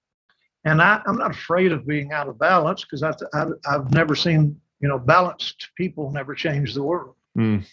And 0.65 0.81
I, 0.81 1.03
am 1.07 1.19
not 1.19 1.33
afraid 1.33 1.73
of 1.73 1.87
being 1.87 2.13
out 2.13 2.29
of 2.29 2.39
balance 2.39 2.85
because 2.85 3.03
I, 3.03 3.13
have 3.65 3.93
never 3.93 4.15
seen, 4.15 4.61
you 4.81 4.89
know, 4.89 4.99
balanced 4.99 5.71
people 5.77 6.13
never 6.13 6.35
change 6.35 6.75
the 6.75 6.83
world. 6.83 7.17
Mm. 7.37 7.65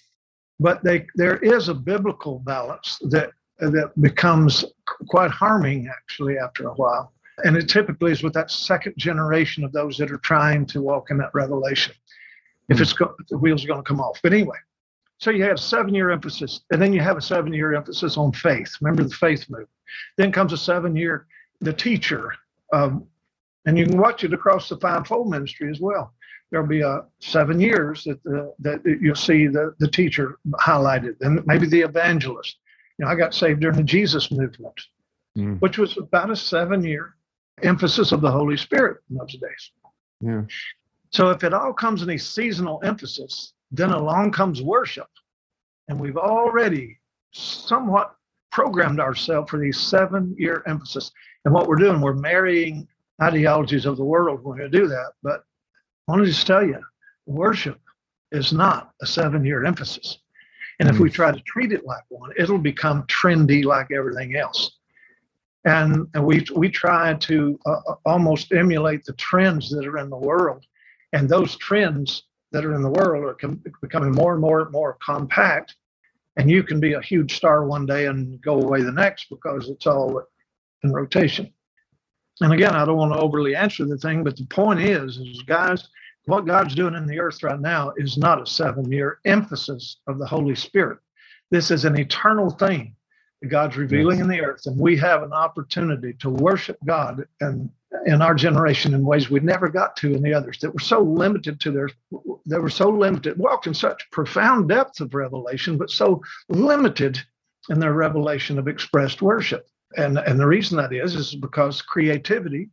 But 0.60 0.84
they, 0.84 1.06
there 1.16 1.38
is 1.38 1.70
a 1.70 1.74
biblical 1.74 2.40
balance 2.40 3.00
that 3.10 3.32
that 3.60 3.92
becomes 4.00 4.66
quite 5.10 5.32
harming 5.32 5.90
actually 5.90 6.38
after 6.38 6.68
a 6.68 6.74
while. 6.74 7.14
And 7.44 7.56
it 7.56 7.70
typically 7.70 8.12
is 8.12 8.24
with 8.24 8.34
that 8.34 8.52
second 8.52 8.96
generation 8.98 9.64
of 9.64 9.72
those 9.72 9.98
that 9.98 10.12
are 10.12 10.18
trying 10.18 10.66
to 10.68 10.82
walk 10.82 11.12
in 11.12 11.18
that 11.18 11.32
revelation. 11.34 11.94
If 12.70 12.78
mm. 12.78 12.82
it's 12.82 12.94
go- 12.94 13.16
the 13.30 13.38
wheels 13.38 13.64
are 13.64 13.68
going 13.68 13.80
to 13.80 13.88
come 13.88 14.00
off. 14.00 14.20
But 14.22 14.34
anyway, 14.34 14.58
so 15.20 15.32
you 15.32 15.44
have 15.44 15.60
seven 15.60 15.94
year 15.94 16.12
emphasis, 16.12 16.62
and 16.72 16.82
then 16.82 16.94
you 16.94 17.02
have 17.02 17.18
a 17.18 17.22
seven 17.22 17.54
year 17.54 17.74
emphasis 17.74 18.18
on 18.18 18.32
faith. 18.32 18.74
Remember 18.82 19.04
the 19.04 19.16
faith 19.16 19.50
movement. 19.50 19.70
Then 20.18 20.32
comes 20.32 20.54
a 20.54 20.58
seven 20.58 20.96
year, 20.96 21.28
the 21.60 21.74
teacher. 21.74 22.34
Um, 22.74 23.06
and 23.66 23.78
you 23.78 23.86
can 23.86 23.98
watch 23.98 24.24
it 24.24 24.34
across 24.34 24.70
the 24.70 24.78
fivefold 24.78 25.30
ministry 25.30 25.70
as 25.70 25.80
well. 25.80 26.14
There'll 26.52 26.68
be 26.68 26.82
a 26.82 27.06
seven 27.20 27.60
years 27.60 28.04
that 28.06 28.24
the, 28.24 28.54
that 28.60 28.82
you'll 28.86 29.16
see 29.16 29.48
the, 29.48 29.76
the 29.80 29.88
teacher 29.88 30.40
highlighted, 30.54 31.16
and 31.22 31.46
maybe 31.46 31.68
the 31.68 31.82
evangelist. 31.82 32.58
You 32.98 33.06
know, 33.06 33.12
I 33.12 33.16
got 33.16 33.34
saved 33.34 33.62
during 33.62 33.78
the 33.78 33.84
Jesus 33.84 34.32
movement, 34.32 34.80
mm. 35.38 35.60
which 35.62 35.78
was 35.78 35.98
about 35.98 36.32
a 36.32 36.36
seven 36.36 36.84
year 36.84 37.16
emphasis 37.62 38.12
of 38.12 38.22
the 38.22 38.32
Holy 38.32 38.58
Spirit 38.58 38.98
in 39.10 39.18
those 39.18 39.34
days. 39.34 39.72
Yeah. 40.22 40.42
So 41.12 41.30
if 41.30 41.44
it 41.44 41.54
all 41.54 41.74
comes 41.74 42.02
in 42.02 42.10
a 42.10 42.18
seasonal 42.18 42.82
emphasis, 42.84 43.54
then 43.72 43.92
along 43.92 44.32
comes 44.32 44.62
worship. 44.62 45.08
And 45.88 46.00
we've 46.00 46.18
already 46.18 47.00
somewhat 47.32 48.16
programmed 48.52 49.00
ourselves 49.00 49.50
for 49.50 49.60
these 49.60 49.80
seven 49.80 50.36
year 50.38 50.64
emphasis. 50.68 51.12
And 51.46 51.54
what 51.54 51.68
we're 51.68 51.76
doing, 51.76 52.02
we're 52.02 52.14
marrying 52.14 52.88
ideologies 53.22 53.86
of 53.86 53.98
the 53.98 54.04
world 54.04 54.44
when 54.44 54.60
we 54.60 54.70
do 54.70 54.88
that. 54.88 55.12
But 55.24 55.44
I 56.08 56.12
want 56.12 56.24
to 56.24 56.32
just 56.32 56.48
tell 56.48 56.66
you, 56.66 56.80
worship 57.26 57.80
is 58.32 58.54
not 58.54 58.92
a 59.02 59.06
seven 59.06 59.46
year 59.46 59.66
emphasis. 59.66 60.20
And 60.80 60.90
if 60.90 60.98
we 60.98 61.10
mm. 61.10 61.14
try 61.14 61.32
to 61.32 61.42
treat 61.42 61.74
it 61.74 61.86
like 61.86 62.04
one, 62.08 62.32
it'll 62.38 62.58
become 62.58 63.04
trendy 63.04 63.66
like 63.66 63.92
everything 63.92 64.36
else. 64.36 64.78
And, 65.66 66.08
and 66.14 66.26
we, 66.26 66.46
we 66.56 66.70
try 66.70 67.16
to 67.16 67.60
uh, 67.66 67.82
uh 67.90 67.96
almost 68.06 68.54
emulate 68.54 69.04
the 69.04 69.14
trends 69.14 69.70
that 69.72 69.86
are 69.86 69.98
in 69.98 70.10
the 70.10 70.18
world. 70.18 70.66
And 71.12 71.28
those 71.28 71.58
trends 71.58 72.24
that 72.52 72.66
are 72.66 72.74
in 72.76 72.82
the 72.82 72.90
world 72.90 73.26
are 73.26 73.34
com- 73.34 73.62
becoming 73.82 74.12
more 74.12 74.34
and 74.34 74.42
more 74.42 74.62
and 74.62 74.72
more 74.72 74.98
compact. 75.04 75.76
And 76.40 76.50
you 76.50 76.64
can 76.64 76.80
be 76.80 76.94
a 76.94 77.02
huge 77.02 77.36
star 77.36 77.66
one 77.66 77.86
day 77.86 78.06
and 78.06 78.42
go 78.42 78.62
away 78.62 78.82
the 78.82 78.94
next 78.94 79.30
because 79.30 79.68
it's 79.70 79.86
all 79.86 80.24
in 80.84 80.94
rotation. 80.94 81.52
And 82.40 82.54
again, 82.54 82.78
I 82.78 82.86
don't 82.86 82.96
want 82.96 83.12
to 83.12 83.20
overly 83.20 83.58
answer 83.58 83.86
the 83.86 83.98
thing, 83.98 84.24
but 84.24 84.38
the 84.38 84.46
point 84.46 84.80
is, 84.80 85.18
is 85.18 85.44
guys, 85.44 85.90
what 86.28 86.46
God's 86.46 86.76
doing 86.76 86.96
in 86.96 87.06
the 87.08 87.20
earth 87.20 87.44
right 87.44 87.60
now 87.60 87.92
is 87.98 88.18
not 88.18 88.42
a 88.42 88.46
seven 88.46 88.90
year 88.90 89.20
emphasis 89.26 89.98
of 90.08 90.18
the 90.18 90.26
Holy 90.26 90.56
Spirit. 90.56 91.00
This 91.52 91.72
is 91.72 91.84
an 91.84 92.00
eternal 92.00 92.50
thing 92.50 92.96
that 93.42 93.50
God's 93.50 93.76
revealing 93.76 94.22
in 94.22 94.30
the 94.30 94.40
earth. 94.40 94.66
And 94.66 94.80
we 94.80 94.96
have 94.96 95.24
an 95.24 95.34
opportunity 95.34 96.14
to 96.20 96.30
worship 96.30 96.78
God 96.86 97.26
and 97.42 97.70
in 98.06 98.22
our 98.22 98.36
generation 98.36 98.94
in 98.94 99.04
ways 99.04 99.30
we 99.30 99.40
never 99.40 99.68
got 99.68 99.96
to 99.96 100.14
in 100.14 100.22
the 100.22 100.34
others 100.34 100.60
that 100.60 100.72
were 100.72 100.80
so 100.80 101.02
limited 101.02 101.60
to 101.60 101.72
their 101.72 101.90
they 102.46 102.60
were 102.60 102.70
so 102.70 102.90
limited 102.90 103.38
walked 103.38 103.66
in 103.66 103.74
such 103.74 104.10
profound 104.12 104.70
depth 104.70 105.02
of 105.02 105.14
revelation 105.14 105.78
but 105.78 105.90
so 105.90 106.22
limited 106.50 107.20
in 107.70 107.80
their 107.80 107.94
revelation 107.94 108.58
of 108.58 108.68
expressed 108.68 109.22
worship. 109.22 109.68
And 109.98 110.18
and 110.20 110.40
the 110.40 110.48
reason 110.48 110.78
that 110.78 110.94
is 110.94 111.16
is 111.16 111.36
because 111.36 111.82
creativity 111.82 112.70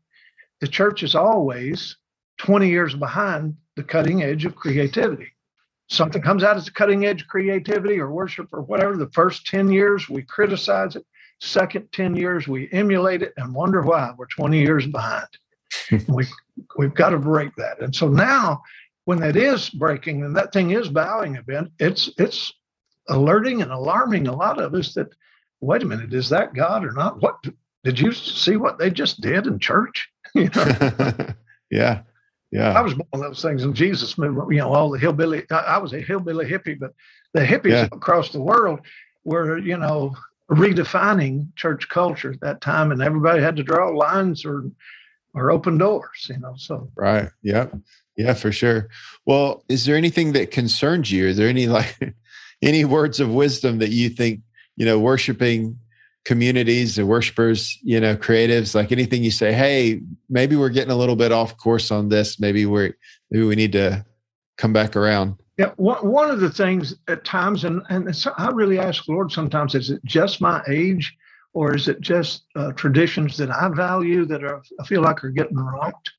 the 0.60 0.68
church 0.68 1.02
is 1.02 1.14
always 1.14 1.96
20 2.38 2.68
years 2.68 2.94
behind 2.94 3.56
the 3.76 3.82
cutting 3.82 4.22
edge 4.22 4.44
of 4.46 4.56
creativity. 4.56 5.32
Something 5.88 6.22
comes 6.22 6.42
out 6.42 6.56
as 6.56 6.66
a 6.66 6.72
cutting 6.72 7.04
edge 7.04 7.26
creativity 7.26 8.00
or 8.00 8.10
worship 8.10 8.48
or 8.52 8.62
whatever 8.62 8.96
the 8.96 9.10
first 9.10 9.46
10 9.46 9.70
years 9.70 10.08
we 10.08 10.22
criticize 10.22 10.96
it 10.96 11.06
second 11.40 11.90
10 11.92 12.16
years 12.16 12.48
we 12.48 12.68
emulate 12.72 13.22
it 13.22 13.32
and 13.36 13.54
wonder 13.54 13.82
why 13.82 14.12
we're 14.16 14.26
20 14.26 14.58
years 14.58 14.86
behind. 14.86 15.28
We, 16.08 16.24
we've 16.78 16.94
got 16.94 17.10
to 17.10 17.18
break 17.18 17.54
that. 17.56 17.80
And 17.80 17.94
so 17.94 18.08
now 18.08 18.62
when 19.04 19.20
that 19.20 19.36
is 19.36 19.70
breaking 19.70 20.24
and 20.24 20.36
that 20.36 20.52
thing 20.52 20.70
is 20.70 20.88
bowing 20.88 21.36
a 21.36 21.42
bit 21.42 21.64
it's 21.78 22.10
it's 22.18 22.52
alerting 23.08 23.62
and 23.62 23.70
alarming 23.70 24.26
a 24.26 24.34
lot 24.34 24.60
of 24.60 24.74
us 24.74 24.94
that 24.94 25.08
wait 25.60 25.82
a 25.82 25.86
minute 25.86 26.12
is 26.12 26.28
that 26.28 26.54
god 26.54 26.84
or 26.84 26.92
not? 26.92 27.22
What 27.22 27.36
did 27.84 27.98
you 27.98 28.12
see 28.12 28.56
what 28.56 28.78
they 28.78 28.90
just 28.90 29.20
did 29.20 29.46
in 29.46 29.58
church? 29.58 30.08
You 30.34 30.50
know? 30.54 31.16
yeah 31.70 32.02
yeah. 32.52 32.72
I 32.72 32.82
was 32.82 32.94
one 32.94 33.06
of 33.12 33.20
those 33.20 33.40
things 33.40 33.64
in 33.64 33.72
jesus 33.72 34.18
movement 34.18 34.52
you 34.52 34.58
know 34.58 34.72
all 34.74 34.90
the 34.90 34.98
hillbilly 34.98 35.46
i 35.50 35.78
was 35.78 35.94
a 35.94 36.00
hillbilly 36.00 36.44
hippie 36.44 36.78
but 36.78 36.92
the 37.32 37.40
hippies 37.40 37.70
yeah. 37.70 37.88
across 37.92 38.30
the 38.30 38.40
world 38.40 38.80
were 39.24 39.56
you 39.56 39.78
know 39.78 40.14
redefining 40.50 41.54
church 41.56 41.88
culture 41.88 42.32
at 42.32 42.40
that 42.40 42.60
time, 42.60 42.92
and 42.92 43.02
everybody 43.02 43.42
had 43.42 43.56
to 43.56 43.62
draw 43.62 43.90
lines 43.90 44.44
or 44.44 44.64
or 45.34 45.50
open 45.50 45.78
doors. 45.78 46.26
You 46.28 46.38
know, 46.38 46.54
so 46.56 46.90
right, 46.96 47.30
yeah, 47.42 47.66
yeah, 48.16 48.34
for 48.34 48.52
sure. 48.52 48.88
Well, 49.24 49.64
is 49.68 49.84
there 49.84 49.96
anything 49.96 50.32
that 50.32 50.50
concerns 50.50 51.10
you? 51.10 51.26
Is 51.26 51.36
there 51.36 51.48
any 51.48 51.66
like 51.66 52.14
any 52.62 52.84
words 52.84 53.20
of 53.20 53.32
wisdom 53.32 53.78
that 53.78 53.90
you 53.90 54.08
think 54.08 54.40
you 54.76 54.86
know 54.86 54.98
worshiping 54.98 55.78
communities 56.26 56.98
and 56.98 57.06
worshipers, 57.06 57.78
you 57.84 58.00
know, 58.00 58.16
creatives, 58.16 58.74
like 58.74 58.90
anything 58.90 59.22
you 59.22 59.30
say, 59.30 59.52
hey, 59.52 60.00
maybe 60.28 60.56
we're 60.56 60.68
getting 60.68 60.90
a 60.90 60.96
little 60.96 61.14
bit 61.14 61.30
off 61.30 61.56
course 61.56 61.92
on 61.92 62.08
this. 62.08 62.40
Maybe 62.40 62.66
we're 62.66 62.94
maybe 63.30 63.46
we 63.46 63.54
need 63.54 63.72
to 63.72 64.04
come 64.58 64.72
back 64.72 64.96
around. 64.96 65.36
Yeah, 65.58 65.70
one, 65.76 66.06
one 66.06 66.30
of 66.30 66.40
the 66.40 66.50
things 66.50 66.94
at 67.08 67.24
times, 67.24 67.64
and, 67.64 67.82
and 67.88 68.14
I 68.36 68.50
really 68.50 68.78
ask 68.78 69.04
the 69.04 69.12
Lord 69.12 69.32
sometimes, 69.32 69.74
is 69.74 69.90
it 69.90 70.04
just 70.04 70.40
my 70.40 70.62
age 70.68 71.16
or 71.54 71.74
is 71.74 71.88
it 71.88 72.00
just 72.00 72.44
uh, 72.56 72.72
traditions 72.72 73.38
that 73.38 73.50
I 73.50 73.68
value 73.68 74.26
that 74.26 74.44
are, 74.44 74.62
I 74.78 74.84
feel 74.84 75.00
like 75.00 75.24
are 75.24 75.30
getting 75.30 75.56
rocked? 75.56 76.10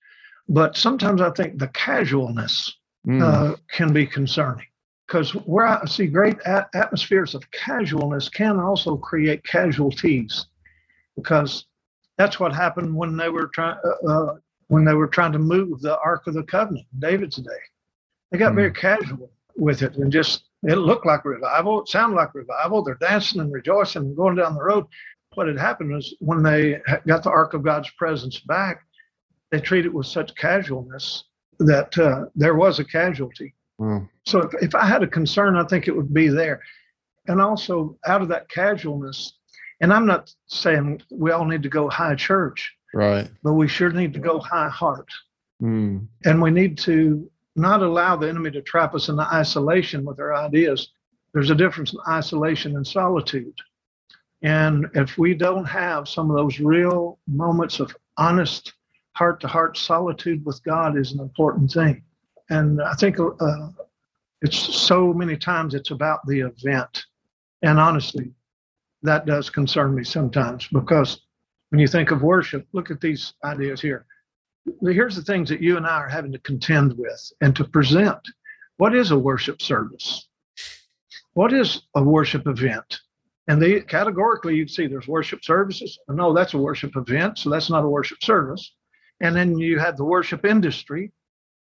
But 0.50 0.76
sometimes 0.76 1.22
I 1.22 1.30
think 1.32 1.60
the 1.60 1.68
casualness 1.68 2.76
mm. 3.06 3.22
uh, 3.22 3.56
can 3.72 3.94
be 3.94 4.08
concerning 4.08 4.66
because 5.06 5.32
where 5.32 5.68
I 5.68 5.86
see 5.86 6.08
great 6.08 6.38
a- 6.46 6.68
atmospheres 6.74 7.36
of 7.36 7.50
casualness 7.52 8.30
can 8.30 8.60
also 8.60 8.98
create 8.98 9.44
casualties 9.44 10.48
because 11.16 11.66
that's 12.18 12.40
what 12.40 12.54
happened 12.54 12.96
when 12.96 13.16
they 13.16 13.30
were 13.30 13.48
trying 13.48 13.78
uh, 13.86 14.12
uh, 14.12 14.36
when 14.68 14.84
they 14.84 14.94
were 14.94 15.08
trying 15.08 15.32
to 15.32 15.40
move 15.40 15.82
the 15.82 15.98
Ark 16.00 16.28
of 16.28 16.34
the 16.34 16.44
Covenant 16.44 16.86
David's 17.00 17.38
day. 17.38 17.62
They 18.32 18.38
got 18.38 18.54
mm. 18.54 18.56
very 18.56 18.72
casual 18.72 19.32
with 19.56 19.82
it 19.82 19.96
and 19.96 20.12
just 20.12 20.44
it 20.64 20.76
looked 20.76 21.06
like 21.06 21.26
revival. 21.26 21.82
It 21.82 21.90
sounded 21.90 22.16
like 22.16 22.34
revival. 22.34 22.84
They're 22.84 22.96
dancing 22.96 23.42
and 23.42 23.52
rejoicing 23.54 24.04
and 24.04 24.16
going 24.16 24.36
down 24.36 24.56
the 24.56 24.64
road. 24.64 24.86
What 25.36 25.48
had 25.48 25.58
happened 25.58 25.94
was 25.94 26.16
when 26.20 26.42
they 26.42 26.82
got 27.06 27.24
the 27.24 27.30
Ark 27.30 27.54
of 27.54 27.64
God's 27.64 27.90
presence 27.92 28.40
back, 28.40 28.82
they 29.52 29.60
treated 29.60 29.88
it 29.88 29.94
with 29.94 30.08
such 30.08 30.36
casualness 30.36 31.26
that 31.60 31.98
uh, 31.98 32.26
there 32.36 32.56
was 32.56 32.80
a 32.80 32.84
casualty. 32.84 33.54
Mm. 33.80 34.10
So 34.26 34.40
if, 34.40 34.54
if 34.62 34.76
I 34.76 34.86
had 34.86 35.04
a 35.04 35.08
concern, 35.08 35.56
I 35.56 35.64
think 35.66 35.88
it 35.88 35.96
would 35.96 36.14
be 36.14 36.28
there. 36.28 36.62
And 37.28 37.42
also 37.42 37.98
out 38.08 38.22
of 38.22 38.30
that 38.30 38.50
casualness, 38.50 39.34
and 39.82 39.94
I'm 39.94 40.06
not 40.06 40.34
saying 40.48 41.02
we 41.12 41.32
all 41.32 41.46
need 41.46 41.64
to 41.64 41.70
go 41.70 41.90
high 41.90 42.16
church, 42.16 42.74
right? 42.94 43.30
But 43.44 43.54
we 43.54 43.68
sure 43.68 43.92
need 43.92 44.14
to 44.14 44.20
go 44.20 44.40
high 44.40 44.70
heart, 44.70 45.10
mm. 45.62 46.08
and 46.26 46.42
we 46.42 46.52
need 46.52 46.78
to 46.80 47.30
not 47.58 47.82
allow 47.82 48.16
the 48.16 48.30
enemy 48.30 48.52
to 48.52 48.62
trap 48.62 48.94
us 48.96 49.10
into 49.10 49.24
isolation 49.24 50.06
with 50.06 50.20
our 50.20 50.36
ideas. 50.36 50.90
There's 51.34 51.50
a 51.50 51.56
difference 51.56 51.94
in 51.94 52.00
isolation 52.08 52.76
and 52.76 52.86
solitude. 52.86 53.56
And 54.44 54.88
if 54.94 55.18
we 55.18 55.34
don't 55.34 55.66
have 55.66 56.08
some 56.08 56.30
of 56.30 56.38
those 56.38 56.60
real 56.60 57.20
moments 57.28 57.80
of 57.80 57.96
honest 58.18 58.74
heart 59.14 59.40
to 59.42 59.48
heart 59.48 59.78
solitude 59.78 60.46
with 60.46 60.64
God 60.64 60.98
is 60.98 61.12
an 61.12 61.20
important 61.20 61.72
thing. 61.72 62.04
And 62.50 62.82
I 62.82 62.94
think 62.94 63.20
uh, 63.20 63.70
it's 64.42 64.58
so 64.58 65.12
many 65.12 65.36
times 65.36 65.74
it's 65.74 65.92
about 65.92 66.26
the 66.28 66.42
event. 66.42 67.06
And 67.64 67.80
honestly, 67.80 68.32
that 69.02 69.26
does 69.26 69.50
concern 69.50 69.96
me 69.96 70.04
sometimes 70.04 70.68
because 70.68 71.22
when 71.70 71.80
you 71.80 71.88
think 71.88 72.12
of 72.12 72.22
worship, 72.22 72.68
look 72.74 72.92
at 72.92 73.02
these 73.02 73.34
ideas 73.44 73.82
here. 73.82 74.06
Here's 74.82 75.16
the 75.16 75.24
things 75.24 75.50
that 75.50 75.62
you 75.62 75.78
and 75.78 75.86
I 75.86 75.98
are 75.98 76.10
having 76.10 76.32
to 76.32 76.40
contend 76.40 76.98
with 76.98 77.32
and 77.42 77.56
to 77.56 77.64
present. 77.64 78.20
What 78.78 78.96
is 78.96 79.12
a 79.12 79.18
worship 79.18 79.62
service? 79.62 80.28
What 81.34 81.54
is 81.54 81.82
a 81.96 82.04
worship 82.04 82.48
event? 82.48 83.00
And 83.48 83.62
they 83.62 83.82
categorically, 83.82 84.56
you'd 84.56 84.70
see 84.70 84.88
there's 84.88 85.08
worship 85.08 85.44
services. 85.44 85.98
No, 86.10 86.34
that's 86.34 86.54
a 86.54 86.58
worship 86.58 86.96
event, 86.96 87.40
so 87.40 87.50
that's 87.50 87.70
not 87.70 87.84
a 87.84 87.90
worship 87.90 88.22
service. 88.22 88.74
And 89.22 89.36
then 89.36 89.58
you 89.58 89.80
have 89.80 89.98
the 89.98 90.04
worship 90.04 90.46
industry. 90.46 91.12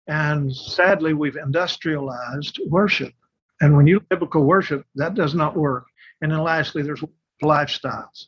And 0.07 0.55
sadly, 0.55 1.15
we've 1.15 1.37
industrialized 1.37 2.61
worship. 2.67 3.15
And 3.61 3.77
when 3.77 3.87
you 3.87 4.01
biblical 4.01 4.45
worship, 4.45 4.85
that 4.97 5.15
does 5.15 5.35
not 5.35 5.57
work. 5.57 5.87
And 6.21 6.31
then 6.31 6.43
lastly, 6.43 6.83
there's 6.83 7.05
lifestyles. 7.43 8.27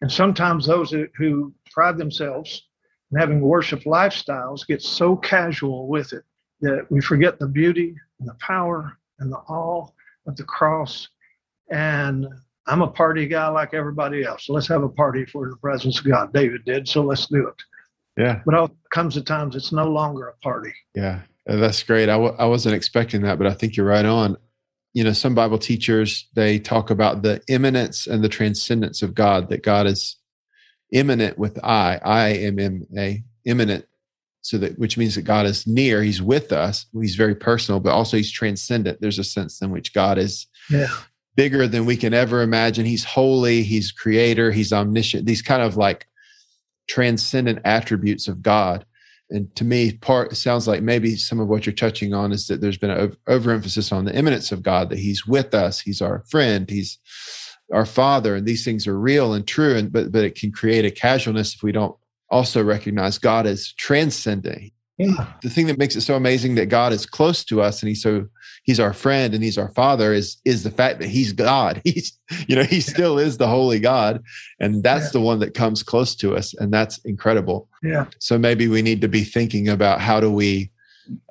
And 0.00 0.10
sometimes 0.10 0.66
those 0.66 0.94
who 1.16 1.54
pride 1.72 1.96
themselves 1.96 2.68
in 3.12 3.18
having 3.18 3.40
worship 3.40 3.80
lifestyles 3.84 4.66
get 4.66 4.82
so 4.82 5.16
casual 5.16 5.86
with 5.86 6.12
it 6.12 6.24
that 6.60 6.86
we 6.90 7.00
forget 7.00 7.38
the 7.38 7.46
beauty 7.46 7.94
and 8.20 8.28
the 8.28 8.34
power 8.34 8.96
and 9.18 9.30
the 9.30 9.36
awe 9.36 9.86
of 10.26 10.36
the 10.36 10.44
cross. 10.44 11.08
And 11.70 12.26
I'm 12.66 12.82
a 12.82 12.88
party 12.88 13.26
guy 13.26 13.48
like 13.48 13.74
everybody 13.74 14.24
else. 14.24 14.48
Let's 14.48 14.68
have 14.68 14.82
a 14.82 14.88
party 14.88 15.24
for 15.26 15.48
the 15.50 15.56
presence 15.56 15.98
of 15.98 16.06
God. 16.06 16.32
David 16.32 16.64
did, 16.64 16.88
so 16.88 17.02
let's 17.02 17.26
do 17.26 17.48
it. 17.48 17.54
Yeah. 18.16 18.40
But 18.44 18.54
all 18.54 18.70
comes 18.90 19.14
to 19.14 19.22
times 19.22 19.56
it's 19.56 19.72
no 19.72 19.88
longer 19.88 20.28
a 20.28 20.36
party. 20.38 20.72
Yeah. 20.94 21.20
Uh, 21.48 21.56
that's 21.56 21.82
great. 21.82 22.08
I 22.08 22.12
w- 22.12 22.36
I 22.38 22.44
wasn't 22.44 22.76
expecting 22.76 23.22
that, 23.22 23.38
but 23.38 23.46
I 23.46 23.54
think 23.54 23.76
you're 23.76 23.86
right 23.86 24.04
on 24.04 24.36
you 24.92 25.02
know 25.02 25.12
some 25.12 25.34
bible 25.34 25.58
teachers 25.58 26.28
they 26.34 26.58
talk 26.58 26.90
about 26.90 27.22
the 27.22 27.40
immanence 27.48 28.06
and 28.06 28.22
the 28.22 28.28
transcendence 28.28 29.02
of 29.02 29.14
god 29.14 29.48
that 29.48 29.62
god 29.62 29.86
is 29.86 30.16
immanent 30.92 31.38
with 31.38 31.58
i 31.64 31.98
i 32.04 32.28
am 32.28 32.58
in 32.58 32.86
a 32.96 33.22
imminent, 33.44 33.84
so 34.42 34.58
that 34.58 34.78
which 34.78 34.96
means 34.96 35.14
that 35.14 35.22
god 35.22 35.46
is 35.46 35.66
near 35.66 36.02
he's 36.02 36.22
with 36.22 36.52
us 36.52 36.86
he's 37.00 37.16
very 37.16 37.34
personal 37.34 37.80
but 37.80 37.92
also 37.92 38.16
he's 38.16 38.30
transcendent. 38.30 39.00
There's 39.00 39.18
a 39.18 39.24
sense 39.24 39.60
in 39.62 39.70
which 39.70 39.92
god 39.92 40.18
is 40.18 40.46
yeah. 40.70 40.88
bigger 41.36 41.66
than 41.66 41.86
we 41.86 41.96
can 41.96 42.14
ever 42.14 42.42
imagine. 42.42 42.84
He's 42.84 43.04
holy 43.04 43.62
he's 43.62 43.92
creator 43.92 44.52
he's 44.52 44.72
omniscient. 44.72 45.26
These 45.26 45.42
kind 45.42 45.62
of 45.62 45.76
like 45.76 46.06
transcendent 46.88 47.60
attributes 47.64 48.28
of 48.28 48.42
god. 48.42 48.84
And 49.30 49.54
to 49.56 49.64
me 49.64 49.92
part 49.92 50.36
sounds 50.36 50.68
like 50.68 50.82
maybe 50.82 51.16
some 51.16 51.40
of 51.40 51.48
what 51.48 51.64
you're 51.64 51.74
touching 51.74 52.12
on 52.12 52.32
is 52.32 52.46
that 52.48 52.60
there's 52.60 52.76
been 52.78 52.90
an 52.90 53.16
overemphasis 53.26 53.90
on 53.92 54.04
the 54.04 54.14
immanence 54.14 54.52
of 54.52 54.62
god 54.62 54.90
that 54.90 54.98
he's 54.98 55.26
with 55.26 55.54
us 55.54 55.80
he's 55.80 56.02
our 56.02 56.22
friend 56.28 56.68
he's 56.68 56.98
our 57.72 57.86
father 57.86 58.36
and 58.36 58.46
these 58.46 58.64
things 58.64 58.86
are 58.86 58.98
real 58.98 59.34
and 59.34 59.46
true 59.46 59.76
and 59.76 59.92
but 59.92 60.12
but 60.12 60.24
it 60.24 60.34
can 60.34 60.52
create 60.52 60.84
a 60.84 60.90
casualness 60.90 61.54
if 61.54 61.62
we 61.62 61.72
don't 61.72 61.96
also 62.30 62.62
recognize 62.62 63.18
god 63.18 63.46
as 63.46 63.72
transcending. 63.74 64.70
Yeah. 64.98 65.26
the 65.42 65.50
thing 65.50 65.66
that 65.66 65.78
makes 65.78 65.96
it 65.96 66.02
so 66.02 66.14
amazing 66.14 66.54
that 66.56 66.66
god 66.66 66.92
is 66.92 67.06
close 67.06 67.44
to 67.46 67.60
us 67.60 67.82
and 67.82 67.88
he's 67.88 68.02
so 68.02 68.28
he's 68.62 68.78
our 68.78 68.92
friend 68.92 69.34
and 69.34 69.42
he's 69.42 69.58
our 69.58 69.70
father 69.70 70.12
is 70.12 70.36
is 70.44 70.62
the 70.62 70.70
fact 70.70 71.00
that 71.00 71.08
he's 71.08 71.32
god. 71.32 71.80
He's 71.84 72.18
you 72.46 72.56
know 72.56 72.64
he 72.64 72.80
still 72.80 73.18
is 73.18 73.36
the 73.38 73.48
holy 73.48 73.80
god 73.80 74.22
and 74.60 74.82
that's 74.82 75.06
yeah. 75.06 75.12
the 75.12 75.20
one 75.20 75.40
that 75.40 75.54
comes 75.54 75.82
close 75.82 76.14
to 76.16 76.36
us 76.36 76.54
and 76.54 76.72
that's 76.72 76.98
incredible. 77.04 77.68
Yeah. 77.82 78.06
So 78.18 78.38
maybe 78.38 78.68
we 78.68 78.82
need 78.82 79.00
to 79.00 79.08
be 79.08 79.24
thinking 79.24 79.68
about 79.68 80.00
how 80.00 80.20
do 80.20 80.30
we 80.30 80.70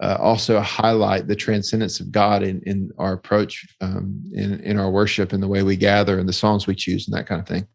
uh, 0.02 0.18
also 0.20 0.60
highlight 0.60 1.28
the 1.28 1.36
transcendence 1.36 2.00
of 2.00 2.12
god 2.12 2.44
in 2.44 2.62
in 2.66 2.92
our 2.98 3.14
approach 3.14 3.68
um, 3.82 4.22
in 4.34 4.60
in 4.62 4.80
our 4.80 4.90
worship 4.90 5.34
and 5.34 5.42
the 5.42 5.48
way 5.48 5.64
we 5.64 5.76
gather 5.76 6.20
and 6.20 6.28
the 6.28 6.34
songs 6.34 6.68
we 6.68 6.76
choose 6.76 7.08
and 7.08 7.16
that 7.16 7.28
kind 7.28 7.42
of 7.42 7.48
thing. 7.48 7.68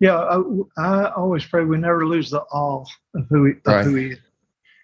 Yeah 0.00 0.16
i, 0.16 0.40
I 0.78 1.12
always 1.12 1.44
pray 1.44 1.64
we 1.64 1.78
never 1.78 2.06
lose 2.06 2.30
the 2.30 2.40
awe 2.40 2.84
of 3.14 3.26
who 3.28 3.44
he, 3.46 3.52
of 3.52 3.58
right. 3.66 3.84
who 3.84 3.94
he 3.94 4.06
is. 4.08 4.18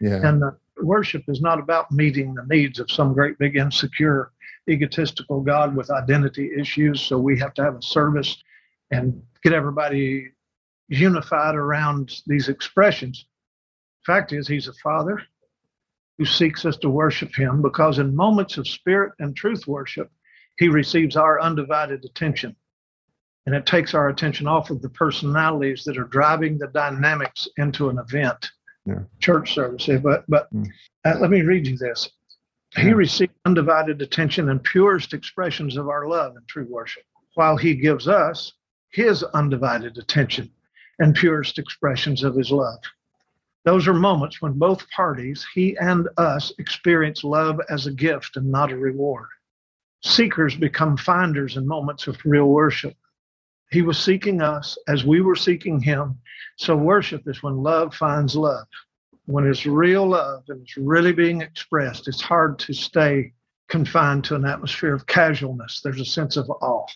Yeah. 0.01 0.29
And 0.29 0.45
uh, 0.45 0.51
worship 0.83 1.25
is 1.29 1.41
not 1.41 1.59
about 1.59 1.91
meeting 1.91 2.35
the 2.35 2.47
needs 2.49 2.79
of 2.79 2.91
some 2.91 3.13
great 3.15 3.39
big 3.39 3.57
insecure 3.57 4.33
egotistical 4.69 5.41
god 5.41 5.75
with 5.75 5.91
identity 5.91 6.51
issues. 6.59 7.01
So 7.01 7.19
we 7.19 7.39
have 7.39 7.55
to 7.55 7.63
have 7.63 7.77
a 7.77 7.83
service 7.83 8.37
and 8.91 9.21
get 9.43 9.53
everybody 9.53 10.29
unified 10.89 11.55
around 11.55 12.21
these 12.27 12.49
expressions. 12.49 13.27
Fact 14.07 14.33
is 14.33 14.47
he's 14.47 14.69
a 14.69 14.73
father 14.75 15.21
who 16.19 16.25
seeks 16.25 16.65
us 16.65 16.77
to 16.79 16.91
worship 16.91 17.35
him 17.35 17.63
because 17.63 17.99
in 17.99 18.15
moments 18.15 18.59
of 18.59 18.69
spirit 18.69 19.13
and 19.21 19.37
truth 19.37 19.67
worship 19.67 20.11
he 20.59 20.69
receives 20.69 21.17
our 21.17 21.41
undivided 21.41 22.05
attention 22.05 22.55
and 23.49 23.57
it 23.57 23.65
takes 23.65 23.95
our 23.95 24.11
attention 24.11 24.47
off 24.47 24.69
of 24.69 24.83
the 24.83 24.91
personalities 24.91 25.83
that 25.85 25.97
are 25.97 26.05
driving 26.05 26.59
the 26.59 26.67
dynamics 26.67 27.49
into 27.57 27.89
an 27.89 27.99
event 27.99 28.51
yeah. 28.85 29.01
church 29.21 29.55
service. 29.55 29.89
But 30.03 30.25
but 30.29 30.53
mm. 30.53 30.67
uh, 31.07 31.17
let 31.19 31.31
me 31.31 31.41
read 31.41 31.67
you 31.67 31.79
this. 31.79 32.11
He 32.77 32.93
received 32.93 33.33
undivided 33.47 34.03
attention 34.03 34.51
and 34.51 34.63
purest 34.63 35.15
expressions 35.15 35.79
of 35.79 35.89
our 35.89 36.07
love 36.07 36.37
and 36.37 36.47
true 36.47 36.67
worship, 36.69 37.05
while 37.37 37.57
he 37.57 37.75
gives 37.75 38.07
us 38.07 38.53
his 38.91 39.23
undivided 39.23 39.97
attention 39.97 40.51
and 40.99 41.15
purest 41.15 41.59
expressions 41.59 42.25
of 42.25 42.35
his 42.35 42.51
love. 42.51 42.81
Those 43.69 43.87
are 43.87 43.93
moments 43.93 44.41
when 44.41 44.55
both 44.55 44.89
parties, 44.89 45.47
he 45.53 45.77
and 45.77 46.09
us, 46.17 46.55
experience 46.59 47.23
love 47.23 47.61
as 47.69 47.87
a 47.87 47.93
gift 47.93 48.39
and 48.39 48.51
not 48.51 48.73
a 48.73 48.77
reward. 48.79 49.29
Seekers 50.03 50.57
become 50.57 50.97
finders 50.97 51.59
in 51.59 51.69
moments 51.69 52.07
of 52.07 52.17
real 52.25 52.47
worship. 52.47 52.97
He 53.71 53.83
was 53.83 53.99
seeking 53.99 54.41
us 54.41 54.79
as 54.89 55.05
we 55.05 55.21
were 55.21 55.37
seeking 55.37 55.83
him. 55.83 56.19
So 56.57 56.75
worship 56.77 57.29
is 57.29 57.43
when 57.43 57.59
love 57.59 57.95
finds 57.95 58.35
love. 58.35 58.67
When 59.27 59.47
it's 59.47 59.67
real 59.67 60.07
love 60.07 60.45
and 60.49 60.63
it's 60.63 60.79
really 60.79 61.13
being 61.13 61.43
expressed, 61.43 62.09
it's 62.09 62.23
hard 62.23 62.59
to 62.61 62.73
stay 62.73 63.35
confined 63.69 64.25
to 64.25 64.35
an 64.35 64.47
atmosphere 64.47 64.95
of 64.95 65.05
casualness. 65.05 65.83
There's 65.83 66.01
a 66.01 66.07
sense 66.07 66.39
of 66.39 66.49
awe. 66.49 66.87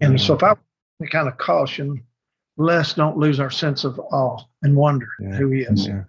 And 0.00 0.20
so 0.20 0.34
if 0.34 0.42
I 0.42 0.54
mm. 0.54 1.10
kind 1.12 1.28
of 1.28 1.38
caution, 1.38 2.02
let's 2.58 2.92
don't 2.94 3.16
lose 3.16 3.40
our 3.40 3.50
sense 3.50 3.84
of 3.84 3.98
awe 4.12 4.38
and 4.62 4.76
wonder 4.76 5.08
yeah. 5.20 5.36
who 5.36 5.50
he 5.50 5.62
is. 5.62 5.86
Yeah. 5.86 6.04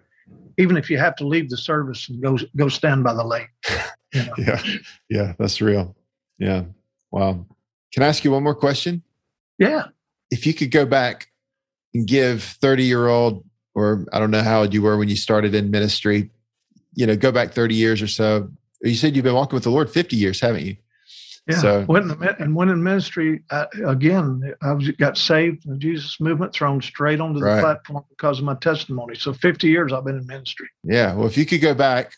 Even 0.58 0.76
if 0.76 0.90
you 0.90 0.98
have 0.98 1.16
to 1.16 1.26
leave 1.26 1.50
the 1.50 1.58
service 1.58 2.10
and 2.10 2.22
go 2.22 2.38
go 2.58 2.68
stand 2.68 3.04
by 3.04 3.14
the 3.14 3.24
lake. 3.24 3.50
You 4.12 4.26
know? 4.26 4.34
yeah. 4.40 4.64
Yeah, 5.08 5.34
that's 5.38 5.62
real. 5.62 5.96
Yeah. 6.40 6.64
Wow. 7.12 7.46
Can 7.94 8.02
I 8.02 8.08
ask 8.08 8.24
you 8.24 8.32
one 8.32 8.42
more 8.42 8.56
question? 8.56 9.04
Yeah 9.60 9.84
if 10.32 10.46
you 10.46 10.54
could 10.54 10.72
go 10.72 10.86
back 10.86 11.28
and 11.94 12.08
give 12.08 12.44
30 12.44 12.84
year 12.84 13.08
old 13.08 13.44
or 13.76 14.06
i 14.14 14.20
don't 14.20 14.32
know 14.32 14.44
how 14.44 14.62
old 14.62 14.74
you 14.74 14.82
were 14.82 14.98
when 14.98 15.10
you 15.10 15.16
started 15.16 15.56
in 15.56 15.72
ministry 15.72 16.30
you 16.94 17.06
know 17.06 17.16
go 17.16 17.32
back 17.32 17.54
30 17.54 17.76
years 17.76 18.02
or 18.02 18.08
so 18.08 18.50
you 18.82 18.96
said 18.96 19.16
you've 19.16 19.26
been 19.26 19.36
walking 19.36 19.56
with 19.56 19.64
the 19.64 19.70
lord 19.70 19.90
50 19.90 20.16
years 20.16 20.40
haven't 20.40 20.66
you 20.66 20.76
yeah 21.48 21.58
so, 21.58 21.84
when, 21.86 22.12
and 22.40 22.56
when 22.56 22.70
in 22.70 22.82
ministry 22.82 23.44
I, 23.52 23.68
again 23.86 24.54
i 24.62 24.74
was, 24.74 24.90
got 24.92 25.18
saved 25.18 25.66
in 25.66 25.74
the 25.74 25.78
jesus 25.78 26.20
movement 26.20 26.54
thrown 26.54 26.82
straight 26.82 27.20
onto 27.20 27.40
the 27.40 27.46
right. 27.46 27.62
platform 27.62 28.04
because 28.10 28.40
of 28.40 28.46
my 28.46 28.56
testimony 28.56 29.16
so 29.16 29.34
50 29.34 29.68
years 29.68 29.94
i've 29.94 30.06
been 30.06 30.18
in 30.18 30.28
ministry 30.28 30.70
yeah 30.84 31.14
well 31.14 31.28
if 31.28 31.38
you 31.38 31.46
could 31.46 31.62
go 31.62 31.74
back 31.74 32.14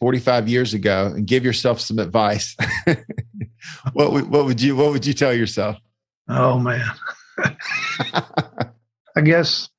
45 0.00 0.48
years 0.48 0.74
ago 0.74 1.12
and 1.14 1.26
give 1.26 1.44
yourself 1.44 1.80
some 1.80 1.98
advice 1.98 2.56
what, 3.92 4.12
would, 4.12 4.28
what 4.30 4.44
would 4.44 4.60
you 4.60 4.76
what 4.76 4.92
would 4.92 5.06
you 5.06 5.14
tell 5.14 5.32
yourself 5.32 5.76
oh 6.28 6.58
man 6.58 6.86
I 9.16 9.22
guess 9.22 9.70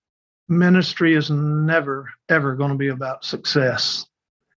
ministry 0.50 1.16
is 1.16 1.30
never, 1.30 2.10
ever 2.28 2.56
going 2.56 2.72
to 2.72 2.78
be 2.78 2.88
about 2.88 3.24
success. 3.24 4.06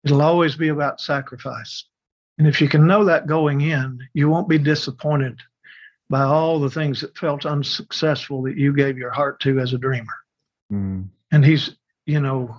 It'll 0.05 0.23
always 0.23 0.57
be 0.57 0.69
about 0.69 1.01
sacrifice. 1.01 1.85
And 2.41 2.49
if 2.49 2.59
you 2.59 2.71
can 2.71 2.87
know 2.87 3.05
that 3.05 3.27
going 3.27 3.61
in, 3.61 4.01
you 4.15 4.31
won't 4.31 4.49
be 4.49 4.57
disappointed 4.57 5.39
by 6.09 6.23
all 6.23 6.59
the 6.59 6.71
things 6.71 7.03
that 7.03 7.19
felt 7.19 7.45
unsuccessful 7.45 8.41
that 8.45 8.57
you 8.57 8.75
gave 8.75 8.97
your 8.97 9.11
heart 9.11 9.41
to 9.41 9.61
as 9.61 9.75
a 9.75 9.79
dreamer. 9.79 10.15
Mm. 10.73 11.11
And 11.33 11.45
he's, 11.45 11.77
you 12.07 12.19
know, 12.19 12.59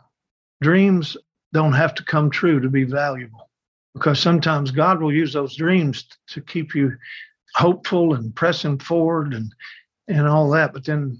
dreams 0.61 1.17
don't 1.51 1.73
have 1.73 1.95
to 1.95 2.03
come 2.03 2.29
true 2.29 2.59
to 2.59 2.69
be 2.69 2.83
valuable 2.83 3.49
because 3.95 4.19
sometimes 4.19 4.69
God 4.69 5.01
will 5.01 5.11
use 5.11 5.33
those 5.33 5.55
dreams 5.55 6.05
to 6.27 6.41
keep 6.41 6.75
you 6.75 6.95
hopeful 7.55 8.13
and 8.13 8.35
pressing 8.35 8.77
forward 8.77 9.33
and 9.33 9.51
and 10.07 10.27
all 10.27 10.47
that. 10.51 10.73
But 10.73 10.85
then, 10.85 11.19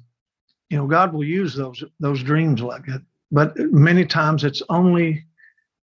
you 0.70 0.78
know, 0.78 0.86
God 0.86 1.14
will 1.14 1.24
use 1.24 1.56
those 1.56 1.84
those 2.00 2.22
dreams 2.22 2.62
like 2.62 2.86
that. 2.86 3.02
But 3.32 3.58
many 3.58 4.06
times 4.06 4.44
it's 4.44 4.62
only 4.70 5.26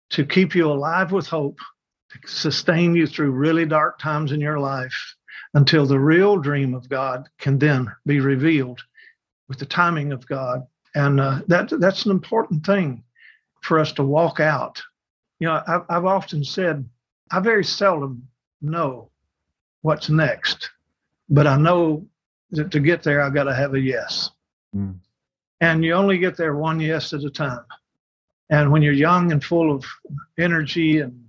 to 0.09 0.25
keep 0.25 0.53
you 0.53 0.69
alive 0.69 1.13
with 1.13 1.27
hope, 1.27 1.57
sustain 2.25 2.95
you 2.95 3.07
through 3.07 3.31
really 3.31 3.65
dark 3.65 3.99
times 3.99 4.31
in 4.31 4.41
your 4.41 4.59
life 4.59 5.15
until 5.53 5.85
the 5.85 5.99
real 5.99 6.37
dream 6.37 6.73
of 6.73 6.89
God 6.89 7.27
can 7.39 7.57
then 7.57 7.91
be 8.05 8.19
revealed 8.19 8.81
with 9.47 9.59
the 9.59 9.65
timing 9.65 10.11
of 10.11 10.27
God. 10.27 10.65
And 10.93 11.19
uh, 11.19 11.41
that 11.47 11.69
that's 11.79 12.05
an 12.05 12.11
important 12.11 12.65
thing 12.65 13.03
for 13.61 13.79
us 13.79 13.91
to 13.93 14.03
walk 14.03 14.39
out. 14.39 14.81
You 15.39 15.47
know, 15.47 15.61
I've, 15.67 15.81
I've 15.89 16.05
often 16.05 16.43
said 16.43 16.87
I 17.31 17.39
very 17.39 17.63
seldom 17.63 18.27
know 18.61 19.09
what's 19.81 20.09
next, 20.09 20.69
but 21.29 21.47
I 21.47 21.57
know 21.57 22.05
that 22.51 22.71
to 22.71 22.79
get 22.79 23.03
there, 23.03 23.21
I've 23.21 23.33
got 23.33 23.43
to 23.45 23.55
have 23.55 23.73
a 23.73 23.79
yes. 23.79 24.29
Mm. 24.75 24.99
And 25.61 25.83
you 25.83 25.93
only 25.93 26.17
get 26.17 26.37
there 26.37 26.55
one 26.55 26.79
yes 26.79 27.13
at 27.13 27.23
a 27.23 27.29
time. 27.29 27.65
And 28.49 28.71
when 28.71 28.81
you're 28.81 28.93
young 28.93 29.31
and 29.31 29.43
full 29.43 29.73
of 29.73 29.85
energy 30.37 30.99
and 30.99 31.24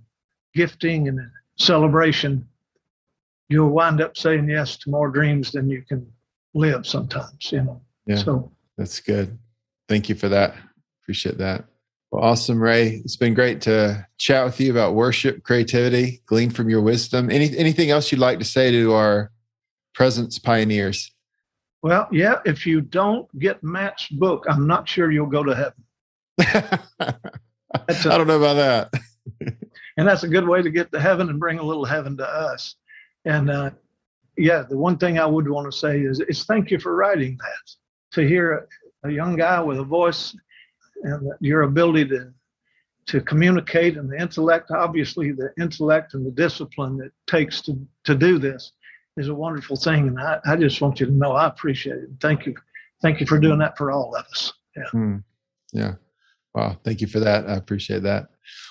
gifting 0.57 1.07
and 1.07 1.19
celebration, 1.57 2.45
you'll 3.47 3.69
wind 3.69 4.01
up 4.01 4.17
saying 4.17 4.49
yes 4.49 4.75
to 4.77 4.89
more 4.89 5.09
dreams 5.09 5.51
than 5.51 5.69
you 5.69 5.83
can 5.87 6.05
live 6.53 6.85
sometimes, 6.85 7.51
you 7.51 7.63
know. 7.63 7.81
Yeah. 8.07 8.17
So 8.17 8.51
that's 8.77 8.99
good. 8.99 9.37
Thank 9.87 10.09
you 10.09 10.15
for 10.15 10.29
that. 10.29 10.55
Appreciate 11.03 11.37
that. 11.37 11.65
Well, 12.11 12.23
awesome, 12.23 12.61
Ray. 12.61 13.01
It's 13.05 13.17
been 13.17 13.33
great 13.33 13.61
to 13.61 14.05
chat 14.17 14.45
with 14.45 14.59
you 14.59 14.71
about 14.71 14.95
worship, 14.95 15.43
creativity, 15.43 16.21
glean 16.25 16.49
from 16.49 16.69
your 16.69 16.81
wisdom. 16.81 17.29
Any 17.29 17.55
anything 17.57 17.91
else 17.91 18.11
you'd 18.11 18.19
like 18.19 18.39
to 18.39 18.45
say 18.45 18.71
to 18.71 18.93
our 18.93 19.31
presence 19.93 20.39
pioneers? 20.39 21.11
Well, 21.83 22.07
yeah, 22.11 22.39
if 22.45 22.65
you 22.65 22.81
don't 22.81 23.27
get 23.39 23.61
Matt's 23.63 24.07
book, 24.07 24.45
I'm 24.49 24.65
not 24.67 24.89
sure 24.89 25.11
you'll 25.11 25.27
go 25.27 25.43
to 25.43 25.55
heaven. 25.55 25.83
I 27.69 28.17
don't 28.17 28.27
know 28.27 28.37
about 28.37 28.55
that. 28.55 29.01
And 29.97 30.07
that's 30.07 30.23
a 30.23 30.27
good 30.27 30.47
way 30.47 30.61
to 30.61 30.69
get 30.69 30.91
to 30.91 30.99
heaven 30.99 31.29
and 31.29 31.39
bring 31.39 31.59
a 31.59 31.63
little 31.63 31.85
heaven 31.85 32.15
to 32.17 32.27
us. 32.27 32.75
And 33.25 33.49
uh, 33.49 33.71
yeah, 34.37 34.61
the 34.61 34.77
one 34.77 34.97
thing 34.97 35.19
I 35.19 35.25
would 35.25 35.49
want 35.49 35.69
to 35.71 35.77
say 35.77 35.99
is, 35.99 36.21
is 36.21 36.45
thank 36.45 36.71
you 36.71 36.79
for 36.79 36.95
writing 36.95 37.37
that. 37.37 37.71
To 38.13 38.25
hear 38.25 38.67
a, 39.03 39.11
young 39.11 39.35
guy 39.35 39.59
with 39.61 39.79
a 39.79 39.83
voice 39.83 40.35
and 41.03 41.31
your 41.41 41.63
ability 41.63 42.05
to 42.09 42.33
to 43.07 43.21
communicate 43.21 43.95
and 43.95 44.09
the 44.09 44.19
intellect, 44.19 44.69
obviously 44.71 45.31
the 45.31 45.53
intellect 45.57 46.13
and 46.13 46.25
the 46.25 46.31
discipline 46.31 46.99
it 47.01 47.11
takes 47.25 47.61
to 47.61 47.77
to 48.05 48.15
do 48.15 48.37
this 48.37 48.71
is 49.17 49.27
a 49.27 49.33
wonderful 49.33 49.75
thing. 49.75 50.07
And 50.07 50.19
I, 50.19 50.39
I 50.45 50.55
just 50.55 50.81
want 50.81 50.99
you 50.99 51.05
to 51.05 51.11
know 51.11 51.31
I 51.33 51.47
appreciate 51.47 51.97
it. 51.97 52.09
Thank 52.21 52.45
you. 52.45 52.55
Thank 53.01 53.19
you 53.19 53.25
for 53.25 53.39
doing 53.39 53.59
that 53.59 53.77
for 53.77 53.91
all 53.91 54.15
of 54.15 54.25
us. 54.25 54.53
Yeah. 54.75 54.83
Mm, 54.93 55.23
yeah. 55.73 55.93
Wow. 56.57 56.75
Thank 56.83 57.01
you 57.01 57.07
for 57.07 57.19
that. 57.19 57.47
I 57.47 57.53
appreciate 57.53 58.01
that. 58.01 58.29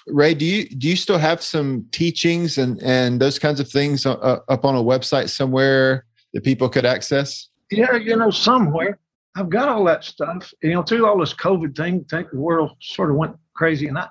Ray, 0.09 0.35
do 0.35 0.45
you 0.45 0.69
do 0.69 0.89
you 0.89 0.97
still 0.97 1.19
have 1.19 1.41
some 1.41 1.87
teachings 1.93 2.59
and 2.59 2.83
and 2.83 3.21
those 3.21 3.39
kinds 3.39 3.61
of 3.61 3.69
things 3.69 4.05
uh, 4.05 4.41
up 4.49 4.65
on 4.65 4.75
a 4.75 4.83
website 4.83 5.29
somewhere 5.29 6.05
that 6.35 6.43
people 6.43 6.69
could 6.69 6.85
access? 6.85 7.49
Yeah, 7.71 7.95
you 7.95 8.17
know, 8.17 8.31
somewhere. 8.31 8.99
I've 9.37 9.51
got 9.51 9.69
all 9.69 9.85
that 9.85 10.03
stuff. 10.03 10.53
You 10.65 10.73
know, 10.73 10.83
through 10.83 11.07
all 11.07 11.17
this 11.17 11.33
COVID 11.33 11.77
thing, 11.77 12.05
I 12.11 12.17
think 12.17 12.31
the 12.33 12.41
world 12.41 12.73
sort 12.81 13.11
of 13.11 13.17
went 13.17 13.37
crazy, 13.55 13.87
and 13.87 13.97
I, 13.97 14.09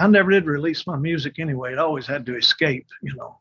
I 0.00 0.06
never 0.06 0.30
did 0.30 0.46
release 0.46 0.86
my 0.86 0.96
music 0.96 1.38
anyway. 1.38 1.72
It 1.72 1.78
always 1.78 2.06
had 2.06 2.24
to 2.26 2.36
escape, 2.36 2.86
you 3.02 3.14
know. 3.14 3.36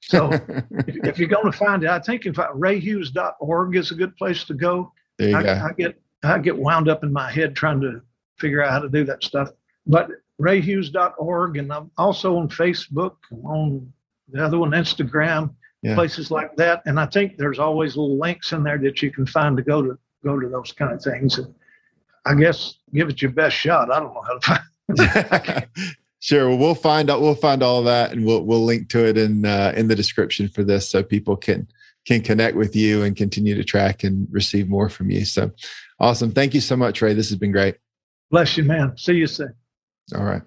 So 0.00 0.32
if, 0.88 0.96
if, 1.04 1.18
you're 1.20 1.28
going 1.28 1.50
to 1.50 1.56
find 1.56 1.84
it, 1.84 1.90
I 1.90 2.00
think 2.00 2.26
if 2.26 2.40
I, 2.40 2.48
rayhughes.org 2.48 3.76
is 3.76 3.92
a 3.92 3.94
good 3.94 4.16
place 4.16 4.42
to 4.44 4.54
go. 4.54 4.92
There 5.16 5.28
you 5.28 5.36
I, 5.36 5.42
go. 5.44 5.52
I 5.52 5.72
get 5.78 6.00
I 6.24 6.38
get 6.38 6.56
wound 6.56 6.88
up 6.88 7.04
in 7.04 7.12
my 7.12 7.30
head 7.30 7.54
trying 7.54 7.80
to 7.82 8.02
figure 8.38 8.62
out 8.62 8.70
how 8.70 8.78
to 8.78 8.88
do 8.88 9.04
that 9.04 9.22
stuff. 9.22 9.50
But 9.86 10.10
rayhughes.org, 10.40 11.56
and 11.56 11.72
I'm 11.72 11.90
also 11.96 12.36
on 12.36 12.48
Facebook, 12.48 13.16
on 13.44 13.92
the 14.30 14.44
other 14.44 14.58
one, 14.58 14.70
Instagram, 14.70 15.54
yeah. 15.82 15.94
places 15.94 16.30
like 16.30 16.54
that. 16.56 16.82
And 16.86 16.98
I 16.98 17.06
think 17.06 17.36
there's 17.36 17.58
always 17.58 17.96
little 17.96 18.18
links 18.18 18.52
in 18.52 18.62
there 18.62 18.78
that 18.78 19.02
you 19.02 19.10
can 19.10 19.26
find 19.26 19.56
to 19.56 19.62
go 19.62 19.82
to 19.82 19.98
go 20.24 20.38
to 20.38 20.48
those 20.48 20.72
kind 20.72 20.92
of 20.92 21.02
things. 21.02 21.38
And 21.38 21.54
I 22.26 22.34
guess 22.34 22.78
give 22.92 23.08
it 23.08 23.22
your 23.22 23.30
best 23.30 23.56
shot. 23.56 23.90
I 23.90 24.00
don't 24.00 24.14
know 24.14 24.22
how 24.22 24.38
to 24.38 24.46
find. 24.46 25.68
sure. 26.20 26.48
Well, 26.48 26.58
we'll 26.58 26.74
find 26.74 27.10
out. 27.10 27.20
We'll 27.20 27.34
find 27.34 27.62
all 27.62 27.82
that, 27.84 28.12
and 28.12 28.24
we'll 28.24 28.42
we'll 28.42 28.64
link 28.64 28.88
to 28.90 29.06
it 29.06 29.16
in 29.16 29.44
uh, 29.44 29.72
in 29.76 29.88
the 29.88 29.96
description 29.96 30.48
for 30.48 30.64
this, 30.64 30.88
so 30.88 31.02
people 31.02 31.36
can 31.36 31.68
can 32.06 32.22
connect 32.22 32.56
with 32.56 32.74
you 32.74 33.02
and 33.02 33.16
continue 33.16 33.54
to 33.54 33.64
track 33.64 34.04
and 34.04 34.26
receive 34.30 34.68
more 34.68 34.88
from 34.88 35.10
you. 35.10 35.24
So, 35.24 35.50
awesome! 36.00 36.32
Thank 36.32 36.54
you 36.54 36.60
so 36.60 36.76
much, 36.76 37.02
Ray. 37.02 37.14
This 37.14 37.28
has 37.28 37.38
been 37.38 37.52
great. 37.52 37.76
Bless 38.30 38.56
you, 38.56 38.64
man. 38.64 38.96
See 38.96 39.14
you 39.14 39.26
soon. 39.26 39.54
All 40.14 40.24
right. 40.24 40.42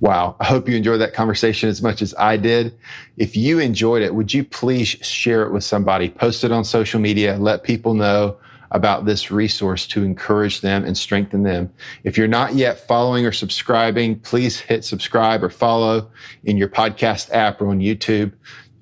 Wow. 0.00 0.36
I 0.40 0.44
hope 0.46 0.68
you 0.68 0.76
enjoyed 0.76 1.00
that 1.00 1.14
conversation 1.14 1.68
as 1.68 1.80
much 1.80 2.02
as 2.02 2.12
I 2.18 2.36
did. 2.36 2.76
If 3.16 3.36
you 3.36 3.60
enjoyed 3.60 4.02
it, 4.02 4.14
would 4.14 4.34
you 4.34 4.44
please 4.44 4.88
share 4.88 5.42
it 5.42 5.52
with 5.52 5.62
somebody? 5.62 6.10
Post 6.10 6.42
it 6.42 6.50
on 6.50 6.64
social 6.64 7.00
media. 7.00 7.36
Let 7.38 7.62
people 7.62 7.94
know 7.94 8.36
about 8.72 9.04
this 9.04 9.30
resource 9.30 9.86
to 9.86 10.02
encourage 10.02 10.60
them 10.60 10.84
and 10.84 10.96
strengthen 10.96 11.44
them. 11.44 11.72
If 12.04 12.18
you're 12.18 12.26
not 12.26 12.54
yet 12.54 12.80
following 12.80 13.24
or 13.26 13.32
subscribing, 13.32 14.18
please 14.20 14.58
hit 14.58 14.84
subscribe 14.84 15.44
or 15.44 15.50
follow 15.50 16.10
in 16.44 16.56
your 16.56 16.68
podcast 16.68 17.30
app 17.32 17.60
or 17.60 17.68
on 17.68 17.78
YouTube. 17.78 18.32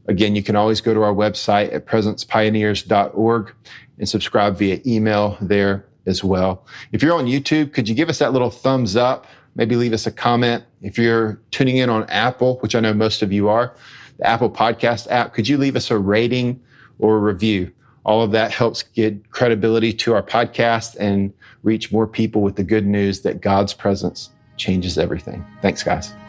Again, 0.07 0.35
you 0.35 0.43
can 0.43 0.57
always 0.57 0.81
go 0.81 0.95
to 0.95 1.03
our 1.03 1.13
website 1.13 1.75
at 1.75 1.87
presencepioneers.org 1.87 3.53
and 3.99 4.09
subscribe 4.09 4.57
via 4.57 4.81
email 4.87 5.37
there 5.41 5.85
as 6.07 6.25
well. 6.25 6.67
If 6.93 7.03
you're 7.03 7.15
on 7.15 7.27
YouTube, 7.27 7.73
could 7.73 7.89
you 7.89 7.95
give 7.95 8.09
us 8.09 8.19
that 8.19 8.33
little 8.33 8.51
thumbs 8.51 8.97
up? 8.97 9.27
maybe 9.55 9.77
leave 9.77 9.93
us 9.93 10.07
a 10.07 10.13
comment. 10.13 10.65
If 10.83 10.99
you're 10.99 11.41
tuning 11.51 11.77
in 11.77 11.91
on 11.91 12.05
Apple, 12.05 12.59
which 12.61 12.75
I 12.75 12.81
know 12.81 12.95
most 12.95 13.23
of 13.23 13.33
you 13.33 13.49
are, 13.49 13.75
the 14.19 14.27
Apple 14.27 14.51
Podcast 14.51 15.11
app, 15.11 15.35
could 15.35 15.49
you 15.49 15.59
leave 15.59 15.77
us 15.77 15.91
a 15.91 15.99
rating 15.99 16.61
or 16.99 17.17
a 17.17 17.21
review? 17.21 17.73
All 18.05 18.23
of 18.23 18.31
that 18.33 18.51
helps 18.51 18.83
get 18.83 19.31
credibility 19.31 19.93
to 19.93 20.15
our 20.15 20.23
podcast 20.23 20.97
and 20.99 21.33
reach 21.63 21.93
more 21.93 22.07
people 22.07 22.41
with 22.41 22.57
the 22.57 22.65
good 22.65 22.87
news 22.87 23.21
that 23.21 23.43
God's 23.43 23.75
presence 23.75 24.31
changes 24.57 24.97
everything. 24.97 25.45
Thanks, 25.61 25.83
guys. 25.83 26.20